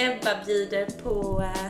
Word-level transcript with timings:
Ebba 0.00 0.44
bjuder 0.46 0.86
på 1.02 1.42
eh, 1.42 1.66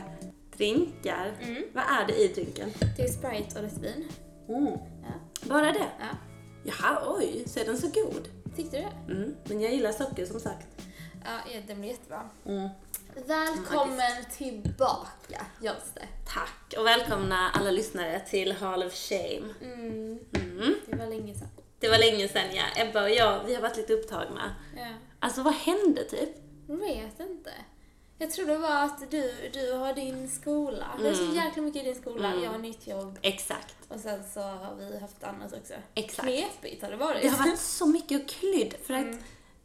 drinkar. 0.57 1.33
Mm. 1.41 1.63
Vad 1.73 1.83
är 1.83 2.07
det 2.07 2.15
i 2.15 2.27
drinken? 2.27 2.73
Det 2.97 3.03
är 3.03 3.07
Sprite 3.07 3.59
och 3.59 3.63
lite 3.63 3.79
vin. 3.79 4.07
Mm. 4.49 4.65
Ja. 5.03 5.13
Bara 5.43 5.71
det? 5.71 5.87
ja. 5.99 6.17
Jaha, 6.63 7.15
oj, 7.17 7.43
så 7.47 7.59
är 7.59 7.65
den 7.65 7.77
så 7.77 7.87
god? 7.87 8.29
Tyckte 8.55 8.77
du 8.77 8.83
det? 8.83 9.13
Mm. 9.13 9.35
Men 9.45 9.61
jag 9.61 9.71
gillar 9.71 9.91
socker 9.91 10.25
som 10.25 10.39
sagt. 10.39 10.67
Ja, 11.23 11.59
den 11.67 11.79
blir 11.79 11.89
jättebra. 11.89 12.29
Mm. 12.45 12.69
Välkommen 13.27 14.25
tillbaka, 14.37 15.45
görs 15.61 15.93
det. 15.93 16.07
Tack 16.33 16.73
och 16.77 16.85
välkomna 16.85 17.49
alla 17.49 17.71
lyssnare 17.71 18.19
till 18.19 18.51
Hall 18.51 18.83
of 18.83 18.93
Shame. 18.93 19.53
Mm. 19.61 20.19
Mm. 20.33 20.75
Det 20.87 20.95
var 20.95 21.07
länge 21.07 21.33
sedan. 21.35 21.49
Det 21.79 21.89
var 21.89 21.97
länge 21.97 22.27
sedan 22.27 22.47
ja. 22.53 22.63
Ebba 22.83 23.03
och 23.03 23.09
jag, 23.09 23.43
vi 23.45 23.55
har 23.55 23.61
varit 23.61 23.77
lite 23.77 23.93
upptagna. 23.93 24.55
Ja. 24.77 24.87
Alltså 25.19 25.43
vad 25.43 25.53
hände 25.53 26.03
typ? 26.03 26.29
Jag 26.67 26.77
vet 26.77 27.19
inte. 27.19 27.51
Jag 28.21 28.31
tror 28.31 28.45
det 28.45 28.57
var 28.57 28.83
att 28.83 29.11
du, 29.11 29.49
du 29.53 29.71
har 29.73 29.93
din 29.93 30.29
skola. 30.29 30.87
Det 30.99 31.09
är 31.09 31.13
så 31.13 31.35
jäkla 31.35 31.61
mycket 31.61 31.81
i 31.81 31.85
din 31.85 31.95
skola. 31.95 32.31
Mm. 32.31 32.43
Jag 32.43 32.51
har 32.51 32.57
nytt 32.57 32.87
jobb. 32.87 33.19
Exakt. 33.21 33.75
Och 33.87 33.99
sen 33.99 34.23
så 34.33 34.39
har 34.39 34.75
vi 34.75 34.99
haft 34.99 35.23
annat 35.23 35.53
också. 35.53 35.73
Exakt. 35.95 36.27
Knepigt 36.27 36.83
har 36.83 36.91
det 36.91 36.97
varit. 36.97 37.21
Det 37.21 37.27
har 37.27 37.37
varit 37.37 37.59
så 37.59 37.85
mycket 37.85 38.21
och 38.21 38.29
klydd 38.29 38.73
för 38.83 38.93
att 38.93 39.15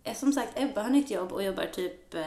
eh, 0.04 0.14
som 0.14 0.32
sagt 0.32 0.52
Ebba 0.60 0.82
har 0.82 0.90
nytt 0.90 1.10
jobb 1.10 1.32
och 1.32 1.42
jobbar 1.42 1.66
typ, 1.66 2.14
eh, 2.14 2.24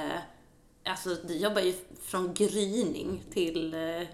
alltså 0.83 1.15
du 1.15 1.38
jobbar 1.38 1.61
ju 1.61 1.73
från 2.02 2.33
gryning 2.33 3.23
till 3.33 3.73
eh, 3.73 4.07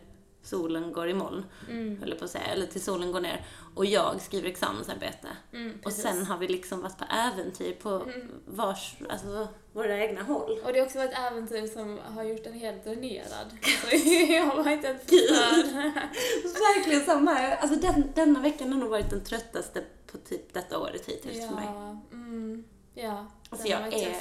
solen 0.45 0.91
går 0.94 1.09
i 1.09 1.13
moln, 1.13 1.46
Mm. 1.70 1.98
höll 1.99 2.10
jag 2.10 2.20
på 2.20 2.26
att 2.26 2.32
säga, 2.32 2.43
eller 2.46 2.65
till 2.65 2.82
solen 2.84 3.12
går 3.12 3.21
ner. 3.21 3.46
Och 3.76 3.85
jag 3.85 4.21
skriver 4.21 4.49
examensarbete. 4.49 5.27
Mm, 5.54 5.79
och 5.85 5.91
sen 5.91 6.26
har 6.26 6.37
vi 6.37 6.48
liksom 6.48 6.82
varit 6.82 6.98
på 6.98 7.05
äventyr 7.10 7.74
på 7.74 8.05
vars, 8.46 8.96
alltså 9.10 9.48
våra 9.74 9.98
egna 9.99 10.24
håll. 10.24 10.60
Och 10.65 10.74
det 10.74 10.79
har 10.79 10.85
också 10.85 10.98
varit 10.98 11.18
äventyr 11.32 11.68
som 11.68 11.99
har 12.15 12.24
gjort 12.24 12.43
den 12.43 12.54
helt 12.54 12.84
dränerad. 12.84 13.48
Så 13.90 13.96
jag 14.34 14.55
var 14.63 14.71
inte 14.71 14.87
ens. 14.87 15.02
Verkligen 16.43 17.05
samma 17.05 17.34
här. 17.34 17.57
Alltså 17.57 17.80
den, 17.80 18.12
denna 18.15 18.40
veckan 18.40 18.71
har 18.74 18.80
nog 18.80 18.90
varit 18.90 19.09
den 19.09 19.24
tröttaste 19.24 19.84
på 20.12 20.18
typ 20.18 20.54
detta 20.54 20.80
året 20.80 21.05
hittills 21.05 21.48
för 21.48 21.55
mig. 21.55 21.65
Ja, 21.65 22.02
mm, 22.12 22.63
ja. 22.93 23.26
Alltså 23.49 23.68
jag 23.68 23.93
är, 23.93 24.15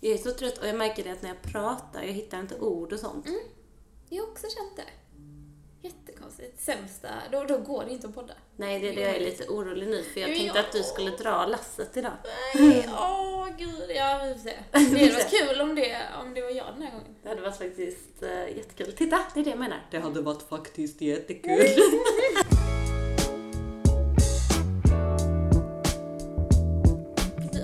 jag 0.00 0.12
är 0.12 0.18
så 0.18 0.30
trött 0.30 0.58
och 0.58 0.66
jag 0.68 0.76
märker 0.76 1.04
det 1.04 1.10
att 1.10 1.22
när 1.22 1.28
jag 1.28 1.42
pratar, 1.42 2.02
jag 2.02 2.12
hittar 2.12 2.40
inte 2.40 2.58
ord 2.60 2.92
och 2.92 3.00
sånt. 3.00 3.26
Jag 4.08 4.22
har 4.22 4.30
också 4.30 4.46
känt 4.46 4.76
det. 4.76 4.92
Jättekonstigt. 6.38 6.60
Sämsta, 6.62 7.08
då, 7.32 7.44
då 7.44 7.58
går 7.58 7.84
det 7.84 7.90
inte 7.92 8.06
att 8.06 8.14
podda. 8.14 8.34
Nej, 8.56 8.80
det 8.80 8.88
är 8.88 8.94
det 8.94 9.00
jag 9.00 9.16
är 9.16 9.20
lite 9.20 9.48
orolig 9.48 9.88
nu 9.88 10.02
för 10.02 10.20
jag 10.20 10.30
Ja. 10.30 10.34
tänkte 10.36 10.60
att 10.60 10.72
du 10.72 10.82
skulle 10.82 11.10
dra 11.10 11.46
lasset 11.46 11.96
idag. 11.96 12.12
Nej, 12.54 12.88
åh 12.98 13.48
gud. 13.58 13.90
Ja, 13.96 14.20
vi 14.24 14.32
får 14.34 14.40
se. 14.40 14.54
Det 14.72 14.78
hade 15.00 15.12
varit 15.12 15.30
kul 15.30 15.60
om 15.60 15.74
det, 15.74 15.96
om 16.20 16.34
det 16.34 16.40
var 16.42 16.50
jag 16.50 16.66
den 16.74 16.82
här 16.82 16.90
gången. 16.90 17.14
Det 17.22 17.28
hade 17.28 17.40
varit 17.40 17.58
faktiskt 17.58 18.22
uh, 18.22 18.56
jättekul. 18.56 18.92
Titta, 18.92 19.18
det 19.34 19.40
är 19.40 19.44
det 19.44 19.50
jag 19.50 19.58
menar. 19.58 19.86
Det 19.90 19.98
hade 19.98 20.20
varit 20.20 20.42
faktiskt 20.48 21.00
jättekul. 21.00 21.66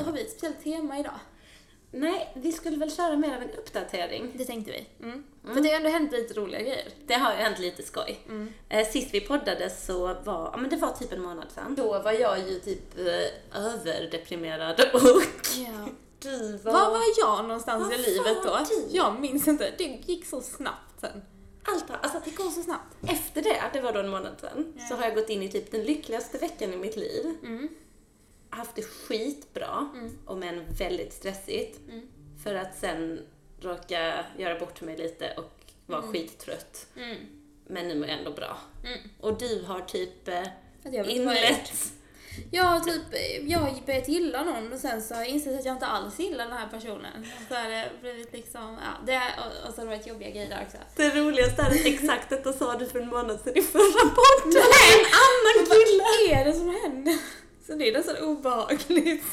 Har 0.05 0.13
vi 0.13 0.21
ett 0.21 0.31
speciellt 0.31 0.65
tema 0.65 0.99
idag? 0.99 1.19
Nej, 1.91 2.33
vi 2.34 2.53
skulle 2.53 2.77
väl 2.77 2.91
köra 2.92 3.17
mer 3.17 3.36
av 3.36 3.42
en 3.42 3.50
uppdatering. 3.50 4.33
Det 4.34 4.44
tänkte 4.44 4.70
vi. 4.70 5.06
Mm. 5.06 5.25
För 5.55 5.61
det 5.61 5.69
har 5.69 5.77
ändå 5.77 5.89
hänt 5.89 6.12
lite 6.12 6.34
roliga 6.34 6.61
grejer. 6.61 6.89
Det 7.06 7.14
har 7.14 7.33
ju 7.33 7.39
hänt 7.39 7.58
lite 7.58 7.83
skoj. 7.83 8.20
Eh, 8.69 8.86
sist 8.89 9.14
vi 9.14 9.20
poddade 9.20 9.70
så 9.70 10.06
var, 10.06 10.50
ja 10.53 10.56
men 10.56 10.70
det 10.70 10.77
var 10.77 10.92
typ 10.92 11.12
en 11.12 11.22
månad 11.22 11.47
sedan. 11.55 11.75
Då 11.75 11.98
var 12.03 12.12
jag 12.12 12.39
ju 12.39 12.61
typ 12.61 12.98
eh, 12.98 13.65
överdeprimerad 13.65 14.81
och 14.93 15.00
Ja. 15.59 15.88
du 16.22 16.56
var... 16.56 16.72
Var 16.72 16.91
var 16.91 17.00
jag 17.19 17.44
någonstans 17.44 17.84
Var 17.84 17.94
i 17.94 18.10
livet 18.10 18.37
då? 18.44 18.59
du? 18.69 18.97
Jag 18.97 19.21
minns 19.21 19.48
inte. 19.48 19.72
Det 19.78 19.84
gick 19.84 20.27
så 20.27 20.41
snabbt 20.41 21.00
sen. 21.00 21.22
Allt, 21.65 21.84
alltså, 22.03 22.21
Det 22.25 22.31
går 22.31 22.50
så 22.50 22.62
snabbt. 22.62 22.97
efter 23.09 23.43
det, 23.43 23.62
det 23.72 23.81
var 23.81 23.93
då 23.93 24.00
en 24.00 24.09
månad 24.09 24.41
sedan, 24.41 24.72
så 24.88 24.94
har 24.94 25.04
jag 25.04 25.15
gått 25.15 25.28
in 25.28 25.43
i 25.43 25.48
typ 25.48 25.71
den 25.71 25.82
lyckligaste 25.82 26.38
veckan 26.38 26.72
i 26.72 26.77
mitt 26.77 26.97
liv. 26.97 27.34
Mm. 27.43 27.69
Haft 28.50 28.76
det 28.76 28.82
skitbra, 28.82 29.88
och 30.26 30.38
men 30.38 30.64
väldigt 30.78 31.12
stressigt. 31.12 31.81
Mm. 31.88 32.09
För 32.44 32.54
att 32.54 32.78
sen 32.78 33.20
råka 33.60 34.25
göra 34.38 34.59
bort 34.59 34.81
mig 34.81 34.97
lite 34.97 35.34
och 35.36 35.53
vara 35.86 36.03
skittrött. 36.03 36.86
Mm. 36.97 37.16
Men 37.66 37.88
nu 37.88 37.94
mår 37.94 38.09
jag 38.09 38.19
ändå 38.19 38.31
bra. 38.31 38.59
Mm. 38.84 38.98
Och 39.20 39.38
du 39.38 39.64
har 39.66 39.81
typ 39.81 40.28
eh, 40.28 40.44
inlett... 40.84 41.72
Jag 42.50 42.64
har 42.64 42.81
typ, 42.81 43.03
jag 43.42 43.59
har 43.59 43.86
börjat 43.86 44.09
gilla 44.09 44.44
någon 44.44 44.72
och 44.72 44.78
sen 44.78 45.03
så 45.03 45.15
har 45.15 45.20
jag 45.20 45.28
insett 45.30 45.59
att 45.59 45.65
jag 45.65 45.75
inte 45.75 45.86
alls 45.86 46.19
gillar 46.19 46.44
den 46.44 46.56
här 46.56 46.69
personen. 46.69 47.26
Så 47.48 47.54
har 47.54 47.70
det 47.70 47.91
blivit 48.00 48.32
liksom, 48.32 48.78
ja, 48.82 49.06
det, 49.06 49.20
och, 49.38 49.69
och 49.69 49.75
så 49.75 49.80
har 49.80 49.86
det 49.86 49.97
varit 49.97 50.06
jobbiga 50.06 50.30
grejer 50.30 50.48
där 50.48 50.62
också. 50.66 50.76
Det 50.97 51.10
roligaste 51.10 51.62
är 51.62 51.66
att 51.66 51.86
exakt 51.86 52.30
detta 52.30 52.53
sa 52.53 52.78
du 52.78 52.86
för 52.86 53.00
en 53.00 53.09
månad 53.09 53.41
sedan 53.41 53.56
i 53.56 53.62
förra 53.62 54.10
podden. 54.20 54.62
En 54.94 55.04
annan 55.25 55.66
kille! 55.66 56.03
Vad 56.03 56.38
är 56.38 56.44
det 56.44 56.53
som 56.53 56.76
händer? 56.82 57.19
Så 57.69 57.75
det 57.75 57.89
är 57.89 57.93
nästan 57.93 58.17
obehagligt. 58.17 59.25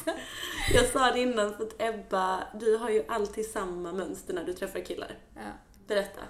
Jag 0.73 0.85
sa 0.85 1.11
det 1.11 1.19
innan 1.19 1.53
för 1.57 1.63
att 1.63 1.81
Ebba, 1.81 2.43
du 2.59 2.77
har 2.77 2.89
ju 2.89 3.03
alltid 3.07 3.45
samma 3.45 3.91
mönster 3.91 4.33
när 4.33 4.43
du 4.43 4.53
träffar 4.53 4.79
killar. 4.79 5.17
Ja. 5.35 5.41
Berätta. 5.87 6.21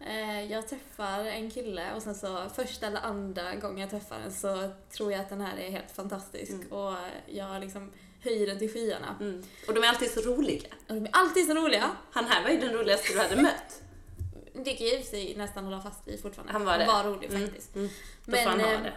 Eh, 0.00 0.52
Jag 0.52 0.68
träffar 0.68 1.24
en 1.24 1.50
kille 1.50 1.94
och 1.96 2.02
sen 2.02 2.14
så 2.14 2.48
första 2.56 2.86
eller 2.86 3.00
andra 3.00 3.54
gången 3.54 3.78
jag 3.78 3.90
träffar 3.90 4.18
den 4.18 4.32
så 4.32 4.70
tror 4.96 5.12
jag 5.12 5.20
att 5.20 5.28
den 5.28 5.40
här 5.40 5.56
är 5.58 5.70
helt 5.70 5.90
fantastisk 5.90 6.52
och 6.70 6.94
jag 7.26 7.60
liksom 7.60 7.92
höjer 8.20 8.46
den 8.46 8.58
till 8.58 8.72
skyarna. 8.72 9.16
Mm. 9.20 9.42
Och 9.68 9.74
de 9.74 9.84
är 9.84 9.88
alltid 9.88 10.10
så 10.10 10.20
roliga. 10.20 10.68
Och 10.88 10.94
de 10.94 11.04
är 11.04 11.10
alltid 11.12 11.46
så 11.46 11.54
roliga. 11.54 11.90
Han 12.12 12.24
här 12.24 12.42
var 12.42 12.50
ju 12.50 12.58
den 12.60 12.72
roligaste 12.72 13.12
du 13.12 13.18
hade 13.18 13.42
mött. 13.42 13.82
Det 14.64 14.74
kan 14.74 14.86
jag 14.86 15.00
i 15.00 15.02
sig 15.02 15.34
nästan 15.36 15.64
hålla 15.64 15.80
fast 15.80 16.08
vid 16.08 16.22
fortfarande. 16.22 16.52
Han 16.52 16.64
var 16.64 16.78
det. 16.78 16.86
var 16.86 17.04
rolig 17.04 17.30
Mm, 17.30 17.42
faktiskt. 17.46 17.74
Mm. 17.76 17.88
Då 18.24 18.30
Men, 18.32 18.42
får 18.42 18.50
han 18.50 18.60
ha 18.60 18.72
eh, 18.72 18.82
det. 18.82 18.92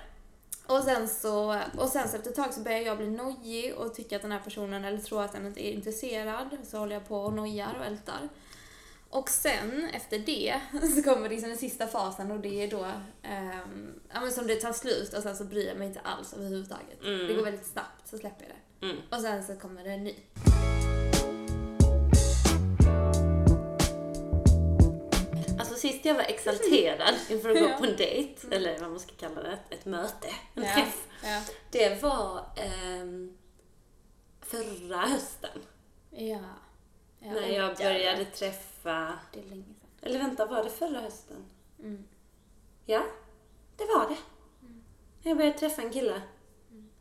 Och 0.67 0.83
sen 0.83 1.07
så, 1.07 1.61
och 1.77 1.89
sen 1.89 2.09
så 2.09 2.15
efter 2.15 2.29
ett 2.29 2.35
tag 2.35 2.53
så 2.53 2.61
börjar 2.61 2.79
jag 2.79 2.97
bli 2.97 3.09
nojig 3.09 3.75
och 3.75 3.93
tycka 3.93 4.15
att 4.15 4.21
den 4.21 4.31
här 4.31 4.39
personen, 4.39 4.85
eller 4.85 4.97
tror 4.97 5.23
att 5.23 5.33
den 5.33 5.45
inte 5.45 5.67
är 5.67 5.71
intresserad. 5.71 6.57
Så 6.63 6.77
håller 6.77 6.93
jag 6.93 7.07
på 7.07 7.17
och 7.17 7.33
nojar 7.33 7.75
och 7.79 7.85
ältar. 7.85 8.29
Och 9.09 9.29
sen, 9.29 9.89
efter 9.93 10.19
det, 10.19 10.61
så 10.95 11.03
kommer 11.03 11.29
liksom 11.29 11.49
den 11.49 11.57
sista 11.57 11.87
fasen 11.87 12.31
och 12.31 12.39
det 12.39 12.63
är 12.63 12.67
då, 12.67 12.85
ehm, 13.23 13.99
ja 14.13 14.21
men 14.21 14.31
som 14.31 14.47
det 14.47 14.55
tar 14.55 14.73
slut 14.73 15.13
och 15.13 15.23
sen 15.23 15.37
så 15.37 15.43
bryr 15.43 15.67
jag 15.67 15.77
mig 15.77 15.87
inte 15.87 15.99
alls 15.99 16.33
överhuvudtaget. 16.33 17.03
Mm. 17.03 17.27
Det 17.27 17.33
går 17.33 17.43
väldigt 17.43 17.67
snabbt, 17.67 18.07
så 18.07 18.17
släpper 18.17 18.45
jag 18.45 18.55
det. 18.55 18.85
Mm. 18.85 18.97
Och 19.11 19.21
sen 19.21 19.43
så 19.43 19.55
kommer 19.55 19.83
det 19.83 19.91
en 19.91 20.03
ny. 20.03 20.15
Sist 25.77 26.05
jag 26.05 26.13
var 26.15 26.21
exalterad 26.23 27.15
inför 27.29 27.49
att 27.49 27.59
gå 27.59 27.65
Ja. 27.69 27.77
på 27.77 27.85
en 27.85 27.95
dejt, 27.97 28.55
eller 28.55 28.79
vad 28.79 28.89
man 28.89 28.99
ska 28.99 29.11
kalla 29.15 29.43
det, 29.43 29.57
ett 29.69 29.85
möte, 29.85 30.27
en 30.55 30.63
Ja. 30.63 30.73
träff. 30.75 31.07
Ja. 31.23 31.41
Det 31.71 32.01
var 32.03 32.45
ehm, 32.57 33.37
förra 34.41 34.97
hösten. 34.97 35.59
Ja. 36.09 36.39
när 37.19 37.47
jag 37.47 37.77
började 37.77 38.25
träffa, 38.25 39.19
Det 39.33 39.39
är 39.39 39.43
länge 39.43 39.63
sedan. 39.63 39.75
eller 40.01 40.19
vänta, 40.19 40.45
var 40.45 40.63
det 40.63 40.69
förra 40.69 40.99
hösten? 41.01 41.45
Mm. 41.79 42.03
Ja, 42.85 43.03
det 43.77 43.85
var 43.85 44.09
det. 44.09 44.17
Jag 45.29 45.37
började 45.37 45.57
träffa 45.59 45.81
en 45.81 45.89
kille 45.91 46.21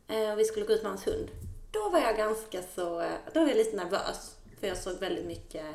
eh, 0.07 0.31
och 0.31 0.39
vi 0.39 0.45
skulle 0.45 0.65
gå 0.65 0.73
ut 0.73 0.81
med 0.83 0.91
hans 0.91 1.07
hund. 1.07 1.29
Då 1.71 1.89
var 1.89 1.99
jag 1.99 2.17
ganska 2.17 2.61
så, 2.75 3.01
eh, 3.01 3.11
då 3.33 3.39
var 3.39 3.47
jag 3.47 3.57
lite 3.57 3.75
nervös. 3.77 4.35
För 4.59 4.67
jag 4.67 4.77
såg 4.77 4.99
väldigt 4.99 5.25
mycket 5.25 5.65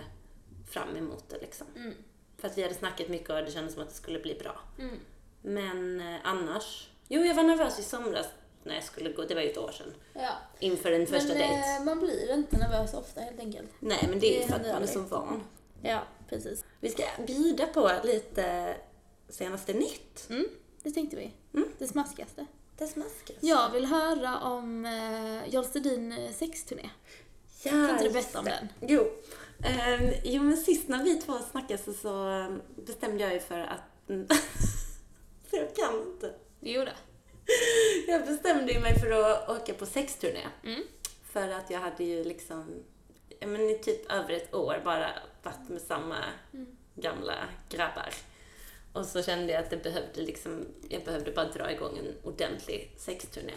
fram 0.71 0.97
emot 0.97 1.25
det 1.29 1.39
liksom. 1.41 1.67
Mm. 1.77 1.95
För 2.43 2.49
att 2.49 2.59
vi 2.59 2.63
hade 2.63 2.75
snackat 2.75 3.09
mycket 3.09 3.31
och 3.31 3.37
det 3.37 3.51
kändes 3.51 3.75
som 3.75 3.83
att 3.83 3.89
det 3.89 3.95
skulle 3.95 4.19
bli 4.19 4.35
bra. 4.35 4.61
Mm. 4.79 4.97
Men 5.43 6.01
eh, 6.01 6.21
annars, 6.25 6.89
jo 7.09 7.23
jag 7.25 7.35
var 7.35 7.43
nervös 7.43 7.79
i 7.79 7.83
somras 7.83 8.27
när 8.65 8.75
jag 8.75 8.85
skulle 8.85 9.13
gå, 9.13 9.23
det 9.25 9.35
var 9.35 9.43
ju 9.43 9.51
ett 9.51 9.59
år 9.59 9.71
sedan. 9.73 9.95
Ja. 10.15 10.33
Inför 10.59 10.93
en 10.93 11.07
första 11.07 11.29
Men 11.29 11.39
dejt. 11.39 11.55
eh, 11.55 11.85
man 11.85 11.99
blir 12.01 12.35
inte 12.35 12.57
nervös 12.57 12.95
ofta 12.95 13.21
helt 13.21 13.41
enkelt. 13.41 13.71
Nej 13.81 14.07
men 14.11 14.21
det 14.21 14.37
är 14.37 14.43
ju 14.43 14.49
för 14.49 14.55
att 14.55 14.67
man 14.67 14.83
är 14.83 14.87
så 14.87 15.01
van. 15.01 15.43
Ja, 15.83 16.03
precis. 16.29 16.65
Vi 16.81 16.91
ska 16.91 17.03
bjuda 17.27 17.67
på 17.67 17.91
lite 18.05 18.77
senaste 19.29 19.73
nytt. 19.73 20.27
Mm, 20.31 20.47
det 20.83 20.91
tänkte 20.91 21.17
vi. 21.17 21.33
Mm. 21.55 21.69
Det 21.79 21.87
smaskigaste. 21.87 22.47
Det 22.79 22.87
smaskas. 22.87 23.37
Jag 23.41 23.71
vill 23.71 23.87
höra 23.87 24.41
om 24.41 24.85
eh, 24.85 25.55
Jarl 25.55 25.65
Stedin 25.65 26.13
eh, 26.13 26.33
sexturné. 26.33 26.91
Ja, 27.63 27.71
Kan 27.71 27.91
inte 27.91 28.05
du 28.05 28.11
berätta 28.11 28.39
om 28.39 28.45
den? 28.45 28.69
Jo. 28.81 29.07
Ehm, 29.65 30.13
jo, 30.25 30.43
men 30.43 30.57
sist 30.57 30.89
när 30.89 31.05
vi 31.05 31.15
två 31.21 31.39
snackade 31.39 31.83
så, 31.83 31.93
så 31.93 32.47
bestämde 32.77 33.25
jag 33.25 33.33
ju 33.33 33.41
för 33.41 33.59
att... 33.59 33.83
så 35.51 35.57
jag 35.57 35.77
kan 35.77 36.01
inte. 36.01 36.35
Jo 36.61 36.85
det. 36.85 36.97
Jag 38.09 38.27
bestämde 38.27 38.73
ju 38.73 38.81
mig 38.81 39.01
för 39.01 39.11
att 39.11 39.49
åka 39.49 39.75
på 39.75 39.87
sexturné. 39.87 40.47
Mm. 40.65 40.83
För 41.33 41.49
att 41.49 41.71
jag 41.71 41.81
hade 41.81 42.05
ju 42.05 42.25
liksom, 42.25 42.83
ja 43.41 43.47
men 43.47 43.61
i 43.61 43.79
typ 43.79 44.13
över 44.13 44.35
ett 44.35 44.55
år 44.55 44.81
bara 44.85 45.11
varit 45.43 45.69
med 45.69 45.81
samma 45.83 46.17
Mm. 46.55 46.67
gamla 46.95 47.35
grabbar. 47.69 48.09
Och 48.93 49.07
så 49.07 49.23
kände 49.23 49.53
jag 49.53 49.65
att 49.65 49.71
det 49.71 49.77
behövde 49.77 50.21
liksom, 50.21 50.67
jag 50.89 51.05
behövde 51.05 51.31
bara 51.33 51.49
dra 51.49 51.73
igång 51.73 51.99
en 51.99 52.15
ordentlig 52.23 52.95
sexturné. 52.99 53.53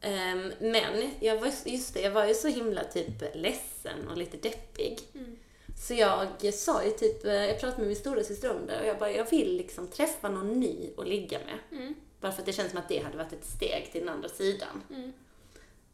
Ehm, 0.00 0.52
men 0.60 1.10
jag 1.20 1.40
var, 1.40 1.50
just 1.64 1.94
det, 1.94 2.00
jag 2.00 2.10
var 2.10 2.26
ju 2.26 2.34
så 2.34 2.48
himla 2.48 2.84
typ 2.84 3.22
ledsen 3.34 4.08
och 4.08 4.16
lite 4.16 4.36
deppig. 4.36 4.98
Mm. 5.14 5.36
Så 5.76 5.94
jag 5.94 6.54
sa 6.54 6.84
ju 6.84 6.90
typ, 6.90 7.24
eh, 7.24 7.32
jag 7.32 7.60
pratade 7.60 7.78
med 7.78 7.86
min 7.86 7.96
stora 7.96 8.24
syster 8.24 8.50
om 8.50 8.66
det 8.66 8.80
och 8.80 8.86
jag 8.86 8.98
bara, 8.98 9.10
jag 9.10 9.30
vill 9.30 9.56
liksom 9.56 9.86
träffa 9.86 10.28
någon 10.28 10.60
ny 10.60 10.90
och 10.96 11.06
ligga 11.06 11.38
med. 11.38 11.80
Mm. 11.80 11.94
Bara 12.20 12.32
för 12.32 12.42
att 12.42 12.46
det 12.46 12.52
känns 12.52 12.70
som 12.70 12.78
att 12.78 12.88
det 12.88 12.98
hade 12.98 13.16
varit 13.16 13.32
ett 13.32 13.44
steg 13.44 13.88
till 13.92 14.00
den 14.00 14.08
andra 14.08 14.28
sidan. 14.28 14.82
Mm. 14.90 15.12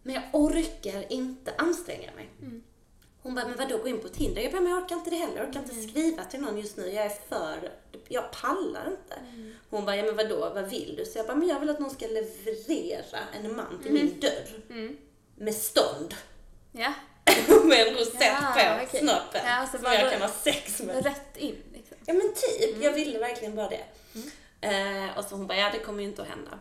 Men 0.02 0.14
jag 0.14 0.22
orkar 0.32 1.12
inte 1.12 1.54
anstränga 1.58 2.12
mig. 2.14 2.28
Mm. 2.42 2.62
Hon 3.26 3.34
bara, 3.34 3.48
men 3.48 3.56
vadå 3.56 3.78
gå 3.78 3.88
in 3.88 4.00
på 4.00 4.08
Tinder? 4.08 4.42
Jag 4.42 4.52
bara, 4.52 4.60
men 4.62 4.72
jag 4.72 4.82
orkar 4.82 4.96
inte 4.96 5.10
det 5.10 5.16
heller. 5.16 5.36
Jag 5.36 5.48
orkar 5.48 5.60
inte 5.60 5.72
Mm. 5.72 5.88
skriva 5.88 6.24
till 6.24 6.40
någon 6.40 6.58
just 6.58 6.76
nu. 6.76 6.86
Jag 6.92 7.04
är 7.06 7.12
för, 7.28 7.72
jag 8.08 8.30
pallar 8.32 8.86
inte. 8.90 9.14
Mm. 9.34 9.54
Hon 9.70 9.84
bara, 9.84 9.96
ja 9.96 10.02
men 10.04 10.16
vadå, 10.16 10.36
vad 10.54 10.70
vill 10.70 10.94
du? 10.98 11.04
Så 11.04 11.18
jag 11.18 11.26
bara, 11.26 11.36
men 11.36 11.48
jag 11.48 11.60
vill 11.60 11.70
att 11.70 11.78
någon 11.78 11.90
ska 11.90 12.06
leverera 12.06 13.18
en 13.42 13.56
man 13.56 13.80
till 13.82 13.92
min 13.92 14.20
dörr. 14.20 14.60
Mm. 14.70 14.96
Med 15.36 15.54
stånd. 15.54 16.14
Ja, 16.72 16.92
med 17.64 17.86
en 17.88 17.94
rosett 17.94 18.14
Ja, 18.20 18.52
på 18.78 18.84
okej. 18.86 19.00
snoppen. 19.00 19.40
Ja, 19.44 19.66
som 19.72 19.82
bara- 19.82 19.94
jag 19.94 20.12
kan 20.12 20.22
ha 20.22 20.28
sex 20.28 20.80
med. 20.82 21.04
rätt 21.04 21.36
in 21.36 21.56
liksom. 21.72 21.96
Ja 22.06 22.14
men 22.14 22.32
typ, 22.34 22.82
jag 22.84 22.92
ville 22.92 23.18
verkligen 23.18 23.54
bara 23.56 23.68
det. 23.68 23.84
Eh, 24.60 25.18
och 25.18 25.24
så 25.24 25.34
hon 25.36 25.46
bara, 25.46 25.58
ja 25.58 25.70
det 25.72 25.78
kommer 25.78 26.00
ju 26.02 26.08
inte 26.08 26.22
att 26.22 26.28
hända. 26.28 26.58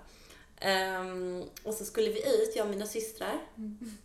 Ehm, 0.59 1.44
och 1.63 1.73
så 1.73 1.85
skulle 1.85 2.09
vi 2.09 2.19
ut, 2.19 2.56
jag 2.56 2.65
och 2.65 2.71
mina 2.71 2.85
systrar. 2.85 3.39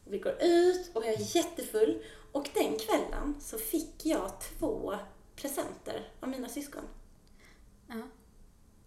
Vi 0.04 0.18
går 0.18 0.34
ut 0.42 0.90
och 0.92 1.04
jag 1.06 1.12
är 1.14 1.36
jättefull. 1.36 2.02
Och 2.32 2.48
den 2.54 2.78
kvällen 2.78 3.36
så 3.40 3.58
fick 3.58 4.06
jag 4.06 4.30
två 4.40 4.94
presenter 5.36 6.08
av 6.20 6.28
mina 6.28 6.48
syskon. 6.48 6.82
Ja, 7.88 7.94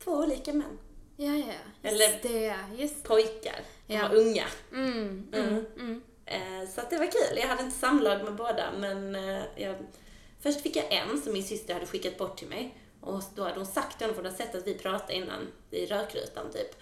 Två 0.03 0.11
olika 0.11 0.53
män. 0.53 0.77
ja, 1.17 1.33
ja. 1.35 1.53
Eller- 1.89 2.09
Just 2.11 2.23
det, 2.23 2.55
just 2.77 3.03
Pojkar. 3.03 3.59
De 3.87 3.93
Ja. 3.93 4.07
var 4.07 4.15
unga. 4.15 4.45
Mm, 4.71 5.27
mm, 5.33 5.65
mm. 5.79 6.01
Eh, 6.25 6.69
så 6.69 6.81
att 6.81 6.89
det 6.89 6.97
var 6.97 7.05
kul. 7.11 7.37
Jag 7.37 7.47
hade 7.47 7.63
inte 7.63 7.77
samlag 7.77 8.23
med 8.23 8.35
båda 8.35 8.71
men 8.77 9.15
eh, 9.15 9.41
jag, 9.55 9.75
först 10.39 10.61
fick 10.61 10.75
jag 10.75 10.93
en 10.93 11.21
som 11.21 11.33
min 11.33 11.43
syster 11.43 11.73
hade 11.73 11.85
skickat 11.85 12.17
bort 12.17 12.37
till 12.37 12.47
mig. 12.47 12.77
Och 13.01 13.23
då 13.35 13.43
hade 13.43 13.55
hon 13.55 13.65
sagt 13.65 13.97
till 13.97 14.03
honom, 14.07 14.15
för 14.15 14.23
hon 14.23 14.31
hade 14.31 14.43
sett 14.43 14.55
att 14.55 14.67
vi 14.67 14.73
pratade 14.73 15.13
innan 15.13 15.47
i 15.71 15.85
rökrutan 15.85 16.51
typ. 16.51 16.75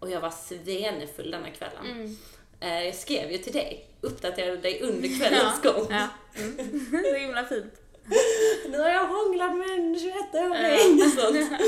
Och 0.00 0.10
jag 0.10 0.20
var 0.20 0.30
svenefull 0.30 1.30
denna 1.30 1.50
kvällen. 1.50 2.16
Eh, 2.64 2.84
jag 2.84 2.94
skrev 2.94 3.32
ju 3.32 3.38
till 3.38 3.52
dig, 3.52 3.86
uppdaterade 4.00 4.56
dig 4.56 4.80
under 4.82 5.08
kvällens 5.18 5.62
gång. 5.62 5.86
Ja. 5.90 6.08
Mm. 6.36 7.04
Så 7.04 7.14
himla 7.14 7.44
fint. 7.44 7.74
Nu 8.70 8.78
har 8.78 8.88
jag 8.88 9.06
hånglat 9.06 9.56
med 9.56 9.70
en 9.70 9.96
21-åring 9.96 11.02
och 11.02 11.10
sånt. 11.10 11.62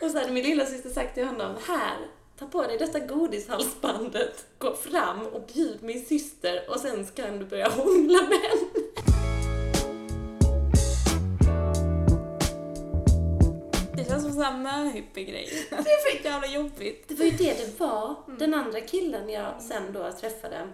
Och 0.00 0.10
så 0.10 0.18
hade 0.18 0.32
min 0.32 0.44
lilla 0.44 0.66
syster 0.66 0.90
sagt 0.90 1.14
till 1.14 1.24
honom, 1.24 1.56
här, 1.66 1.96
ta 2.38 2.46
på 2.46 2.62
dig 2.62 2.78
detta 2.78 2.98
godishalsbandet, 2.98 4.46
gå 4.58 4.76
fram 4.76 5.26
och 5.26 5.42
bjud 5.54 5.82
min 5.82 6.04
syster 6.04 6.70
och 6.70 6.80
sen 6.80 7.06
kan 7.14 7.38
du 7.38 7.44
börja 7.44 7.68
hångla 7.68 8.22
med 8.22 8.38
henne. 8.38 8.77
Det 14.38 14.44
känns 14.44 14.56
som 14.56 14.66
en 14.66 14.84
möhippig 14.84 15.28
grej. 15.28 15.66
Det 15.70 15.76
är 15.76 16.16
för 16.18 16.24
jävla 16.24 16.46
jobbigt. 16.46 17.08
Det 17.08 17.14
var 17.14 17.24
ju 17.24 17.30
det 17.30 17.52
det 17.52 17.80
var. 17.80 18.16
Den 18.38 18.54
andra 18.54 18.80
killen 18.80 19.28
jag 19.28 19.62
sen 19.62 19.92
då 19.92 20.12
träffade 20.12 20.68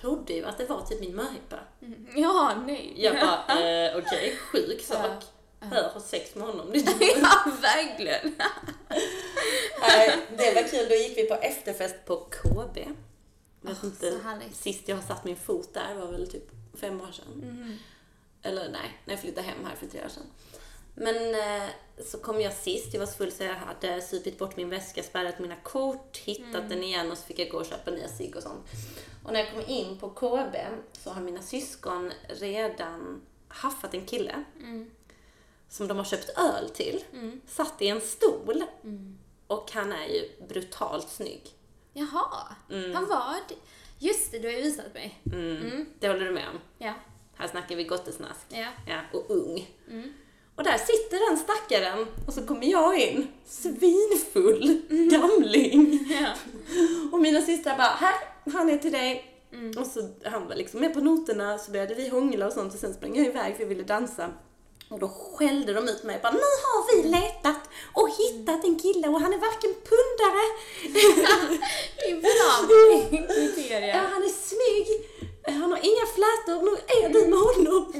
trodde 0.00 0.32
ju 0.32 0.44
att 0.44 0.58
det 0.58 0.64
var 0.64 0.80
typ 0.80 1.00
min 1.00 1.14
möhippa. 1.14 1.58
Ja, 2.14 2.62
nej. 2.66 2.92
Jag 2.96 3.14
bara, 3.14 3.60
eh, 3.60 3.96
okej, 3.96 4.36
sjuk 4.36 4.82
sak. 4.82 5.24
Ja. 5.60 5.66
Här, 5.66 5.88
ha 5.88 6.00
sex 6.00 6.34
med 6.34 6.46
honom. 6.46 6.72
Ja, 7.00 7.52
verkligen. 7.62 8.34
Nej, 9.80 10.16
det 10.36 10.54
var 10.54 10.62
kul. 10.62 10.88
Då 10.88 10.94
gick 10.94 11.18
vi 11.18 11.24
på 11.24 11.34
efterfest 11.34 12.04
på 12.04 12.16
KB. 12.16 12.78
Jag 13.60 13.70
vet 13.70 13.78
Åh, 13.82 13.84
inte, 13.84 14.12
så 14.12 14.18
härligt. 14.18 14.56
sist 14.56 14.88
jag 14.88 14.96
har 14.96 15.02
satt 15.02 15.24
min 15.24 15.36
fot 15.36 15.74
där 15.74 15.94
var 15.94 16.12
väl 16.12 16.30
typ 16.30 16.50
fem 16.80 17.00
år 17.00 17.12
sedan. 17.12 17.42
Mm. 17.42 17.78
Eller 18.42 18.68
nej, 18.68 19.00
när 19.04 19.14
jag 19.14 19.20
flyttade 19.20 19.46
hem 19.46 19.64
här 19.64 19.76
för 19.76 19.86
tre 19.86 20.04
år 20.04 20.08
sedan. 20.08 20.26
Men 20.94 21.34
eh, 21.34 21.70
så 22.04 22.18
kom 22.18 22.40
jag 22.40 22.52
sist, 22.52 22.92
jag 22.94 23.00
var 23.00 23.06
så 23.06 23.16
full 23.16 23.32
så 23.32 23.42
jag 23.44 23.54
hade 23.54 24.00
supit 24.02 24.38
bort 24.38 24.56
min 24.56 24.68
väska, 24.70 25.02
spärrat 25.02 25.38
mina 25.38 25.56
kort, 25.56 26.16
hittat 26.16 26.68
den 26.68 26.82
igen 26.82 27.10
och 27.12 27.18
så 27.18 27.24
fick 27.24 27.38
jag 27.38 27.50
gå 27.50 27.58
och 27.58 27.66
köpa 27.66 27.90
nya 27.90 28.08
cigg 28.08 28.36
och 28.36 28.42
sånt. 28.42 28.64
Och 29.24 29.32
när 29.32 29.40
jag 29.40 29.50
kom 29.52 29.62
in 29.66 29.98
på 29.98 30.10
KB 30.10 30.56
så 30.92 31.10
har 31.10 31.20
mina 31.20 31.42
syskon 31.42 32.12
redan 32.28 33.22
haffat 33.48 33.94
en 33.94 34.06
kille 34.06 34.44
Mm. 34.60 34.90
som 35.68 35.88
de 35.88 35.96
har 35.96 36.04
köpt 36.04 36.38
öl 36.38 36.68
till, 36.70 37.04
Mm. 37.12 37.40
satt 37.46 37.82
i 37.82 37.88
en 37.88 38.00
stol 38.00 38.62
Mm. 38.84 39.18
och 39.46 39.70
han 39.72 39.92
är 39.92 40.06
ju 40.06 40.30
brutalt 40.48 41.08
snygg. 41.08 41.42
Jaha, 41.92 42.56
Mm. 42.70 42.94
han 42.94 43.08
var. 43.08 43.34
Just 43.98 44.32
det, 44.32 44.38
du 44.38 44.48
har 44.48 44.54
ju 44.54 44.62
visat 44.62 44.94
mig. 44.94 45.20
Mm. 45.32 45.56
Mm. 45.56 45.86
Det 45.98 46.08
håller 46.08 46.24
du 46.24 46.30
med 46.30 46.48
om? 46.48 46.60
Ja, 46.78 46.94
Här 47.36 47.48
snackar 47.48 47.76
vi 47.76 47.84
gottesnask. 47.84 48.46
ja. 48.48 48.68
Ja, 48.86 49.00
och 49.12 49.30
ung. 49.30 49.70
Mm. 50.56 50.58
Och 50.58 50.64
där 50.64 50.78
sitter 50.78 51.30
den 51.30 51.38
stackaren 51.38 52.06
och 52.26 52.34
så 52.34 52.46
kommer 52.46 52.66
jag 52.66 53.00
in, 53.00 53.28
svinfull 53.46 54.82
gamling. 54.88 56.14
ja. 56.20 56.34
Och 57.12 57.20
mina 57.20 57.42
systrar 57.42 57.76
bara, 57.76 57.86
här, 57.86 58.14
han 58.52 58.70
är 58.70 58.78
till 58.78 58.92
dig. 58.92 59.32
Mm. 59.52 59.78
Och 59.78 59.86
så 59.86 60.08
han 60.24 60.48
var 60.48 60.54
liksom 60.54 60.80
med 60.80 60.94
på 60.94 61.00
noterna, 61.00 61.58
så 61.58 61.70
började 61.70 61.94
vi 61.94 62.08
hångla 62.08 62.46
och 62.46 62.52
sånt 62.52 62.74
och 62.74 62.80
sen 62.80 62.94
sprang 62.94 63.16
jag 63.16 63.26
iväg 63.26 63.54
för 63.54 63.62
jag 63.62 63.68
ville 63.68 63.82
dansa. 63.82 64.30
Och 64.88 64.98
då 64.98 65.08
skällde 65.08 65.72
de 65.72 65.88
ut 65.88 66.02
mig 66.02 66.18
bara, 66.22 66.32
nu 66.32 66.38
har 66.38 67.02
vi 67.02 67.08
letat 67.08 67.62
och 67.92 68.08
hittat 68.18 68.64
en 68.64 68.78
kille 68.78 69.08
och 69.08 69.20
han 69.20 69.32
är 69.32 69.38
varken 69.38 69.74
pundare 69.90 70.44
Det 71.96 72.10
är 72.10 72.20
bra 72.20 73.86
Ja, 73.86 74.02
han 74.12 74.22
är 74.22 74.28
snygg, 74.28 74.86
han 75.46 75.70
har 75.72 75.78
inga 75.78 76.06
flätor, 76.16 76.62
nu 76.62 76.70
är 76.86 77.08
du 77.08 77.28
med 77.30 77.38
honom. 77.38 77.92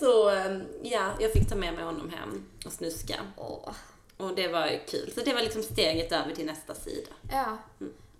Så 0.00 0.28
ehm, 0.30 0.62
ja, 0.82 1.10
jag 1.20 1.32
fick 1.32 1.48
ta 1.48 1.54
med 1.54 1.74
mig 1.74 1.84
honom 1.84 2.10
hem 2.10 2.44
och 2.66 2.72
snuska. 2.72 3.20
Åh. 3.36 3.72
Och 4.16 4.34
det 4.34 4.48
var 4.48 4.66
ju 4.66 4.78
kul. 4.88 5.12
Så 5.14 5.20
det 5.20 5.34
var 5.34 5.42
liksom 5.42 5.62
steget 5.62 6.12
över 6.12 6.34
till 6.34 6.46
nästa 6.46 6.74
sida. 6.74 7.10
Ja, 7.30 7.58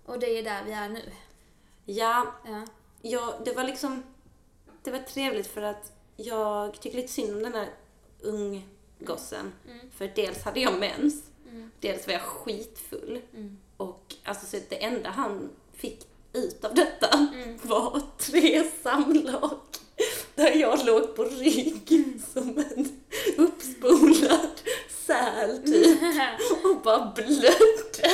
och 0.05 0.19
det 0.19 0.37
är 0.39 0.43
där 0.43 0.63
vi 0.65 0.71
är 0.71 0.89
nu. 0.89 1.01
Ja, 1.85 2.33
Ja. 2.45 2.65
ja 3.01 3.33
det 3.45 3.53
var 3.53 3.63
liksom, 3.63 4.03
det 4.83 4.91
var 4.91 4.99
trevligt 4.99 5.47
för 5.47 5.61
att 5.61 5.91
jag 6.15 6.81
tycker 6.81 6.97
lite 6.97 7.13
synd 7.13 7.35
om 7.37 7.43
den 7.43 7.53
här 7.53 7.69
unggossen. 8.21 9.53
Mm. 9.69 9.91
För 9.91 10.11
dels 10.15 10.43
hade 10.43 10.59
jag 10.59 10.79
mens, 10.79 11.23
Mm. 11.49 11.71
dels 11.79 12.07
var 12.07 12.13
jag 12.13 12.21
skitfull. 12.21 13.21
Mm. 13.33 13.57
Och 13.77 14.15
alltså 14.23 14.45
så 14.45 14.57
det 14.69 14.83
enda 14.83 15.09
han 15.09 15.49
fick 15.73 16.07
ut 16.33 16.65
av 16.65 16.75
detta 16.75 17.29
Mm. 17.33 17.59
var 17.63 18.01
tre 18.17 18.63
samlag. 18.83 19.59
Där 20.43 20.51
jag 20.55 20.85
låg 20.85 21.15
på 21.15 21.23
rygg 21.23 22.19
som 22.33 22.57
en 22.57 23.01
uppspolad 23.37 24.49
säl 25.05 25.63
typ. 25.65 25.99
Och 26.65 26.81
bara 26.83 27.11
blödde. 27.15 28.09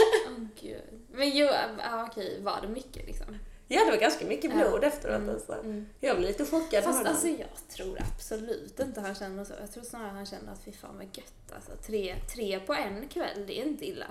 Gud. 0.62 0.82
Men 1.14 1.38
jo, 1.38 1.46
ja, 1.80 2.08
okej, 2.12 2.42
var 2.44 2.62
det 2.62 2.68
mycket 2.68 3.06
liksom? 3.08 3.26
Ja, 3.68 3.86
det 3.86 3.92
var 3.92 3.98
ganska 3.98 4.26
mycket 4.26 4.52
blod 4.52 4.80
Ja. 4.84 4.88
efteråt 4.88 5.16
Mm, 5.18 5.30
alltså. 5.30 5.54
mm. 5.54 5.86
Jag 6.00 6.18
blev 6.18 6.28
lite 6.28 6.46
chockad 6.46 6.84
Fast 6.84 7.06
alltså 7.06 7.28
jag 7.28 7.48
tror 7.76 7.98
absolut 8.16 8.80
inte 8.80 9.02
han 9.02 9.16
känner 9.16 9.44
så. 9.44 9.54
Jag 9.60 9.72
tror 9.72 9.84
snarare 9.84 10.12
han 10.12 10.26
känner 10.26 10.52
att 10.52 10.64
fy 10.66 10.72
fan 10.72 10.98
vad 10.98 11.06
gött 11.18 11.52
alltså. 11.56 11.72
Tre, 11.88 12.16
tre 12.36 12.60
på 12.60 12.74
en 12.74 13.08
kväll, 13.08 13.44
det 13.48 13.60
är 13.62 13.64
inte 13.66 13.86
illa. 13.86 14.08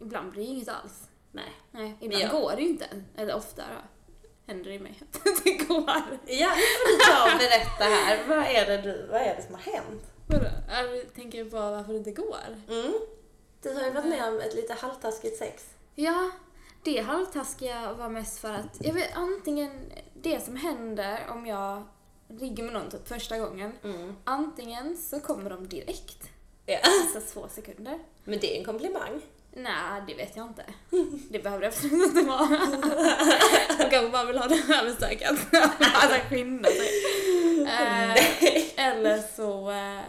Ibland 0.00 0.30
blir 0.32 0.42
det 0.42 0.48
inget 0.50 0.68
alls. 0.68 1.08
Nej. 1.32 1.52
Nej, 1.82 1.96
ibland 2.00 2.24
Ja. 2.24 2.28
går 2.40 2.52
det 2.56 2.62
ju 2.62 2.68
inte. 2.68 2.86
Eller 3.16 3.34
ofta 3.36 3.62
då. 3.62 3.80
Händer 4.52 4.70
det 4.70 4.78
mig 4.78 4.94
att 5.00 5.44
det 5.44 5.52
går. 5.52 5.84
Ja, 6.26 6.52
nu 6.56 6.62
får 6.62 6.92
du 6.92 6.98
ta 6.98 7.32
och 7.32 7.38
berätta 7.38 7.84
här. 7.84 8.28
Vad 8.28 8.38
är 8.46 8.66
det, 8.66 8.82
du, 8.82 9.06
vad 9.10 9.20
är 9.20 9.36
det 9.36 9.42
som 9.42 9.54
har 9.54 9.62
hänt? 9.62 10.02
Vadå? 10.26 10.46
Jag 10.70 11.14
tänker 11.14 11.44
på 11.44 11.56
varför 11.56 11.92
det 11.92 11.98
inte 11.98 12.10
går. 12.10 12.62
Mm. 12.68 12.92
Du 13.62 13.74
har 13.74 13.84
ju 13.84 13.90
varit 13.90 14.06
med 14.08 14.28
om 14.28 14.40
ett 14.40 14.54
lite 14.54 14.72
halvtaskigt 14.74 15.36
sex. 15.38 15.70
Ja, 15.94 16.30
det 16.84 17.00
halvtaskiga 17.00 17.92
var 17.92 18.08
mest 18.08 18.38
för 18.38 18.52
att, 18.54 18.76
jag 18.80 18.94
vet 18.94 19.16
antingen 19.16 19.92
det 20.22 20.40
som 20.44 20.56
händer 20.56 21.20
om 21.30 21.46
jag 21.46 21.82
ligger 22.28 22.62
med 22.64 22.72
någon 22.72 22.90
typ 22.90 23.08
första 23.08 23.38
gången, 23.38 23.72
Mm. 23.84 24.16
antingen 24.24 24.96
så 24.96 25.20
kommer 25.20 25.50
de 25.50 25.68
direkt, 25.68 26.28
Ja. 26.66 26.78
alltså 26.84 27.32
två 27.34 27.48
sekunder. 27.48 27.98
Men 28.24 28.38
det 28.40 28.54
är 28.54 28.58
en 28.58 28.64
komplimang. 28.64 29.20
Nej, 29.52 30.02
det 30.06 30.14
vet 30.14 30.36
jag 30.36 30.46
inte. 30.46 30.64
Det 31.30 31.38
behöver 31.38 31.60
det 31.60 31.68
absolut 31.68 32.06
inte 32.06 32.22
vara. 32.22 32.48
De 33.78 33.90
kanske 33.90 34.08
bara 34.08 34.24
vill 34.24 34.38
ha 34.38 34.46
det 34.46 34.74
överstökat. 34.74 35.38
Alltså 35.80 36.18
skynda 36.28 36.68
sig. 36.68 36.88
Eh, 37.64 38.86
eller 38.86 39.22
så 39.36 39.70
eh, 39.70 40.00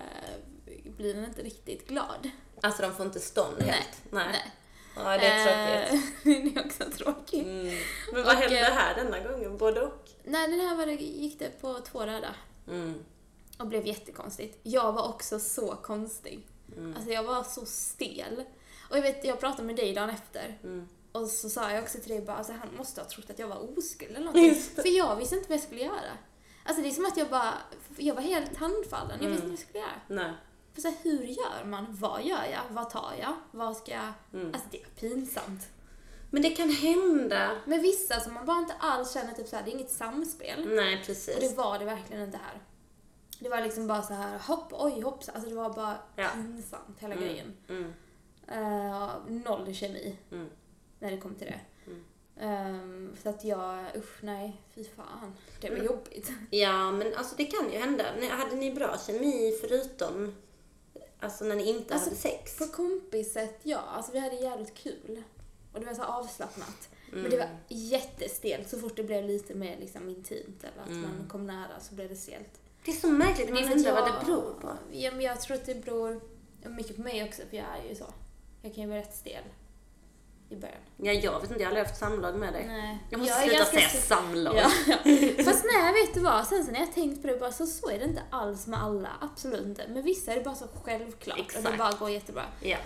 blir 0.97 1.13
den 1.13 1.25
inte 1.25 1.41
riktigt 1.41 1.87
glad. 1.87 2.29
Alltså 2.61 2.81
de 2.81 2.93
får 2.93 3.05
inte 3.05 3.19
stånd 3.19 3.55
Nej. 3.59 3.67
helt? 3.67 4.01
Nej. 4.11 4.51
Ja, 4.95 5.17
det 5.17 5.27
är 5.27 5.85
tråkigt. 5.85 6.03
Eh, 6.25 6.43
det 6.53 6.59
är 6.59 6.65
också 6.65 6.83
tråkigt. 6.97 7.45
Mm. 7.45 7.77
Men 8.13 8.23
vad 8.23 8.35
Och, 8.35 8.41
hände 8.41 8.55
här 8.55 8.95
denna 8.95 9.19
gången? 9.19 9.57
Både 9.57 9.81
och? 9.81 10.09
Nej, 10.23 10.47
den 10.47 10.59
här 10.59 10.75
var 10.75 10.85
det, 10.85 10.93
gick 10.93 11.39
det 11.39 11.61
på 11.61 11.79
två 11.79 11.99
röda. 11.99 12.35
Mm. 12.67 13.03
Och 13.57 13.67
blev 13.67 13.87
jättekonstigt. 13.87 14.59
Jag 14.63 14.91
var 14.91 15.09
också 15.09 15.39
så 15.39 15.75
konstig. 15.75 16.47
Mm. 16.77 16.95
Alltså 16.95 17.11
jag 17.11 17.23
var 17.23 17.43
så 17.43 17.65
stel. 17.65 18.43
Och 18.91 18.97
jag 18.97 19.01
vet, 19.01 19.23
jag 19.25 19.39
pratade 19.39 19.63
med 19.63 19.75
dig 19.75 19.93
dagen 19.93 20.09
efter. 20.09 20.57
Mm. 20.63 20.87
och 21.11 21.27
så 21.27 21.49
sa 21.49 21.71
jag 21.71 21.83
också 21.83 21.97
till 21.99 22.09
dig 22.11 22.21
bara, 22.21 22.37
alltså 22.37 22.53
han 22.53 22.75
måste 22.77 23.01
ha 23.01 23.07
trott 23.09 23.29
att 23.29 23.39
jag 23.39 23.47
var 23.47 23.77
oskuld 23.77 24.11
eller 24.11 24.19
någonting. 24.25 24.55
För 24.55 24.97
jag 24.97 25.15
visste 25.15 25.35
inte 25.35 25.49
vad 25.49 25.57
jag 25.57 25.63
skulle 25.63 25.81
göra. 25.81 26.17
Alltså 26.65 26.81
det 26.81 26.87
är 26.89 26.91
som 26.91 27.05
att 27.05 27.17
jag 27.17 27.29
bara, 27.29 27.53
jag 27.97 28.15
var 28.15 28.21
helt 28.21 28.57
handfallen. 28.57 29.19
Jag 29.21 29.29
visste 29.29 29.45
Mm. 29.45 29.51
inte 29.51 29.51
vad 29.51 29.51
jag 29.51 29.59
skulle 29.59 29.79
göra. 29.79 30.23
Nej. 30.27 30.31
För 30.73 30.81
så 30.81 30.87
här, 30.87 30.95
hur 31.03 31.23
gör 31.23 31.65
man? 31.65 31.85
Vad 31.89 32.23
gör 32.23 32.43
jag? 32.51 32.61
Vad 32.69 32.89
tar 32.89 33.13
jag? 33.19 33.33
Vad 33.51 33.77
ska 33.77 33.91
jag... 33.91 34.13
Mm. 34.33 34.47
Alltså 34.53 34.67
det 34.71 34.81
är 34.81 34.85
pinsamt. 34.85 35.69
Men 36.29 36.41
det 36.41 36.49
kan 36.49 36.69
hända. 36.69 37.57
Men 37.65 37.81
vissa 37.81 38.19
som 38.19 38.33
man 38.33 38.45
bara 38.45 38.57
inte 38.57 38.73
alls 38.79 39.13
känner 39.13 39.33
typ 39.33 39.47
så 39.47 39.55
här, 39.55 39.63
det 39.63 39.71
är 39.71 39.73
inget 39.73 39.91
samspel. 39.91 40.67
Nej, 40.75 40.93
Och 40.93 40.99
det 40.99 41.05
precis. 41.05 41.57
var 41.57 41.79
det 41.79 41.85
verkligen 41.85 42.23
inte 42.23 42.37
här. 42.37 42.61
Det 43.39 43.49
var 43.49 43.61
liksom 43.61 43.87
bara 43.87 44.01
så 44.01 44.13
här, 44.13 44.39
hopp, 44.39 44.67
oj, 44.71 45.01
hoppsan. 45.01 45.35
Alltså 45.35 45.49
det 45.49 45.55
var 45.55 45.69
bara 45.73 45.97
Ja. 46.15 46.27
pinsamt 46.33 46.99
hela 46.99 47.13
Mm. 47.13 47.25
grejen. 47.27 47.57
Mm. 47.69 47.93
Eh, 48.51 49.09
noll 49.27 49.73
kemi 49.75 50.15
Mm. 50.31 50.49
när 50.99 51.11
det 51.11 51.17
kom 51.17 51.35
till 51.35 51.47
det. 51.47 51.59
Mm. 51.87 52.03
Ehm, 52.39 53.15
så 53.23 53.29
att 53.29 53.43
jag, 53.43 53.85
usch 53.95 54.23
nej, 54.23 54.61
fy 54.75 54.83
fan. 54.83 55.33
Det 55.61 55.69
var 55.69 55.75
Mm. 55.75 55.85
jobbigt. 55.87 56.31
Ja, 56.49 56.91
men 56.91 57.15
alltså 57.15 57.35
det 57.35 57.45
kan 57.45 57.71
ju 57.71 57.77
hända. 57.77 58.03
Hade 58.29 58.55
ni 58.55 58.71
bra 58.73 58.97
kemi 59.07 59.57
förutom, 59.61 60.35
alltså 61.19 61.45
när 61.45 61.55
ni 61.55 61.69
inte 61.69 61.93
Alltså, 61.93 62.09
hade 62.09 62.19
sex? 62.21 62.57
På 62.57 62.65
kompiset, 62.65 63.59
ja. 63.63 63.77
Alltså 63.79 64.11
vi 64.11 64.19
hade 64.19 64.35
jävligt 64.35 64.73
kul. 64.73 65.23
Och 65.73 65.79
det 65.79 65.85
var 65.85 65.93
så 65.93 66.03
avslappnat. 66.03 66.89
Mm. 67.11 67.21
Men 67.21 67.31
det 67.31 67.37
var 67.37 67.49
jättestelt 67.67 68.69
så 68.69 68.79
fort 68.79 68.95
det 68.95 69.03
blev 69.03 69.25
lite 69.25 69.53
mer 69.55 69.77
liksom 69.79 70.09
intimt 70.09 70.63
eller 70.63 70.81
att 70.83 70.89
Mm. 70.89 71.01
man 71.01 71.29
kom 71.29 71.47
nära 71.47 71.79
så 71.79 71.95
blev 71.95 72.09
det 72.09 72.15
stelt. 72.15 72.59
Det 72.85 72.91
är 72.91 72.95
så 72.95 73.07
märkligt, 73.07 73.49
man 73.53 73.71
undrar 73.73 73.93
vad 73.93 74.05
det 74.07 74.25
beror 74.25 74.53
på. 74.61 74.77
Ja, 74.91 75.11
men 75.11 75.21
jag 75.21 75.41
tror 75.41 75.57
att 75.57 75.65
det 75.65 75.85
beror 75.85 76.21
mycket 76.69 76.95
på 76.95 77.01
mig 77.01 77.23
också 77.23 77.41
för 77.49 77.57
jag 77.57 77.65
är 77.85 77.89
ju 77.89 77.95
så. 77.95 78.05
Jag 78.61 78.75
kan 78.75 78.83
ju 78.83 78.89
vara 78.89 78.99
rätt 78.99 79.15
stel 79.15 79.43
i 80.49 80.55
början. 80.55 80.75
Ja, 80.97 81.11
jag 81.11 81.39
vet 81.41 81.49
inte, 81.51 81.53
jag 81.63 81.69
har 81.69 81.71
aldrig 81.71 81.85
haft 81.87 81.99
samlag 81.99 82.35
med 82.35 82.53
dig. 82.53 82.65
Nej. 82.67 82.97
Jag 83.09 83.19
måste 83.19 83.33
är 83.33 83.47
sluta 83.47 83.65
säga 83.65 83.89
stel. 83.89 84.01
samlag. 84.01 84.55
Ja, 84.55 84.71
ja. 84.87 84.97
Fast 85.45 85.65
nej, 85.73 85.93
vet 86.05 86.13
du 86.13 86.19
vad? 86.19 86.47
Sen 86.47 86.65
så 86.65 86.71
när 86.71 86.79
jag 86.79 86.93
tänkt 86.93 87.21
på 87.21 87.27
det, 87.27 87.37
bara 87.39 87.51
så, 87.51 87.65
så 87.65 87.89
är 87.89 87.99
det 87.99 88.05
inte 88.05 88.21
alls 88.29 88.67
med 88.67 88.83
alla. 88.83 89.09
Absolut 89.21 89.65
inte. 89.65 89.87
Men 89.89 90.03
vissa 90.03 90.31
är 90.31 90.35
det 90.35 90.43
bara 90.43 90.55
så 90.55 90.67
självklart 90.83 91.39
och 91.39 91.45
det 91.53 91.57
Exakt. 91.59 91.77
bara 91.77 91.91
går 91.91 92.09
jättebra. 92.09 92.43
Ja. 92.61 92.77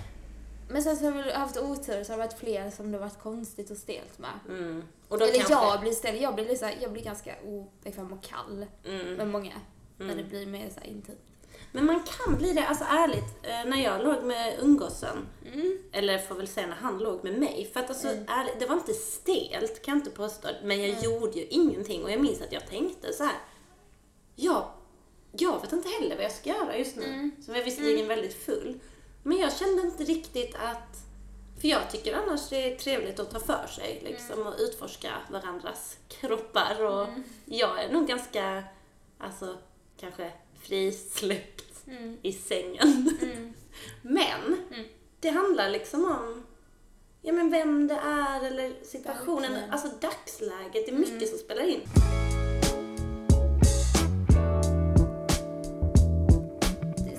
Men 0.69 0.83
sen 0.83 0.97
så 0.97 1.05
har 1.11 1.25
jag 1.25 1.33
haft 1.39 1.57
otur 1.57 2.03
så 2.03 2.11
har 2.13 2.17
det 2.17 2.23
varit 2.25 2.39
fler 2.39 2.69
som 2.69 2.91
det 2.91 2.97
har 2.97 3.05
varit 3.05 3.19
konstigt 3.19 3.71
och 3.71 3.77
stelt 3.77 4.19
med. 4.19 4.31
Mm. 4.49 4.83
Och 5.07 5.21
Eller 5.21 5.33
kanske... 5.33 5.53
jag 5.53 5.79
blir 5.81 5.91
stel, 5.91 6.21
jag 6.21 6.35
blir, 6.35 6.45
liksom, 6.45 6.71
jag 6.81 6.91
blir 6.91 7.03
ganska 7.03 7.35
obekväm 7.45 8.13
och 8.13 8.23
kall 8.23 8.65
Mm. 8.85 9.13
med 9.13 9.27
många. 9.27 9.53
När 9.97 10.05
Mm. 10.05 10.17
det 10.17 10.23
blir 10.23 10.45
mer 10.45 10.69
så 10.69 10.81
intimt. 10.89 11.19
Men 11.75 11.85
man 11.85 12.03
kan 12.03 12.35
bli 12.37 12.53
det, 12.53 12.67
alltså 12.67 12.83
ärligt, 12.89 13.35
eh, 13.43 13.65
när 13.65 13.83
jag 13.83 14.03
låg 14.03 14.23
med 14.23 14.59
unggossen, 14.59 15.27
Mm. 15.53 15.77
eller 15.91 16.17
får 16.17 16.35
väl 16.35 16.47
säga 16.47 16.67
när 16.67 16.75
han 16.75 16.97
låg 16.97 17.23
med 17.23 17.39
mig, 17.39 17.69
för 17.73 17.79
att 17.79 17.89
alltså 17.89 18.07
Mm. 18.07 18.25
ärligt, 18.27 18.59
det 18.59 18.65
var 18.65 18.75
inte 18.75 18.93
stelt 18.93 19.81
kan 19.81 19.93
jag 19.97 19.99
inte 19.99 20.11
påstå, 20.17 20.47
men 20.63 20.79
jag 20.81 20.89
Mm. 20.89 21.03
gjorde 21.03 21.39
ju 21.39 21.45
ingenting 21.45 22.03
och 22.03 22.11
jag 22.11 22.21
minns 22.21 22.41
att 22.41 22.51
jag 22.51 22.67
tänkte 22.69 23.13
så 23.13 23.23
här. 23.23 23.35
Ja, 24.35 24.73
jag 25.31 25.61
vet 25.61 25.73
inte 25.73 25.89
heller 25.89 26.15
vad 26.15 26.25
jag 26.25 26.31
ska 26.31 26.49
göra 26.49 26.77
just 26.77 26.95
nu. 26.95 27.03
Mm. 27.03 27.31
Så 27.45 27.51
jag 27.51 27.57
var 27.57 27.63
visserligen 27.65 28.07
väldigt 28.07 28.45
full, 28.45 28.79
men 29.23 29.37
jag 29.37 29.53
kände 29.57 29.81
inte 29.81 30.03
riktigt 30.03 30.55
att 30.55 30.97
för 31.61 31.67
jag 31.67 31.91
tycker 31.91 32.13
annars 32.13 32.49
det 32.49 32.73
är 32.73 32.77
trevligt 32.77 33.19
att 33.19 33.31
ta 33.31 33.39
för 33.39 33.67
sig 33.67 34.01
liksom, 34.03 34.47
och 34.47 34.53
utforska 34.59 35.11
varandras 35.31 35.97
kroppar. 36.07 36.83
Och 36.85 37.07
Mm. 37.07 37.23
Jag 37.45 37.83
är 37.83 37.91
nog 37.93 38.07
ganska, 38.07 38.63
alltså, 39.17 39.57
kanske 39.99 40.31
frisläppt 40.61 41.64
Mm. 41.87 42.17
i 42.21 42.33
sängen. 42.33 43.09
Mm. 43.21 43.53
Men 44.01 44.43
Mm. 44.71 44.85
det 45.19 45.29
handlar 45.29 45.69
liksom 45.69 46.05
om 46.05 46.43
ja, 47.21 47.33
men 47.33 47.49
vem 47.51 47.87
det 47.87 47.95
är 48.03 48.43
eller 48.47 48.73
situationen, 48.83 49.41
Verkligen. 49.51 49.71
alltså 49.71 49.87
dagsläget. 50.01 50.73
Det 50.85 50.91
är 50.91 50.95
mycket 50.95 51.11
Mm. 51.13 51.27
som 51.27 51.37
spelar 51.37 51.63
in. 51.67 51.81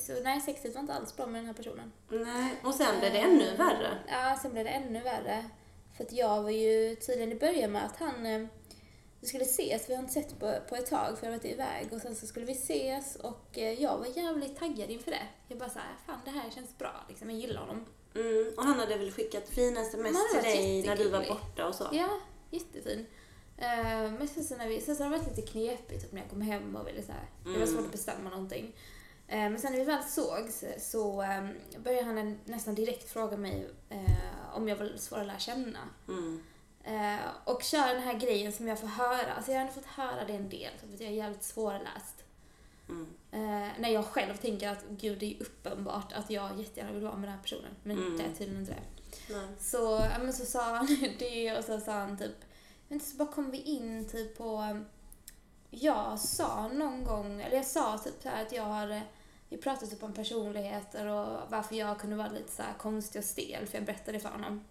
Så 0.03 0.13
nej, 0.23 0.41
sexet 0.41 0.75
var 0.75 0.81
inte 0.81 0.95
alls 0.95 1.17
bra 1.17 1.27
med 1.27 1.39
den 1.41 1.47
här 1.47 1.53
personen. 1.55 1.93
Nej. 2.09 2.55
Och 2.65 2.75
sen 2.75 3.01
blir 3.01 3.11
det 3.11 3.19
ännu 3.19 3.57
värre. 3.57 3.99
Ja, 4.09 4.39
sen 4.43 4.53
blev 4.53 4.65
det 4.65 4.71
ännu 4.71 5.01
värre. 5.01 5.45
För 5.97 6.05
att 6.05 6.13
jag 6.13 6.43
var 6.43 6.51
ju 6.51 6.95
tydligen 6.97 7.33
i 7.33 7.35
början 7.35 7.73
med 7.73 7.85
att 7.85 7.97
han 7.97 8.27
eh, 8.27 8.47
vi 9.27 9.29
skulle 9.29 9.45
ses, 9.45 9.91
vi 9.91 9.95
har 9.95 10.03
inte 10.03 10.15
sett 10.15 10.39
på, 10.41 10.55
på 10.69 10.77
ett 10.77 10.87
tag 10.91 11.19
för 11.19 11.27
jag 11.27 11.33
har 11.33 11.39
varit 11.39 11.45
iväg 11.53 11.89
och 11.93 12.01
sen 12.01 12.15
så 12.15 12.27
skulle 12.27 12.47
vi 12.47 12.53
ses 12.53 13.17
och 13.17 13.59
eh, 13.59 13.83
jag 13.83 13.99
var 13.99 14.07
jävligt 14.07 14.57
taggad 14.59 14.91
inför 14.91 15.11
det. 15.11 15.23
Jag 15.49 15.59
bara 15.59 15.69
såhär, 15.71 15.95
fan 16.07 16.19
det 16.25 16.31
här 16.31 16.51
känns 16.51 16.79
bra 16.79 17.05
liksom, 17.09 17.31
jag 17.31 17.39
gillar 17.41 17.61
honom. 17.61 17.85
Mm. 18.15 18.53
Och 18.57 18.63
han 18.65 18.79
hade 18.79 18.97
väl 18.99 19.13
skickat 19.13 19.49
fina 19.49 19.81
sms 19.81 20.17
till 20.33 20.43
dig 20.43 20.87
när 20.87 20.97
du 20.97 21.09
var 21.09 21.25
borta 21.29 21.67
och 21.69 21.75
så. 21.75 21.85
Ja, 21.93 22.09
jättefin. 22.51 23.07
Eh, 23.59 24.13
men 24.19 24.29
sen 24.29 24.45
så, 24.45 24.57
när 24.57 24.69
vi, 24.69 24.81
sen 24.81 24.97
så 24.97 25.03
har 25.05 25.11
det 25.11 25.19
varit 25.19 25.37
lite 25.37 25.51
knepigt 25.51 26.03
typ, 26.03 26.13
när 26.13 26.21
jag 26.21 26.31
kom 26.31 26.41
hem 26.41 26.77
och 26.77 26.89
ville 26.89 27.03
så 27.03 27.13
här, 27.13 27.25
det 27.45 27.49
var 27.51 27.57
Mm. 27.57 27.69
svårt 27.69 27.85
att 27.87 27.93
bestämma 27.93 28.31
någonting. 28.31 28.77
Eh, 29.29 29.39
men 29.39 29.59
sen 29.59 29.73
när 29.73 29.79
vi 29.79 29.85
väl 29.85 30.05
sågs 30.05 30.65
så 30.79 31.23
eh, 31.23 31.49
började 31.85 32.05
han 32.07 32.39
nästan 32.45 32.75
direkt 32.75 33.11
fråga 33.11 33.37
mig 33.37 33.69
eh, 33.89 34.55
om 34.57 34.69
jag 34.69 34.77
var 34.77 34.93
svår 34.97 35.19
att 35.19 35.27
lära 35.27 35.39
känna. 35.39 35.79
Mm. 36.09 36.43
Eh, 36.87 37.17
och 37.45 37.63
köra 37.63 37.93
den 37.93 38.03
här 38.03 38.15
grejen 38.15 38.53
som 38.53 38.69
jag 38.69 38.79
får 38.81 38.87
höra. 38.87 39.33
Alltså 39.37 39.53
jag 39.53 39.59
har 39.59 39.61
ändå 39.61 39.73
fått 39.73 39.87
höra 39.87 40.25
det 40.27 40.33
en 40.33 40.49
del, 40.49 40.71
för 40.79 40.95
att 40.95 41.01
jag 41.01 41.11
är 41.11 41.15
jävligt 41.15 41.43
svårläst. 41.45 42.25
Mm. 42.89 43.07
Eh, 43.31 43.73
när 43.79 43.89
jag 43.89 44.05
själv 44.05 44.37
tänker 44.37 44.69
att 44.69 44.85
gud, 44.91 45.19
det 45.19 45.27
är 45.27 45.43
uppenbart 45.43 46.13
att 46.13 46.31
jag 46.31 46.59
jättegärna 46.59 46.93
vill 46.93 47.03
vara 47.03 47.17
med 47.17 47.29
den 47.29 47.37
här 47.37 47.43
personen. 47.43 47.77
Men 47.83 47.99
Mm. 47.99 48.17
det 48.17 48.23
är 48.25 48.29
tydligen 48.35 48.61
inte 48.61 48.73
det. 48.75 49.35
Nej. 49.35 49.47
Så, 49.59 50.09
ja, 50.13 50.19
men 50.19 50.33
så 50.33 50.45
sa 50.45 50.63
han 50.77 50.87
det 51.19 51.59
och 51.59 51.65
så 51.65 51.81
sa 51.81 51.93
han 51.93 52.19
typ, 52.19 52.37
inte, 52.89 53.05
så 53.07 53.17
bara 53.17 53.29
kom 53.33 53.51
vi 53.51 53.61
in 53.63 54.09
typ 54.09 54.39
på, 54.39 54.81
jag 55.71 56.19
sa 56.19 56.69
någon 56.69 57.05
gång, 57.05 57.41
eller 57.43 57.57
jag 57.57 57.67
sa 57.67 57.99
typ 57.99 58.23
så 58.23 58.29
här 58.29 58.43
att 58.43 58.53
jag 58.53 58.63
har, 58.63 58.91
eh, 58.91 59.01
vi 59.49 59.57
pratade 59.57 59.91
typ 59.91 60.03
om 60.03 60.13
personligheter 60.13 61.07
och 61.07 61.39
varför 61.51 61.75
jag 61.75 62.01
kunde 62.01 62.17
vara 62.17 62.29
lite 62.29 62.53
så 62.53 62.63
här 62.63 62.75
konstig 62.79 63.19
och 63.19 63.25
stel, 63.25 63.67
för 63.67 63.79
jag 63.79 63.85
berättade 63.87 64.21
för 64.21 64.29
honom. 64.29 64.65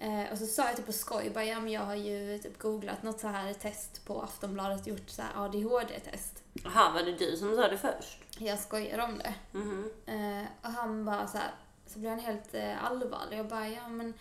Mm. 0.00 0.26
Eh, 0.26 0.32
och 0.32 0.38
så 0.38 0.46
sa 0.46 0.66
jag 0.66 0.76
typ 0.76 0.86
på 0.86 0.92
skoj, 0.92 1.30
bara, 1.30 1.44
ja 1.44 1.60
men 1.60 1.72
jag 1.72 1.80
har 1.80 1.94
ju 1.94 2.38
typ 2.38 2.58
googlat 2.58 3.02
något 3.02 3.20
så 3.20 3.28
här 3.28 3.52
test 3.52 4.04
på 4.04 4.22
Aftonbladet, 4.22 4.86
gjort 4.86 5.10
så 5.10 5.22
här 5.22 5.44
ADHD-test. 5.44 6.42
Jaha, 6.52 6.92
var 6.92 7.02
det 7.02 7.12
du 7.12 7.36
som 7.36 7.56
sa 7.56 7.68
det 7.68 7.78
först? 7.78 8.18
Jag 8.38 8.58
skojar 8.58 8.98
om 8.98 9.18
det. 9.18 9.34
Mhm. 9.52 9.90
Eh, 10.06 10.46
och 10.62 10.70
han 10.72 11.04
bara 11.04 11.26
så 11.26 11.38
här, 11.38 11.50
så 11.86 11.98
blev 11.98 12.10
han 12.10 12.20
helt 12.20 12.54
eh, 12.54 12.84
allvarlig 12.84 13.40
och 13.40 13.46
bara, 13.46 13.68
ja 13.68 13.88
men 13.88 14.14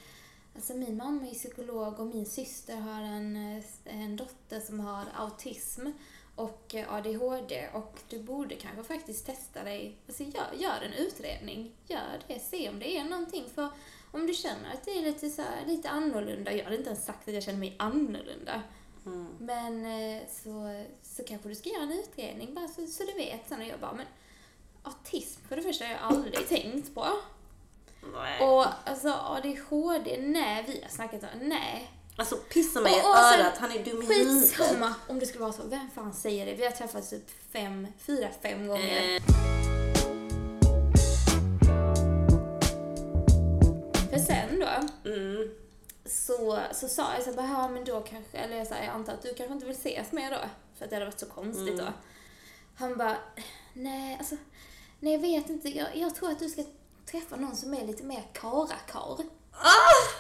alltså 0.56 0.74
min 0.74 0.98
mamma 0.98 1.28
är 1.28 1.34
psykolog 1.34 2.00
och 2.00 2.08
min 2.08 2.26
syster 2.26 2.76
har 2.76 3.02
en, 3.02 3.36
eh, 3.36 3.64
en 3.84 4.16
dotter 4.16 4.60
som 4.60 4.80
har 4.80 5.06
autism 5.16 5.88
och 6.36 6.76
eh, 6.76 6.94
ADHD 6.94 7.70
och 7.74 8.00
du 8.10 8.20
borde 8.20 8.56
kanske 8.56 8.84
faktiskt 8.84 9.26
testa 9.26 9.64
dig, 9.64 9.98
alltså 10.08 10.24
gör, 10.24 10.54
gör 10.54 10.82
en 10.82 10.94
utredning, 10.94 11.72
gör 11.88 12.20
det, 12.28 12.40
se 12.40 12.70
om 12.70 12.80
det 12.80 12.98
är 12.98 13.04
någonting 13.04 13.46
för 13.56 13.70
om 14.12 14.28
du 14.28 14.34
känner 14.34 14.74
att 14.74 14.86
det 14.86 14.92
är 14.98 15.02
lite, 15.02 15.30
så 15.30 15.42
här, 15.42 15.66
lite 15.68 15.90
annorlunda, 15.90 16.54
jag 16.54 16.64
hade 16.64 16.76
inte 16.78 16.90
ens 16.90 17.06
sagt 17.06 17.28
att 17.28 17.34
jag 17.34 17.44
känner 17.44 17.60
mig 17.60 17.76
annorlunda, 17.80 18.62
Mm. 19.06 19.28
men 19.40 19.86
eh, 19.86 20.22
så, 20.44 20.84
så 21.04 21.24
kanske 21.24 21.50
du 21.50 21.56
ska 21.56 21.70
göra 21.70 21.84
en 21.84 21.92
utredning 21.92 22.54
bara 22.54 22.68
så, 22.68 22.88
så 22.88 23.04
du 23.04 23.14
vet. 23.14 23.40
Sen 23.50 23.60
och 23.62 23.68
jag 23.68 23.80
bara, 23.80 23.94
men 23.94 24.06
autism 24.84 25.42
för 25.48 25.56
det 25.56 25.62
första 25.62 25.86
har 25.86 25.92
jag 25.92 26.02
aldrig 26.02 26.48
tänkt 26.48 26.96
på. 26.96 27.06
Nej. 28.14 28.42
Och 28.42 28.66
alltså 28.86 29.10
ADHD, 29.10 30.18
nej, 30.22 30.64
vi 30.68 30.82
har 30.82 30.90
snackat 30.90 31.24
om, 31.24 31.30
nej. 31.42 31.92
Alltså 32.18 32.36
pissa 32.36 32.82
mig 32.82 32.94
i 32.94 33.00
örat, 33.00 33.58
han 33.58 33.72
är 33.72 33.86
dum 33.86 34.02
i 34.02 34.06
huvudet. 34.06 34.56
Skitsamma 34.56 34.96
om 35.08 35.20
det 35.20 35.26
skulle 35.26 35.42
vara 35.44 35.54
så. 35.54 35.64
Vem 35.68 35.90
fan 35.96 36.14
säger 36.14 36.46
det? 36.46 36.54
Vi 36.54 36.64
har 36.64 36.72
träffats 36.72 37.10
typ 37.10 37.30
fem, 37.52 37.88
fyra, 38.00 38.28
fem 38.42 38.68
gånger. 38.68 39.16
Eh, 39.16 39.59
så, 46.10 46.60
så 46.74 46.88
sa 46.88 47.14
jag 47.14 47.24
så 47.24 47.32
bara, 47.32 47.48
ja 47.48 47.68
men 47.70 47.86
då 47.86 48.02
kanske, 48.02 48.38
eller 48.38 48.58
jag, 48.58 48.68
sa, 48.68 48.76
jag 48.76 48.88
antar 48.88 49.14
att 49.14 49.22
du 49.22 49.34
kanske 49.34 49.54
inte 49.54 49.66
vill 49.66 49.76
ses 49.76 50.12
mer 50.12 50.32
då? 50.32 50.38
För 50.78 50.86
att 50.86 50.90
det 50.90 50.96
hade 50.96 51.06
varit 51.06 51.20
så 51.20 51.26
konstigt 51.26 51.68
Mm. 51.74 51.78
då. 51.86 51.94
Han 52.76 52.98
bara, 52.98 53.18
nej 53.74 54.16
alltså, 54.20 54.36
nej 55.00 55.14
jag 55.14 55.20
vet 55.20 55.50
inte, 55.50 55.70
jag, 55.70 55.88
jag 55.98 56.16
tror 56.16 56.32
att 56.32 56.40
du 56.40 56.50
ska 56.50 56.64
träffa 57.12 57.36
någon 57.36 57.56
som 57.56 57.74
är 57.74 57.88
lite 57.88 58.04
mer 58.04 58.24
karakar. 58.34 59.18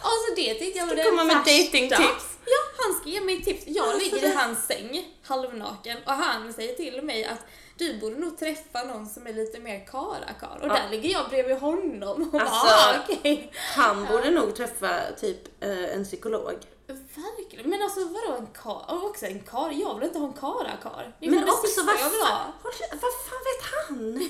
Alltså 0.01 0.36
det 0.36 0.53
tyckte 0.53 0.79
jag 0.79 0.88
var 0.88 0.96
det 0.96 1.03
komma 1.03 1.24
med 1.24 1.38
datingtips. 1.38 2.38
Ja, 2.46 2.60
han 2.77 3.00
ska 3.01 3.10
ge 3.10 3.22
mig 3.22 3.43
tips. 3.43 3.63
Jag 3.67 3.88
Alltså, 3.88 4.15
ligger 4.15 4.27
i 4.27 4.36
hans 4.36 4.65
säng, 4.65 5.15
halvnaken, 5.24 5.98
och 6.05 6.12
han 6.13 6.53
säger 6.53 6.75
till 6.75 7.01
mig 7.01 7.25
att 7.25 7.39
du 7.79 8.00
borde 8.00 8.15
nog 8.15 8.38
träffa 8.38 8.83
någon 8.83 9.05
som 9.05 9.27
är 9.27 9.33
lite 9.33 9.59
mer 9.59 9.86
karakar. 9.91 10.59
Och 10.62 10.67
Ja. 10.67 10.74
där 10.74 10.89
ligger 10.89 11.09
jag 11.09 11.29
bredvid 11.29 11.57
honom 11.57 12.29
och 12.33 12.41
Alltså, 12.41 12.65
bara, 12.65 13.03
okej. 13.09 13.51
Han 13.75 14.05
borde 14.05 14.31
nog 14.31 14.55
träffa 14.55 15.00
typ 15.19 15.63
eh, 15.63 15.93
en 15.93 16.03
psykolog. 16.05 16.53
Verkligen. 16.88 17.69
Men 17.69 17.81
alltså 17.81 18.00
vadå 18.00 18.38
en 18.38 18.48
kar? 18.48 18.86
Och 18.88 19.03
också 19.09 19.25
en 19.25 19.39
kar? 19.39 19.71
Jag 19.71 19.95
vill 19.95 20.03
inte 20.07 20.19
ha 20.19 20.27
en 20.27 20.33
karakar. 20.33 21.15
Men 21.19 21.50
också 21.50 21.83
vad 21.83 21.98
fan, 22.00 22.51
vad 22.91 23.13
fan 23.27 23.43
vet 23.50 23.65
han? 23.88 24.29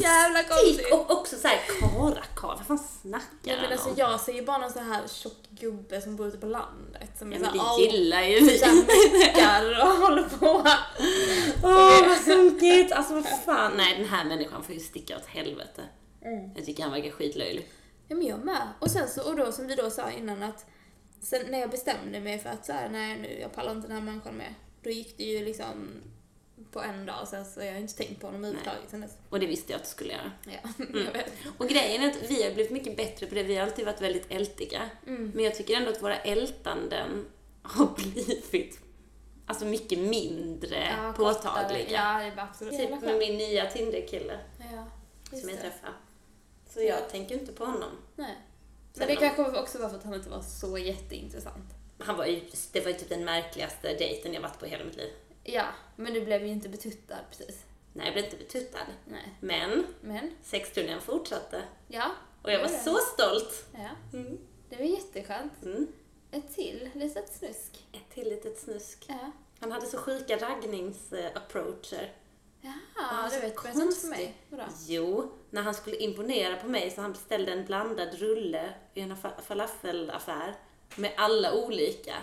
jävla 0.00 0.42
konstigt. 0.42 0.92
Och 0.92 1.10
också 1.10 1.36
såhär 1.36 1.60
karakarl, 1.80 2.56
vad 2.56 2.66
fan 2.66 2.78
snackar 2.78 3.56
han 3.56 3.72
alltså 3.72 3.88
om? 3.88 3.94
jag 3.96 4.20
ser 4.20 4.32
ju 4.32 4.42
bara 4.44 4.58
någon 4.58 4.72
så 4.72 4.78
här 4.78 5.08
tjock 5.08 5.42
gubbe 5.50 6.00
som 6.00 6.16
bor 6.16 6.28
ute 6.28 6.38
på 6.38 6.46
landet 6.46 7.18
som 7.18 7.32
är 7.32 7.36
Ja, 7.36 7.40
men 7.40 7.50
såhär 7.52 7.78
det 7.78 7.84
gillar 7.84 8.22
ju 8.22 8.38
typ 8.38 8.50
vi. 8.50 8.58
såhär 8.58 9.18
meckar 9.18 9.80
och 9.82 9.96
håller 10.08 10.22
på. 10.22 10.46
Åh, 11.62 12.08
vad 12.08 12.18
sunkigt! 12.18 12.92
Alltså 12.92 13.14
vad 13.14 13.28
fan. 13.44 13.72
Nej, 13.76 13.98
den 13.98 14.08
här 14.08 14.24
människan 14.24 14.62
får 14.64 14.74
ju 14.74 14.80
sticka 14.80 15.16
åt 15.16 15.26
helvete. 15.26 15.82
Mm. 16.24 16.50
Jag 16.56 16.64
tycker 16.64 16.82
han 16.82 16.92
verkar 16.92 17.10
skitlöjlig. 17.10 17.68
Ja 18.08 18.16
men 18.16 18.26
jag 18.26 18.44
med. 18.44 18.68
Och 18.78 18.90
sen 18.90 19.08
så, 19.08 19.22
och 19.30 19.36
då 19.36 19.52
som 19.52 19.66
vi 19.66 19.74
då 19.74 19.90
sa 19.90 20.10
innan 20.10 20.42
att 20.42 20.66
sen 21.22 21.46
när 21.50 21.60
jag 21.60 21.70
bestämde 21.70 22.20
mig 22.20 22.38
för 22.38 22.50
att 22.50 22.66
så 22.66 22.72
här, 22.72 22.88
nej 22.88 23.18
nu, 23.18 23.38
jag 23.40 23.54
pallar 23.54 23.72
inte 23.72 23.88
den 23.88 23.96
här 23.96 24.04
människan 24.04 24.36
mer. 24.36 24.54
Då 24.82 24.90
gick 24.90 25.18
det 25.18 25.24
ju 25.24 25.44
liksom 25.44 25.88
på 26.70 26.80
en 26.82 27.06
dag 27.06 27.28
så 27.28 27.60
jag 27.60 27.72
har 27.72 27.78
inte 27.78 27.94
tänkt 27.96 28.20
på 28.20 28.26
honom 28.26 28.44
överhuvudtaget 28.44 28.90
sen 28.90 29.00
dess. 29.00 29.16
Och 29.28 29.40
det 29.40 29.46
visste 29.46 29.72
jag 29.72 29.76
att 29.78 29.84
du 29.84 29.90
skulle 29.90 30.12
göra. 30.12 30.32
Ja, 30.46 30.68
Mm. 30.84 31.04
jag 31.04 31.12
vet. 31.12 31.32
Och 31.58 31.68
grejen 31.68 32.02
är 32.02 32.10
att 32.10 32.30
vi 32.30 32.42
har 32.42 32.50
blivit 32.54 32.72
mycket 32.72 32.96
bättre 32.96 33.26
på 33.26 33.34
det. 33.34 33.42
Vi 33.42 33.56
har 33.56 33.62
alltid 33.66 33.84
varit 33.84 34.00
väldigt 34.00 34.26
ältiga. 34.30 34.90
Mm. 35.06 35.32
Men 35.34 35.44
jag 35.44 35.54
tycker 35.54 35.76
ändå 35.76 35.90
att 35.90 36.02
våra 36.02 36.18
ältanden 36.20 37.26
har 37.62 37.86
blivit 37.96 38.78
alltså 39.46 39.64
mycket 39.64 39.98
mindre 39.98 40.88
Ja, 41.02 41.12
påtagliga. 41.16 41.90
Ja, 41.90 42.30
absolut. 42.42 42.76
Typ 42.78 42.90
med 43.02 43.18
min 43.18 43.36
nya 43.38 43.70
Tinder-kille 43.70 44.38
Ja, 44.58 44.86
som 45.38 45.48
jag 45.48 45.60
träffade. 45.60 45.92
Så 46.70 46.82
jag 46.82 47.08
tänker 47.10 47.34
inte 47.34 47.52
på 47.52 47.64
honom. 47.64 47.90
Nej. 48.16 48.36
Men 48.94 49.08
det 49.08 49.16
kanske 49.16 49.42
också 49.60 49.78
var 49.78 49.88
för 49.88 49.96
att 49.96 50.04
han 50.04 50.14
inte 50.14 50.30
var 50.30 50.42
så 50.42 50.78
jätteintressant. 50.78 51.64
Han 51.98 52.16
var 52.16 52.26
ju, 52.26 52.40
det 52.72 52.80
var 52.80 52.88
ju 52.88 52.94
typ 52.94 53.08
den 53.08 53.24
märkligaste 53.24 53.88
dejten 53.94 54.34
jag 54.34 54.40
varit 54.40 54.58
på 54.58 54.66
i 54.66 54.68
hela 54.68 54.84
mitt 54.84 54.96
liv. 54.96 55.10
Ja, 55.44 55.64
men 56.02 56.14
du 56.14 56.24
blev 56.24 56.42
ju 56.46 56.48
inte 56.52 56.68
betuttad 56.68 57.18
precis. 57.30 57.64
Nej, 57.92 58.04
jag 58.06 58.14
blev 58.14 58.24
inte 58.24 58.36
betuttad. 58.36 58.86
Nej. 59.04 59.34
Men 59.40 59.86
Men, 60.00 60.30
sexturnén 60.42 61.00
fortsatte. 61.00 61.62
ja. 61.88 62.10
Och 62.42 62.52
jag 62.52 62.58
var 62.58 62.68
det 62.68 62.78
så 62.78 62.96
stolt. 62.98 63.66
Ja, 63.74 64.18
Mm. 64.18 64.38
det 64.68 64.76
var 64.76 64.84
jätteskönt. 64.84 65.62
Mm. 65.62 65.86
Ett 66.30 66.54
till 66.54 66.90
litet 66.94 67.32
snusk. 67.34 67.86
Ett 67.92 68.14
till 68.14 68.28
litet 68.28 68.58
snusk. 68.58 69.04
Ja. 69.08 69.30
Han 69.60 69.72
hade 69.72 69.86
så 69.86 69.98
sjuka 69.98 70.36
raggningsapproacher. 70.36 72.12
Jaha, 72.60 72.74
Ja, 72.96 73.28
du 73.32 73.40
vet, 73.40 73.62
berätta 73.62 73.82
inte 73.82 74.00
för 74.00 74.08
mig. 74.08 74.34
Vadå? 74.48 74.62
Jo, 74.86 75.32
när 75.50 75.62
han 75.62 75.74
skulle 75.74 75.96
imponera 75.96 76.56
på 76.56 76.68
mig 76.68 76.90
så 76.90 77.00
han 77.00 77.12
beställde 77.12 77.52
en 77.52 77.64
blandad 77.64 78.14
rulle 78.14 78.74
i 78.94 79.00
en 79.00 79.12
fa- 79.16 79.40
falafelaffär 79.42 80.54
med 80.96 81.12
alla 81.16 81.54
olika. 81.54 82.14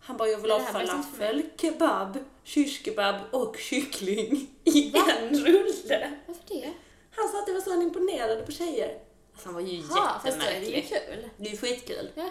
Han 0.00 0.16
bara, 0.16 0.28
jag 0.28 0.38
vill 0.38 0.50
ha 0.50 0.60
falafel, 0.60 1.42
kebab, 1.56 2.18
shish-kebab 2.44 3.20
och 3.30 3.56
kyckling 3.56 4.50
i 4.64 4.92
en 4.96 5.34
rulle. 5.44 6.12
Varför 6.26 6.42
det? 6.48 6.72
Han 7.16 7.28
sa 7.28 7.38
att 7.40 7.46
det 7.46 7.52
var 7.52 7.60
så 7.60 7.70
han 7.70 7.82
imponerade 7.82 8.42
på 8.42 8.52
tjejer. 8.52 8.98
Alltså 9.32 9.48
han 9.48 9.54
var 9.54 9.60
ju 9.60 9.76
Ja, 9.90 10.20
fast 10.24 10.40
då 10.40 10.46
är 10.46 10.60
det 10.60 10.66
ju 10.66 10.76
jättemärklig. 10.76 10.88
kul. 11.08 11.28
Det 11.36 11.46
är 11.46 11.50
ju 11.50 11.56
skitkul, 11.56 12.10
Ja. 12.14 12.30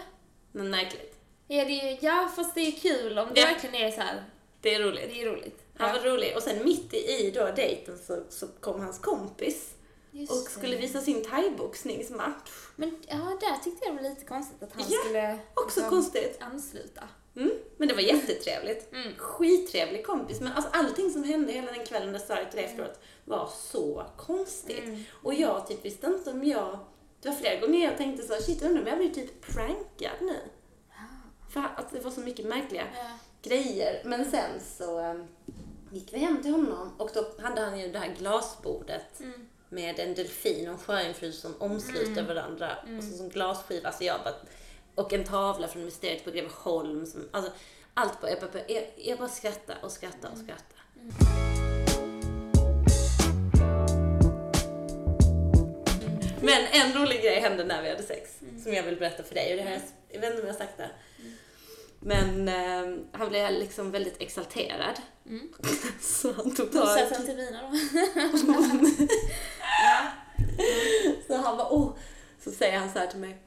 men 0.52 0.70
märkligt. 0.70 1.14
Ja, 1.48 1.64
det 1.64 1.80
är 1.80 1.98
ja, 2.00 2.32
fast 2.36 2.54
det 2.54 2.60
är 2.60 2.72
kul 2.72 3.18
om 3.18 3.28
det 3.34 3.40
Ja. 3.40 3.46
verkligen 3.46 3.74
är 3.74 3.90
så 3.90 4.00
här. 4.00 4.24
Det 4.60 4.74
är 4.74 4.80
roligt. 4.82 5.10
Det 5.10 5.22
är 5.22 5.26
roligt. 5.26 5.58
Han 5.76 5.88
ja. 5.88 6.02
var 6.02 6.10
rolig. 6.10 6.36
Och 6.36 6.42
sen 6.42 6.64
mitt 6.64 6.94
i 6.94 7.30
då 7.34 7.50
dejten 7.56 7.98
så, 8.06 8.22
så 8.28 8.46
kom 8.60 8.80
hans 8.80 8.98
kompis 8.98 9.74
Just 10.10 10.32
och 10.32 10.38
det. 10.38 10.50
skulle 10.50 10.76
visa 10.76 11.00
sin 11.00 11.24
thaiboxningsmatch. 11.24 12.50
Men 12.76 13.02
ja, 13.08 13.14
där 13.40 13.64
tyckte 13.64 13.86
jag 13.86 13.96
det 13.96 14.02
var 14.02 14.08
lite 14.10 14.24
konstigt 14.24 14.62
att 14.62 14.72
han 14.74 14.84
Ja, 14.88 14.98
skulle 15.04 15.38
Också 15.54 15.80
liksom 15.80 15.90
konstigt. 15.90 16.36
ansluta. 16.40 17.08
Mm, 17.36 17.50
men 17.76 17.88
det 17.88 17.94
var 17.94 18.00
jättetrevligt. 18.00 18.92
Mm. 18.92 19.14
Skittrevlig 19.16 20.06
kompis. 20.06 20.40
Men 20.40 20.52
alltså 20.52 20.70
allting 20.72 21.10
som 21.10 21.24
hände 21.24 21.52
hela 21.52 21.72
den 21.72 21.86
kvällen, 21.86 22.12
det 22.12 22.18
sa 22.20 22.36
jag 22.36 22.50
till 22.50 22.56
dig 22.60 22.66
efteråt, 22.70 23.00
var 23.24 23.50
så 23.56 24.04
konstigt. 24.16 24.84
Mm. 24.84 25.02
Och 25.22 25.34
jag 25.34 25.66
typ 25.66 25.84
visste 25.84 26.06
inte 26.06 26.30
om 26.30 26.44
jag... 26.44 26.78
Det 27.20 27.28
var 27.28 27.36
flera 27.36 27.60
gånger 27.60 27.84
jag 27.84 27.96
tänkte 27.96 28.26
så, 28.26 28.34
shit 28.42 28.62
undrar 28.62 28.82
om 28.82 28.86
jag 28.88 28.98
blir 28.98 29.10
typ 29.14 29.40
prankad 29.40 30.16
nu. 30.20 30.36
För 31.52 31.60
att 31.76 31.90
det 31.92 32.00
var 32.00 32.10
så 32.10 32.20
mycket 32.20 32.46
märkliga 32.46 32.84
Ja. 32.94 33.18
grejer. 33.50 34.02
Men 34.04 34.30
sen 34.30 34.60
så 34.78 35.00
um, 35.00 35.26
gick 35.92 36.12
vi 36.12 36.18
hem 36.18 36.42
till 36.42 36.50
honom 36.52 36.92
och 36.98 37.10
då 37.14 37.26
hade 37.42 37.60
han 37.60 37.80
ju 37.80 37.92
det 37.92 37.98
här 37.98 38.14
glasbordet 38.18 39.20
Mm. 39.20 39.46
med 39.68 39.98
en 39.98 40.14
delfin 40.14 40.68
och 40.68 40.72
en 40.74 40.78
sjöjungfru 40.78 41.32
som 41.32 41.54
omsluter 41.58 42.22
varandra 42.22 42.76
och 42.98 43.04
så 43.04 43.16
som 43.16 43.28
glasskiva. 43.28 43.92
Så 43.92 44.04
jag 44.04 44.20
bara, 44.24 44.34
och 44.94 45.12
en 45.12 45.24
tavla 45.24 45.68
från 45.68 45.84
Mysteriet 45.84 46.24
på 46.24 46.30
Greveholm. 46.30 47.06
Som, 47.06 47.28
alltså, 47.30 47.52
allt 47.94 48.20
bara, 48.20 48.30
jag, 48.30 48.40
bara, 48.40 48.50
jag, 48.68 48.84
jag 48.96 49.18
bara 49.18 49.28
skrattade 49.28 49.78
och 49.82 49.92
skrattade 49.92 50.32
och 50.32 50.38
skrattade. 50.38 50.80
Men 56.40 56.66
en 56.72 56.92
rolig 56.92 57.22
grej 57.22 57.40
hände 57.40 57.64
när 57.64 57.82
vi 57.82 57.88
hade 57.88 58.02
sex, 58.02 58.38
som 58.62 58.72
jag 58.72 58.82
vill 58.82 58.96
berätta 58.96 59.22
för 59.22 59.34
dig. 59.34 59.50
Och 59.50 59.56
det 59.56 59.62
här, 59.62 59.80
jag 60.08 60.20
vet 60.20 60.30
inte 60.30 60.42
om 60.42 60.46
jag 60.46 60.54
har 60.54 60.58
sagt 60.58 60.76
det. 60.76 60.90
Men 62.00 62.48
eh, 62.48 62.98
han 63.12 63.28
blev 63.28 63.52
liksom 63.52 63.90
väldigt 63.90 64.22
exalterad. 64.22 65.00
Mm. 65.26 65.52
Så 66.00 66.32
han 66.32 66.54
tog 66.54 66.72
tag 66.72 66.88
satt 66.88 67.12
han 67.12 67.22
i... 67.22 67.26
till 67.26 67.36
vina 67.36 67.62
då. 67.62 67.68
Så 71.26 71.36
han 71.36 71.56
bara, 71.56 71.68
oh. 71.70 71.96
Så 72.44 72.50
säger 72.50 72.78
han 72.78 72.92
så 72.92 72.98
här 72.98 73.06
till 73.06 73.20
mig. 73.20 73.42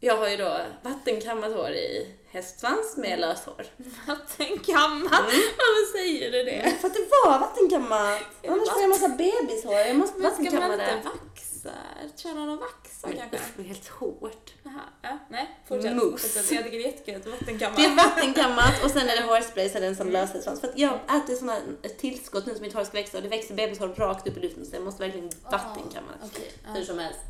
Jag 0.00 0.16
har 0.16 0.28
ju 0.28 0.36
då 0.36 0.60
vattenkammat 0.82 1.52
hår 1.52 1.70
i 1.70 2.14
hästsvans 2.30 2.96
med 2.96 3.18
löshår. 3.20 3.66
Vattenkammat. 4.06 5.20
Mm. 5.20 5.42
Varför 5.58 5.98
säger 5.98 6.32
du 6.32 6.42
det? 6.44 6.76
För 6.80 6.88
att 6.88 6.94
det 6.94 7.08
var 7.10 7.38
vattenkammat! 7.38 8.22
Annars 8.48 8.68
får 8.68 8.80
jag 8.80 8.88
massa 8.88 9.08
bebishår. 9.08 9.72
Jag 9.72 9.96
måste 9.96 10.18
Men 10.18 10.30
ska 10.30 10.42
man 10.42 10.52
vattenkamma 10.52 10.72
inte 10.72 10.86
det. 10.86 11.02
vaxa? 11.04 11.70
Köra 12.16 12.34
någon 12.34 12.58
vaxa 12.58 13.08
kanske? 13.12 13.38
Det 13.56 13.62
är 13.62 13.66
helt 13.66 13.88
hårt. 13.88 14.54
Jaha, 14.62 14.80
ja, 15.02 15.18
nej. 15.28 15.58
Fortsätt. 15.68 15.96
Mousse. 15.96 16.54
Jag 16.54 16.64
tycker 16.64 16.78
det 16.78 16.84
är 16.84 16.92
jättekul 16.92 17.14
att 17.14 17.26
vattenkamma. 17.26 17.76
Det 17.76 17.84
är 17.84 17.96
vattenkammat 17.96 18.84
och 18.84 18.90
sen 18.90 19.08
är 19.08 19.16
det 19.16 19.22
hårspray 19.22 19.68
så 19.68 19.78
är 19.78 19.82
den 19.82 19.96
som 19.96 20.10
löshetsvans. 20.10 20.60
För 20.60 20.68
att 20.68 20.78
jag 20.78 20.94
äter 20.94 21.52
ett 21.82 21.98
tillskott 21.98 22.46
nu 22.46 22.54
som 22.54 22.62
mitt 22.62 22.74
hår 22.74 22.84
ska 22.84 22.92
växa 22.92 23.16
och 23.16 23.22
det 23.22 23.28
växer 23.28 23.54
bebishår 23.54 23.88
rakt 23.88 24.28
upp 24.28 24.36
i 24.36 24.40
luften 24.40 24.66
så 24.66 24.76
jag 24.76 24.82
måste 24.82 25.02
verkligen 25.02 25.30
vattenkamma 25.50 26.12
det. 26.20 26.26
Okej, 26.26 26.52
ja. 26.64 26.72
Hur 26.72 26.84
som 26.84 26.98
helst. 26.98 27.20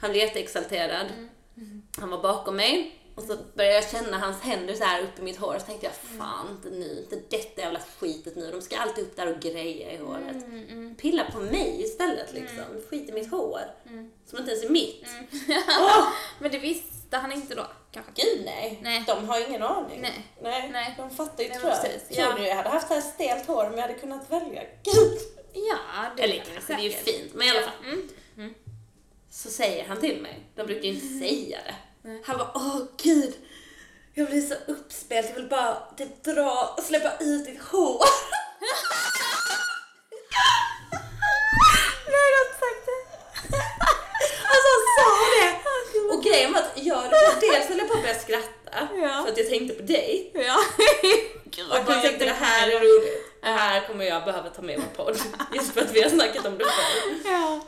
Han 0.00 0.10
blev 0.10 0.22
jätteexalterad. 0.22 1.06
Mm. 1.06 1.28
Han 1.98 2.10
var 2.10 2.22
bakom 2.22 2.56
mig 2.56 2.96
och 3.14 3.22
så 3.22 3.36
började 3.54 3.74
jag 3.74 3.90
känna 3.90 4.18
hans 4.18 4.40
händer 4.40 4.74
så 4.74 4.84
här 4.84 5.02
upp 5.02 5.18
i 5.18 5.22
mitt 5.22 5.36
hår 5.38 5.54
och 5.54 5.60
så 5.60 5.66
tänkte 5.66 5.86
jag 5.86 6.18
fan 6.18 6.48
inte 6.50 6.70
nu, 6.70 6.98
inte 7.10 7.36
detta 7.36 7.60
jävla 7.60 7.80
skitet 7.98 8.36
nu. 8.36 8.50
De 8.52 8.62
ska 8.62 8.78
alltid 8.78 9.04
upp 9.04 9.16
där 9.16 9.34
och 9.34 9.40
greja 9.40 9.92
i 9.92 9.96
håret. 9.96 10.44
Mm, 10.44 10.68
mm. 10.68 10.94
Pilla 10.94 11.24
på 11.32 11.38
mig 11.38 11.82
istället 11.82 12.32
liksom. 12.32 12.64
Skit 12.90 13.08
i 13.08 13.12
mitt 13.12 13.30
hår. 13.30 13.60
Mm. 13.86 14.10
Som 14.26 14.38
inte 14.38 14.50
ens 14.50 14.64
är 14.64 14.68
mitt. 14.68 15.06
Men 16.38 16.50
det 16.50 16.58
visste 16.58 17.16
han 17.16 17.32
inte 17.32 17.54
då, 17.54 17.66
kanske? 17.92 18.12
Gud 18.14 18.42
nej. 18.44 18.78
Nej. 18.82 19.04
De 19.06 19.28
har 19.28 19.48
ingen 19.48 19.62
aning. 19.62 20.00
Nej. 20.00 20.26
Nej. 20.42 20.70
Nej. 20.72 20.94
De 20.96 21.10
fattar 21.10 21.42
ju 21.42 21.48
Nej, 21.48 21.58
tror 21.58 21.70
jag. 21.70 21.80
Tror 21.82 21.96
Ja. 22.08 22.34
du 22.36 22.46
jag 22.46 22.56
hade 22.56 22.68
haft 22.68 22.88
så 22.88 22.94
här 22.94 23.00
stelt 23.00 23.46
hår 23.46 23.66
om 23.66 23.74
jag 23.74 23.82
hade 23.82 23.94
kunnat 23.94 24.30
välja? 24.30 24.62
Gud. 24.82 25.18
Ja, 25.52 25.76
det 26.16 26.22
Eller 26.22 26.36
jag 26.36 26.46
kanske, 26.46 26.74
det 26.74 26.80
är 26.80 26.84
ju 26.84 26.90
fint. 26.90 27.34
Men 27.34 27.46
i 27.46 27.50
alla 27.50 27.60
fall. 27.60 27.72
Mm. 29.30 29.42
Så 29.42 29.50
säger 29.50 29.84
han 29.88 30.00
till 30.00 30.20
mig. 30.22 30.46
De 30.56 30.66
brukar 30.66 30.82
ju 30.82 30.88
inte 30.94 31.18
säga 31.18 31.58
det. 31.66 31.74
Nej. 32.02 32.22
Han 32.24 32.38
bara, 32.38 32.50
åh 32.54 32.82
gud. 33.02 33.34
Jag 34.14 34.28
blir 34.28 34.40
så 34.40 34.54
uppspelt. 34.66 35.28
Jag 35.28 35.34
vill 35.34 35.48
bara 35.48 35.76
typ 35.96 36.24
dra 36.24 36.74
och 36.78 36.82
släppa 36.84 37.12
ut 37.20 37.44
ditt 37.46 37.62
hår. 37.62 38.04
Nej, 42.06 42.26
jag 42.32 42.38
har 42.38 42.46
inte 42.46 42.58
sagt 42.60 42.86
det. 42.86 43.00
Alltså 44.52 44.68
han 44.74 44.82
sa 44.96 45.06
det. 45.36 45.50
Och 46.14 46.22
grejen 46.24 46.52
var 46.52 46.60
att 46.60 46.72
jag, 46.74 47.02
dels 47.40 47.68
höll 47.68 47.78
jag 47.78 47.88
på 47.88 47.94
att 47.94 48.02
börja 48.02 48.14
skratta. 48.18 48.88
Ja. 49.02 49.22
För 49.24 49.32
att 49.32 49.38
jag 49.38 49.48
tänkte 49.48 49.74
på 49.74 49.82
dig. 49.82 50.30
Ja. 50.34 50.56
Gud, 51.44 51.70
Och 51.70 51.76
jag 51.92 52.02
tänkte 52.02 52.24
det 52.24 52.30
här 52.40 52.68
är 52.68 52.80
roligt. 52.80 53.40
Det 53.42 53.48
här 53.48 53.86
kommer 53.86 54.04
jag 54.04 54.24
behöva 54.24 54.50
ta 54.50 54.62
med 54.62 54.78
i 54.78 54.78
vår 54.78 55.04
podd. 55.04 55.18
Just 55.54 55.72
för 55.74 55.80
att 55.80 55.92
vi 55.92 56.02
har 56.02 56.10
snackat 56.10 56.46
om 56.46 56.58
det 56.58 56.64
förr. 56.64 57.30
Ja. 57.30 57.60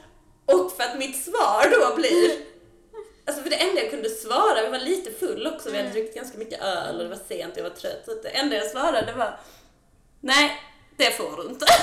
Och 0.47 0.73
för 0.73 0.85
att 0.85 0.99
mitt 0.99 1.25
svar 1.25 1.71
då 1.71 1.97
blir... 1.97 2.31
Alltså 3.27 3.43
för 3.43 3.51
det 3.51 3.57
enda 3.57 3.81
jag 3.81 3.91
kunde 3.91 4.09
svara, 4.09 4.63
vi 4.65 4.71
var 4.71 4.79
lite 4.79 5.11
full 5.11 5.47
också, 5.47 5.71
vi 5.71 5.77
hade 5.77 5.91
druckit 5.91 6.15
ganska 6.15 6.39
mycket 6.39 6.63
öl 6.63 6.97
och 6.97 7.03
det 7.03 7.09
var 7.09 7.21
sent 7.29 7.53
och 7.53 7.59
jag 7.59 7.63
var 7.63 7.77
trött. 7.77 8.03
Så 8.05 8.13
att 8.13 8.23
det 8.23 8.29
enda 8.29 8.57
jag 8.57 8.71
svarade 8.71 9.13
var 9.13 9.41
Nej, 10.21 10.63
det 10.97 11.11
får 11.11 11.37
du 11.37 11.49
inte. 11.49 11.67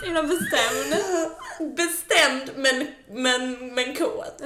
Så 0.00 0.04
himla 0.04 0.22
bestämd. 0.22 0.96
Bestämd 1.76 2.50
men, 2.56 2.86
men, 3.08 3.74
men 3.74 3.96
kåt. 3.96 4.42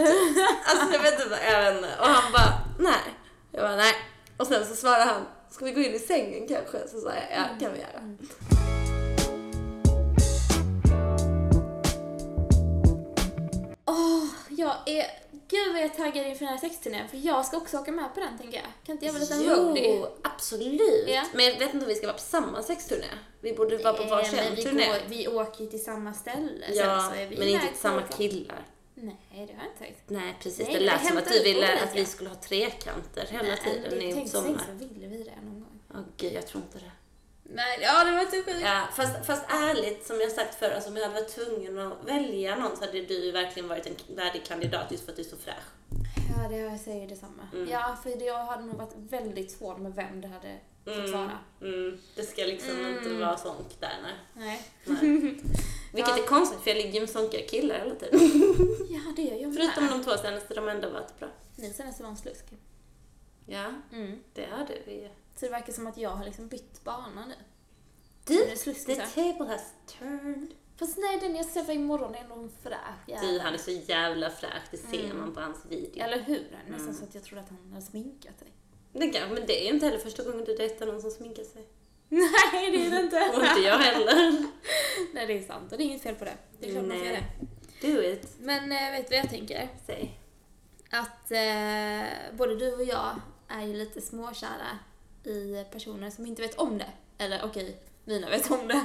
Alltså 0.67 0.93
jag 0.93 1.03
vet 1.03 1.21
inte, 1.21 1.38
jag 1.51 1.64
vet 1.64 1.77
inte. 1.77 1.97
Och 2.01 2.07
han 2.07 2.33
bara 2.33 2.53
Nej. 2.79 3.14
Jag 3.53 3.62
bara 3.62 3.77
nej. 3.77 3.95
Och 4.37 4.47
sen 4.47 4.67
så 4.67 4.77
svarade 4.77 5.05
han 5.05 5.27
Ska 5.51 5.64
vi 5.64 5.73
gå 5.73 5.81
in 5.81 5.95
i 5.95 5.99
sängen 5.99 6.49
kanske? 6.49 6.88
Så 6.88 7.01
sa 7.01 7.09
jag 7.09 7.38
ja, 7.38 7.45
kan 7.61 7.73
vi 7.73 7.79
göra. 7.79 8.67
Jag 14.59 14.75
är 14.87 15.07
gud 15.49 15.73
vad 15.73 15.83
jag 15.83 15.85
är 15.85 15.88
taggad 15.88 16.27
inför 16.27 16.44
den 16.44 16.55
här 16.55 16.61
sexturnén, 16.68 17.09
för 17.09 17.16
jag 17.16 17.47
ska 17.47 17.57
också 17.57 17.79
åka 17.79 17.92
med 17.92 18.14
på 18.14 18.21
den 18.21 18.38
tänker 18.38 18.57
jag. 18.57 18.66
Kan 18.87 18.92
inte 18.92 19.07
jag 19.07 19.12
vara 19.12 19.25
Jo, 19.42 19.53
roadie? 19.68 20.07
absolut. 20.25 21.05
Ja. 21.09 21.25
Men 21.35 21.44
jag 21.44 21.53
vet 21.59 21.75
inte 21.75 21.85
om 21.85 21.88
vi 21.88 21.94
ska 21.94 22.07
vara 22.07 22.16
på 22.16 22.23
samma 22.23 22.62
sexturné. 22.62 23.07
Vi 23.40 23.53
borde 23.53 23.77
vara 23.79 23.94
på 23.94 24.03
Eh, 24.03 24.09
varsin 24.11 24.38
vi, 24.57 24.62
turné. 24.62 24.87
går, 24.87 24.97
vi 25.09 25.29
åker 25.29 25.64
ju 25.64 25.71
till 25.71 25.85
samma 25.85 26.14
ställe, 26.14 26.66
ja, 26.73 27.11
så 27.12 27.21
är 27.21 27.27
vi 27.27 27.37
men 27.38 27.49
inte 27.49 27.66
till 27.68 27.77
samma 27.79 28.03
killar. 28.03 28.66
Nej, 28.94 29.16
det 29.31 29.37
har 29.38 29.47
jag 29.47 29.51
inte 29.73 29.79
sagt. 29.79 30.03
Nej, 30.11 30.37
precis. 30.42 30.66
Nej, 30.68 30.75
det 30.75 30.81
lät 30.81 31.07
som 31.07 31.18
att 31.18 31.29
du 31.33 31.42
ville 31.42 31.59
olika. 31.59 31.85
att 31.85 31.97
vi 31.97 32.05
skulle 32.05 32.29
ha 32.31 32.37
trekanter 32.37 33.27
hela 33.31 33.42
Nej, 33.42 33.59
tiden 33.64 34.03
i 34.03 34.29
sommar. 34.29 34.47
tänk 34.66 34.81
så 34.81 34.87
ville 34.94 35.07
vi 35.07 35.23
det 35.23 35.35
någon 35.44 35.61
gång. 35.61 35.81
Åh 35.94 36.01
gud, 36.16 36.33
jag 36.33 36.47
tror 36.47 36.62
inte 36.62 36.79
det. 36.79 36.90
Nej, 37.50 37.78
ja 37.82 38.04
det 38.04 38.11
var 38.11 38.30
sjukt. 38.30 38.61
Ja, 38.61 38.88
fast, 38.96 39.26
fast 39.26 39.44
ärligt, 39.48 40.06
som 40.06 40.20
jag 40.20 40.32
sagt 40.32 40.54
förr, 40.54 40.70
alltså, 40.70 40.90
om 40.90 40.96
jag 40.96 41.02
hade 41.02 41.14
varit 41.14 41.28
tvungen 41.34 41.78
att 41.78 42.04
välja 42.04 42.56
någon 42.56 42.76
så 42.76 42.84
hade 42.84 43.02
du 43.02 43.32
verkligen 43.32 43.68
varit 43.68 43.87
en 43.87 44.16
värdig 44.16 44.44
kandidat 44.46 44.90
just 44.92 45.04
för 45.04 45.11
att 45.12 45.16
du 45.16 45.22
är 45.22 45.26
så 45.26 45.37
fräsch. 45.37 45.64
Ja, 46.37 46.48
det 46.48 46.56
jag 46.56 46.80
säger 46.80 47.06
detsamma. 47.08 47.48
Mm. 47.52 47.68
Ja, 47.68 47.96
för 48.02 48.11
det 48.11 48.24
jag 48.24 48.44
hade 48.44 48.64
nog 48.64 48.76
varit 48.76 48.94
väldigt 48.96 49.50
svår 49.50 49.76
med 49.76 49.94
vem 49.94 50.20
det 50.20 50.28
hade 50.28 50.58
fått 50.84 50.94
Mm. 50.96 51.12
vara. 51.12 51.38
Mm, 51.62 51.98
det 52.16 52.22
ska 52.22 52.42
liksom 52.44 52.70
Mm. 52.78 52.98
inte 52.98 53.14
vara 53.14 53.37
sånt 53.37 53.80
där, 53.80 53.96
nej. 54.02 54.12
Nej. 54.34 54.62
nej. 54.84 55.00
Vilket 55.92 56.16
Ja. 56.16 56.22
är 56.22 56.26
konstigt 56.26 56.61
för 56.61 56.70
jag 56.70 56.76
ligger 56.76 57.00
med 57.00 57.11
sånkiga 57.11 57.46
killar 57.46 57.78
hela 57.78 57.94
tiden. 57.94 58.20
Ja, 58.90 59.00
det 59.16 59.22
gör 59.22 59.37
jag 59.42 59.54
Förutom 59.54 59.84
med. 59.84 59.92
de 59.92 60.04
två 60.04 60.16
senaste, 60.16 60.54
de 60.54 60.61
har 60.64 60.70
ändå 60.70 60.88
varit 60.90 61.18
bra. 61.18 61.28
Ni 61.56 61.70
senaste 61.72 62.02
var 62.02 62.11
en 62.11 62.16
slusk. 62.16 62.44
Ja, 63.46 63.64
Mm. 63.92 64.18
det 64.34 64.46
hade 64.46 64.74
vi. 64.87 65.08
Så 65.38 65.44
det 65.46 65.51
verkar 65.53 65.72
som 65.72 65.87
att 65.87 65.96
jag 65.96 66.11
har 66.11 66.24
liksom 66.24 66.48
bytt 66.48 66.85
bana 66.85 67.27
nu. 67.27 67.35
Du, 68.24 68.42
är 68.42 68.85
the 68.87 68.94
table 68.96 69.46
has 69.53 69.72
turned. 69.98 70.55
Fast 70.79 70.98
nej, 70.98 71.18
den 71.20 71.37
jag 71.37 71.53
träffade 71.53 71.74
imorgon 71.74 72.14
är 72.14 72.29
nog 72.29 72.38
en 72.38 72.51
fräsch 72.62 73.09
jävel. 73.09 73.29
Du, 73.35 73.40
han 73.40 73.55
är 73.55 73.59
så 73.59 73.70
jävla 73.70 74.31
fräsch, 74.31 74.62
det 74.70 74.77
ser 74.77 75.05
Mm. 75.05 75.18
man 75.20 75.35
på 75.35 75.40
hans 75.40 75.66
video. 75.68 76.03
Eller 76.05 76.20
hur? 76.20 76.59
Nästan 76.68 76.81
Mm. 76.88 76.94
så 76.94 77.05
att 77.05 77.14
jag 77.14 77.24
trodde 77.24 77.42
att 77.42 77.48
han 77.48 77.72
hade 77.72 77.85
sminkat 77.85 78.38
sig. 78.38 78.48
Det 78.92 79.09
kan, 79.11 79.35
men 79.35 79.46
det 79.46 79.68
är 79.68 79.74
inte 79.74 79.87
heller 79.87 79.98
första 79.98 80.22
gången 80.24 80.44
du 80.44 80.55
dejtar 80.57 80.87
någon 80.87 81.01
som 81.01 81.11
sminkar 81.11 81.44
sig. 81.44 81.66
Nej, 82.09 82.70
det 82.70 82.87
är 82.87 82.90
det 82.90 83.01
inte. 83.01 83.33
Och 83.37 83.42
inte 83.44 83.61
jag 83.61 83.79
heller. 83.79 84.44
nej, 85.14 85.27
det 85.27 85.38
är 85.38 85.42
sant. 85.46 85.72
Och 85.72 85.79
det 85.79 85.85
är 85.85 85.87
inget 85.87 86.03
fel 86.03 86.14
på 86.14 86.24
det. 86.24 86.37
Det 86.61 86.66
är 86.68 86.72
klart 86.72 86.85
man 86.87 86.98
ska 86.98 87.07
göra 87.07 87.20
det. 87.81 87.87
Do 87.92 88.03
it. 88.03 88.29
Men 88.40 88.72
äh, 88.72 88.90
vet 88.90 89.09
du 89.11 89.16
vad 89.16 89.24
jag 89.24 89.31
tänker? 89.31 89.68
Säg. 89.87 90.20
Att 90.90 91.31
eh, 91.31 92.37
både 92.37 92.57
du 92.57 92.74
och 92.74 92.85
jag 92.85 93.20
är 93.48 93.66
ju 93.66 93.72
lite 93.74 94.01
småkära 94.01 94.79
i 95.24 95.64
personer 95.72 96.11
som 96.11 96.26
inte 96.26 96.42
vet 96.42 96.59
om 96.59 96.78
det. 96.78 96.92
Eller 97.18 97.44
okej, 97.44 97.76
mina 98.04 98.31
vet 98.31 98.50
om 98.50 98.68
det. 98.68 98.85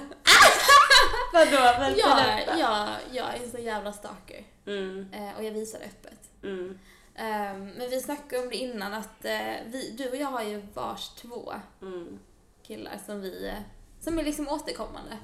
Vadå? 1.33 1.95
Jag, 1.97 2.59
jag, 2.59 2.89
jag 3.11 3.35
är 3.35 3.49
så 3.51 3.57
jävla 3.57 3.93
stalker. 3.93 4.43
Mm, 4.65 5.07
Eh, 5.13 5.37
och 5.37 5.43
jag 5.43 5.51
visar 5.51 5.79
det 5.79 5.85
öppet. 5.85 6.19
mm, 6.43 6.79
Ehm, 7.15 7.69
men 7.69 7.89
vi 7.89 8.01
snackade 8.01 8.41
om 8.41 8.49
det 8.49 8.55
innan 8.55 8.93
att 8.93 9.25
eh, 9.25 9.53
vi, 9.65 9.89
du 9.97 10.09
och 10.09 10.15
jag 10.15 10.27
har 10.27 10.43
ju 10.43 10.61
vars 10.73 11.09
två 11.09 11.53
mm. 11.81 12.19
killar 12.63 12.99
som 13.05 13.21
vi, 13.21 13.47
eh, 13.47 13.53
som 14.01 14.19
är 14.19 14.23
liksom 14.23 14.47
återkommande. 14.47 15.17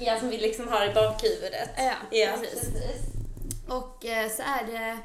Ja, 0.00 0.18
som 0.18 0.28
vi 0.28 0.38
liksom 0.38 0.68
har 0.68 0.90
i 0.90 0.94
bakhuvudet. 0.94 1.70
Ja, 1.76 1.94
Ja, 2.10 2.36
precis. 2.40 2.72
Och 3.68 4.04
eh, 4.04 4.30
så 4.30 4.42
är 4.42 4.66
det, 4.66 4.98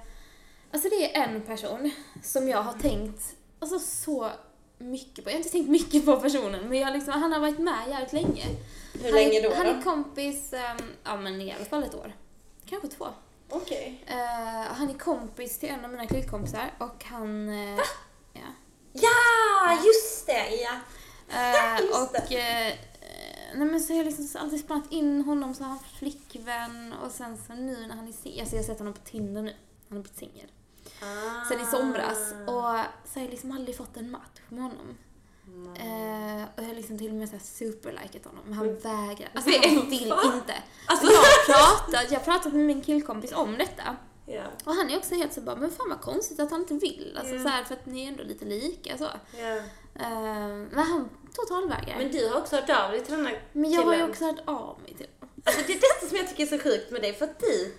alltså 0.72 0.90
det 0.90 1.16
är 1.16 1.24
en 1.24 1.42
person 1.42 1.92
som 2.24 2.50
jag 2.50 2.62
har 2.64 2.74
tänkt, 2.74 3.36
alltså 3.60 3.80
så 3.80 4.32
mycket 4.84 5.24
på. 5.24 5.30
Jag 5.30 5.36
har 5.36 5.38
inte 5.38 5.50
tänkt 5.50 5.70
mycket 5.70 6.06
på 6.06 6.18
personen, 6.18 6.70
men 6.70 6.80
jag 6.80 6.94
liksom, 6.94 7.14
han 7.14 7.32
har 7.32 7.40
varit 7.40 7.60
med 7.60 7.90
jävligt 7.90 8.14
länge. 8.14 8.46
Hur 8.94 9.04
han, 9.04 9.12
länge 9.12 9.42
då? 9.42 9.54
Han 9.54 9.66
då? 9.66 9.72
är 9.72 9.82
kompis, 9.82 10.54
ehm, 10.54 10.78
ja 11.04 11.18
men 11.18 11.42
i 11.42 11.54
alla 11.54 11.66
fall 11.66 11.84
ett 11.84 11.96
år. 11.96 12.14
Kanske 12.66 12.88
två. 12.88 13.08
Okej. 13.50 14.04
Eh, 14.08 14.74
han 14.74 14.90
är 14.90 14.94
kompis 14.94 15.60
till 15.60 15.70
en 15.70 15.86
av 15.86 15.92
mina 15.92 16.08
killkompisar 16.08 16.72
och 16.78 17.04
han... 17.04 17.50
Uh, 17.50 17.80
ja. 18.34 18.42
Ja, 18.94 19.84
just 19.86 20.28
det! 20.28 20.50
Ja. 20.56 20.80
Eh, 21.30 21.82
Just 21.82 21.94
och 21.94 22.32
eh, 22.32 22.74
nej 23.56 23.68
men 23.68 23.80
så 23.80 23.94
har 23.94 23.98
jag 23.98 24.06
liksom 24.06 24.42
alltid 24.42 24.60
spannat 24.60 24.92
in 24.92 25.22
honom 25.22 25.54
så 25.54 25.64
har 25.64 25.70
han 25.70 25.80
flickvän 26.00 26.94
och 27.06 27.12
sen 27.12 27.38
så 27.48 27.54
nu 27.54 27.88
när 27.88 27.96
han 27.96 28.08
är 28.08 28.12
singel, 28.12 28.40
alltså 28.40 28.56
jag 28.56 28.64
har 28.64 28.68
sett 28.68 28.78
honom 28.78 28.94
på 28.94 29.00
Tinder 29.00 29.42
nu, 29.42 29.56
han 29.90 29.98
har 29.98 30.04
blivit 30.04 30.18
singel. 30.18 30.52
Ah. 31.04 31.46
Sen 31.50 31.60
i 31.62 31.66
somras 31.66 32.32
och 32.48 32.54
så 33.14 33.20
har 33.20 33.22
jag 33.22 33.30
liksom 33.30 33.52
aldrig 33.52 33.78
fått 33.78 33.98
en 33.98 34.12
match 34.12 34.40
med 34.50 34.64
honom. 34.64 34.98
Eh, 35.76 36.44
och 36.56 36.64
jag 36.64 36.68
har 36.68 36.76
liksom 36.76 36.98
till 36.98 37.10
och 37.10 37.16
med 37.16 37.30
så 37.30 37.36
här 37.36 37.44
superlikat 37.44 38.26
honom, 38.26 38.44
men 38.46 38.54
han 38.54 38.68
vägrar. 38.80 39.30
Alltså 39.34 39.52
han 39.64 39.90
vill 39.90 40.14
inte. 40.34 40.54
Alltså, 40.88 41.06
Jag 41.06 41.18
har 41.18 41.46
pratat, 41.54 42.12
jag 42.12 42.20
har 42.20 42.26
pratat 42.26 42.54
med 42.54 42.66
min 42.66 42.82
killkompis 42.82 43.32
om 43.34 43.58
detta. 43.58 43.96
ja. 44.26 44.44
Och 44.66 44.74
han 44.76 44.90
är 44.90 44.98
också 44.98 45.16
helt 45.16 45.34
så 45.34 45.42
bara, 45.42 45.56
men 45.56 45.72
fan 45.72 45.90
vad 45.90 46.02
konstigt 46.02 46.40
att 46.40 46.52
han 46.52 46.60
inte 46.60 46.74
vill. 46.74 47.18
Alltså 47.20 47.36
Ja. 47.36 47.44
så 47.44 47.48
här, 47.50 47.64
för 47.64 47.74
att 47.74 47.86
ni 47.86 48.04
är 48.04 48.08
ändå 48.08 48.24
lite 48.24 48.46
lika 48.46 48.98
så. 48.98 49.08
ja. 49.40 49.56
Eh, 49.96 50.48
men 50.72 50.78
han 50.80 51.10
totalvägrar. 51.34 51.98
Men 51.98 52.12
du 52.12 52.28
har 52.30 52.38
också 52.40 52.56
hört 52.56 52.70
av 52.70 52.92
dig 52.92 53.04
till 53.06 53.14
den 53.16 53.26
här 53.26 53.42
Men 53.52 53.72
jag 53.72 53.82
har 53.82 53.94
ju 53.94 53.98
killen. 53.98 54.10
också 54.12 54.26
hört 54.26 54.42
av 54.46 54.80
mig 54.84 54.94
till 54.94 55.08
honom. 55.20 55.34
Alltså 55.46 55.62
det 55.68 55.74
är 55.74 55.80
detta 55.80 56.08
som 56.08 56.18
jag 56.18 56.30
tycker 56.30 56.44
är 56.44 56.58
så 56.58 56.64
sjukt 56.64 56.92
med 56.92 57.02
dig, 57.02 57.14
för 57.14 57.26
att 57.26 57.40
du, 57.40 57.76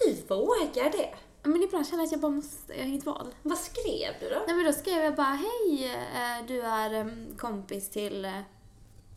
du 0.00 0.16
vågar 0.28 0.90
det. 0.90 1.14
Men 1.46 1.62
ibland 1.62 1.86
känner 1.86 1.98
jag 2.02 2.06
att 2.06 2.12
jag 2.12 2.20
bara 2.20 2.32
måste, 2.32 2.72
jag 2.74 2.80
har 2.82 2.88
inget 2.88 3.06
val. 3.06 3.34
Vad 3.42 3.58
skrev 3.58 4.14
du 4.20 4.28
då? 4.28 4.42
Nej 4.46 4.56
men 4.56 4.64
då 4.64 4.72
skrev 4.72 5.04
jag 5.04 5.14
bara, 5.14 5.26
hej, 5.42 5.92
eh, 6.14 6.46
du 6.46 6.60
är 6.62 6.94
em, 6.94 7.26
kompis 7.38 7.90
till, 7.90 8.24
eh, 8.24 8.40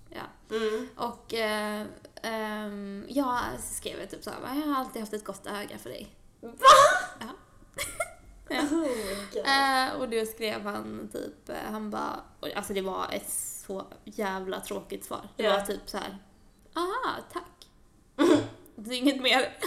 ja. 0.09 0.55
Mm. 0.55 0.89
Och 0.95 1.33
eh, 1.33 1.85
ehm, 2.21 3.05
jag 3.09 3.39
skrev 3.59 4.05
typ 4.07 4.23
såhär, 4.23 4.37
jag 4.43 4.67
har 4.67 4.75
alltid 4.79 5.01
haft 5.01 5.13
ett 5.13 5.25
gott 5.25 5.47
öga 5.47 5.77
för 5.77 5.89
dig. 5.89 6.15
Va? 6.41 6.51
Ja. 8.51 8.61
Oh 8.61 8.81
my 8.81 9.15
God. 9.33 9.45
Eh, 9.45 10.01
och 10.01 10.09
då 10.09 10.25
skrev 10.25 10.61
han 10.61 11.09
typ, 11.13 11.49
eh, 11.49 11.55
han 11.71 11.89
bara, 11.89 12.19
alltså 12.55 12.73
det 12.73 12.81
var 12.81 13.07
ett 13.11 13.29
så 13.67 13.85
jävla 14.03 14.59
tråkigt 14.61 15.05
svar. 15.05 15.29
Det 15.35 15.43
Ja. 15.43 15.51
var 15.53 15.61
typ 15.61 15.89
så 15.89 15.97
här, 15.97 16.17
aha, 16.75 17.15
tack. 17.33 17.67
Det 18.75 18.91
är 18.93 18.97
inget 18.97 19.21
mer. 19.21 19.57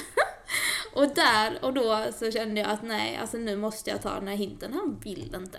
Och 0.95 1.09
där 1.15 1.65
och 1.65 1.73
då 1.73 2.07
så 2.19 2.31
kände 2.31 2.61
jag 2.61 2.71
att 2.71 2.83
nej, 2.83 3.17
alltså 3.17 3.37
nu 3.37 3.57
måste 3.57 3.91
jag 3.91 4.03
ta 4.03 4.15
den 4.15 4.29
här 4.29 4.37
hinten. 4.37 4.73
Han 4.73 5.01
vill 5.05 5.35
inte. 5.35 5.59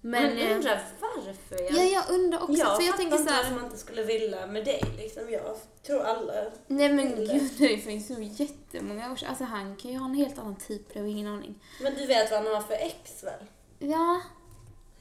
Men, 0.00 0.22
Men 0.22 0.38
eh, 0.38 0.56
undrar 0.56 0.82
varför 1.00 1.64
jag... 1.64 1.72
ja, 1.72 1.82
jag 1.82 2.14
undrar 2.14 2.42
också, 2.42 2.52
jag 2.52 2.76
för 2.76 2.82
jag 2.82 2.96
tänker 2.96 3.18
inte 3.18 3.32
varför 3.32 3.54
man 3.54 3.64
inte 3.64 3.78
skulle 3.78 4.02
vilja 4.02 4.46
med 4.46 4.64
dig 4.64 4.82
liksom. 4.96 5.30
Jag 5.30 5.56
tror 5.86 6.00
alla... 6.00 6.32
nej 6.66 6.92
men 6.92 7.16
vill 7.16 7.28
det. 7.28 7.34
gud, 7.34 7.50
det 7.58 7.78
finns 7.78 8.06
så 8.06 8.14
jättemånga 8.18 9.12
år. 9.12 9.18
Alltså 9.26 9.44
han 9.44 9.76
kan 9.76 9.90
ju 9.90 9.98
ha 9.98 10.06
en 10.06 10.14
helt 10.14 10.38
annan 10.38 10.56
typ, 10.56 10.82
jag 10.92 11.02
har 11.02 11.08
ingen 11.08 11.26
aning. 11.26 11.62
Men 11.82 11.94
du 11.94 12.06
vet 12.06 12.30
vad 12.30 12.44
han 12.44 12.54
har 12.54 12.62
för 12.62 12.74
ex 12.74 13.24
väl? 13.24 13.46
Ja, 13.78 14.22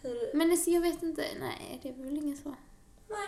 Hur... 0.02 0.32
men 0.34 0.52
alltså, 0.52 0.70
jag 0.70 0.82
vet 0.82 1.04
inte, 1.04 1.26
nej 1.40 1.80
det 1.84 1.90
är 1.90 1.94
väl 1.94 2.18
inget 2.18 2.40
så. 2.44 2.56
Nej. 3.10 3.28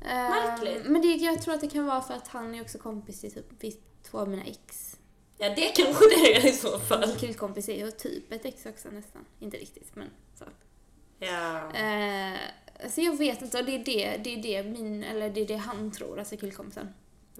Eh, 0.00 0.30
Märkligt. 0.30 0.86
Men 0.86 1.02
det, 1.02 1.08
jag 1.08 1.42
tror 1.42 1.54
att 1.54 1.60
det 1.60 1.68
kan 1.68 1.86
vara 1.86 2.02
för 2.02 2.14
att 2.14 2.28
han 2.28 2.54
är 2.54 2.62
också 2.62 2.78
kompis 2.78 3.20
till 3.20 3.42
typ 3.60 4.02
två 4.02 4.18
av 4.18 4.28
mina 4.28 4.44
ex. 4.44 4.96
Ja, 5.38 5.48
det 5.56 5.68
kanske 5.76 6.04
det 6.08 6.36
är 6.36 6.46
i 6.46 6.52
så 6.52 6.78
fall. 6.78 7.08
Min 7.08 7.16
killkompis 7.16 7.68
är 7.68 7.84
ju 7.84 7.90
typ 7.90 8.32
ett 8.32 8.44
ex 8.44 8.66
också 8.66 8.88
nästan. 8.90 9.24
Inte 9.38 9.56
riktigt, 9.56 9.96
men 9.96 10.10
så. 10.38 10.44
Ja. 11.18 11.72
Eh, 11.74 12.38
så 12.90 13.00
jag 13.00 13.18
vet 13.18 13.42
inte, 13.42 13.58
och 13.58 13.64
det 13.64 13.74
är 13.74 13.84
det, 13.84 14.16
det 14.24 14.34
är 14.34 14.42
det 14.42 14.70
min, 14.70 15.04
eller 15.04 15.30
det 15.30 15.40
är 15.40 15.46
det 15.46 15.56
han 15.56 15.90
tror, 15.90 16.18
alltså 16.18 16.36
killkompisen. 16.36 16.88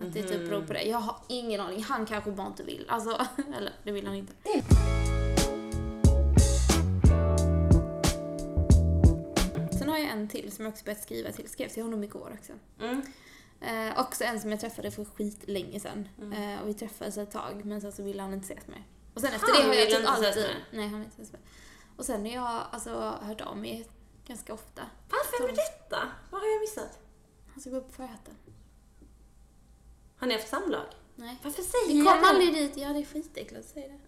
Att 0.00 0.14
det 0.14 0.22
typ 0.22 0.48
beror 0.48 0.66
på 0.66 0.72
det. 0.72 0.82
Jag 0.82 0.98
har 0.98 1.16
ingen 1.28 1.60
aning, 1.60 1.82
han 1.82 2.06
kanske 2.06 2.30
bara 2.30 2.46
inte 2.46 2.62
vill. 2.62 2.84
Alltså, 2.88 3.26
eller 3.56 3.72
det 3.82 3.92
vill 3.92 4.06
han 4.06 4.16
inte. 4.16 4.32
Sen 9.78 9.88
har 9.88 9.98
jag 9.98 10.10
en 10.10 10.28
till 10.28 10.52
som 10.52 10.64
jag 10.64 10.72
också 10.72 10.84
börjat 10.84 11.02
skriva 11.02 11.32
till. 11.32 11.48
Skrev 11.48 11.68
till 11.68 11.82
honom 11.82 12.04
igår 12.04 12.36
också. 12.38 12.52
Mm. 12.80 13.02
Eh, 13.60 14.00
också 14.00 14.24
en 14.24 14.40
som 14.40 14.50
jag 14.50 14.60
träffade 14.60 14.90
för 14.90 15.04
skitlänge 15.04 15.80
sedan. 15.80 16.08
Eh, 16.32 16.62
och 16.62 16.68
vi 16.68 16.74
träffades 16.74 17.18
ett 17.18 17.30
tag, 17.30 17.64
men 17.64 17.80
sen 17.80 17.92
så 17.92 18.02
ville 18.02 18.22
han 18.22 18.32
inte 18.32 18.54
ses 18.54 18.66
med. 18.66 18.82
Och 19.14 19.20
sen 19.20 19.32
efter 19.34 19.46
Han 19.52 19.56
det 19.62 19.66
har 19.68 19.74
jag 19.74 19.88
typ 19.90 20.08
alltid... 20.08 20.42
med? 20.42 20.54
Nej, 20.72 20.88
han 20.88 20.98
vill 21.00 21.04
inte 21.04 21.14
ses 21.22 21.32
med. 21.32 21.40
Och 21.96 22.04
sen 22.04 22.20
har 22.26 22.32
jag 22.32 22.62
alltså 22.72 23.18
hört 23.22 23.40
av 23.40 23.56
mig 23.56 23.86
ganska 24.26 24.54
ofta. 24.54 24.82
Varför 25.10 25.46
med 25.46 25.54
detta? 25.54 26.08
Vad 26.30 26.40
har 26.40 26.48
jag 26.48 26.60
missat? 26.60 26.98
Han 27.52 27.60
ska 27.60 27.70
gå 27.70 27.76
upp 27.76 27.86
på 27.88 27.92
Fröhätten. 27.94 28.34
Har 30.18 30.26
ni 30.26 30.34
haft 30.34 30.48
samlag? 30.48 30.84
Nej. 31.14 31.36
Varför 31.42 31.62
säger 31.62 31.86
Vi 31.88 31.98
jag 32.04 32.06
kom 32.14 32.22
det? 32.22 32.28
aldrig 32.28 32.54
dit. 32.54 32.72
Ja, 32.76 32.88
det 32.88 32.98
är 32.98 33.04
skitäckligt 33.04 33.60
att 33.60 33.64
säga 33.70 33.88
det. 33.88 33.98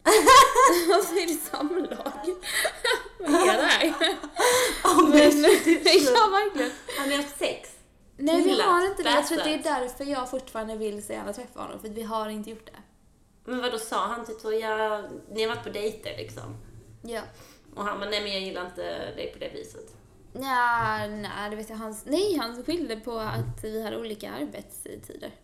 Varför 0.88 1.16
är 1.22 1.26
det 1.26 1.40
samlag? 1.50 2.36
Vad 3.18 3.48
är 3.48 3.56
det 3.56 3.62
här? 3.62 4.16
Oh, 4.84 5.02
Men, 5.02 5.40
men, 5.40 5.50
ja, 6.14 6.28
verkligen. 6.30 6.70
har 6.98 7.06
ni 7.06 7.16
haft 7.16 7.38
sex? 7.38 7.70
Nej, 8.18 8.42
vi 8.42 8.60
har 8.60 8.86
inte 8.86 9.02
det. 9.02 9.10
Jag 9.10 9.26
tror 9.26 9.38
att 9.38 9.44
det 9.44 9.54
är 9.54 9.62
därför 9.62 10.04
jag 10.04 10.30
fortfarande 10.30 10.76
vill 10.76 11.02
så 11.06 11.12
gärna 11.12 11.32
träffa 11.32 11.60
honom, 11.60 11.80
för 11.80 11.88
vi 11.88 12.02
har 12.02 12.28
inte 12.28 12.50
gjort 12.50 12.66
det. 12.66 12.82
Men 13.44 13.60
vad 13.60 13.72
då 13.72 13.78
sa 13.78 14.06
han 14.06 14.26
typ 14.26 14.40
så, 14.40 14.52
ja, 14.52 15.02
ni 15.30 15.42
har 15.42 15.48
varit 15.48 15.64
på 15.64 15.70
dejter 15.70 16.16
liksom? 16.16 16.56
Ja. 17.02 17.20
Och 17.74 17.84
han 17.84 18.00
bara, 18.00 18.10
nej 18.10 18.22
men 18.22 18.32
jag 18.32 18.40
gillar 18.40 18.66
inte 18.66 18.82
dig 19.14 19.30
på 19.32 19.38
det 19.38 19.48
viset. 19.48 19.94
Ja, 20.32 21.06
nej, 21.08 21.50
det 21.50 21.56
vet 21.56 21.68
jag. 21.70 21.76
Han, 21.76 21.96
nej, 22.04 22.36
han 22.36 22.64
skyllde 22.64 22.96
på 22.96 23.18
att 23.18 23.64
vi 23.64 23.82
hade 23.82 23.98
olika 23.98 24.32
arbetstider. 24.32 25.30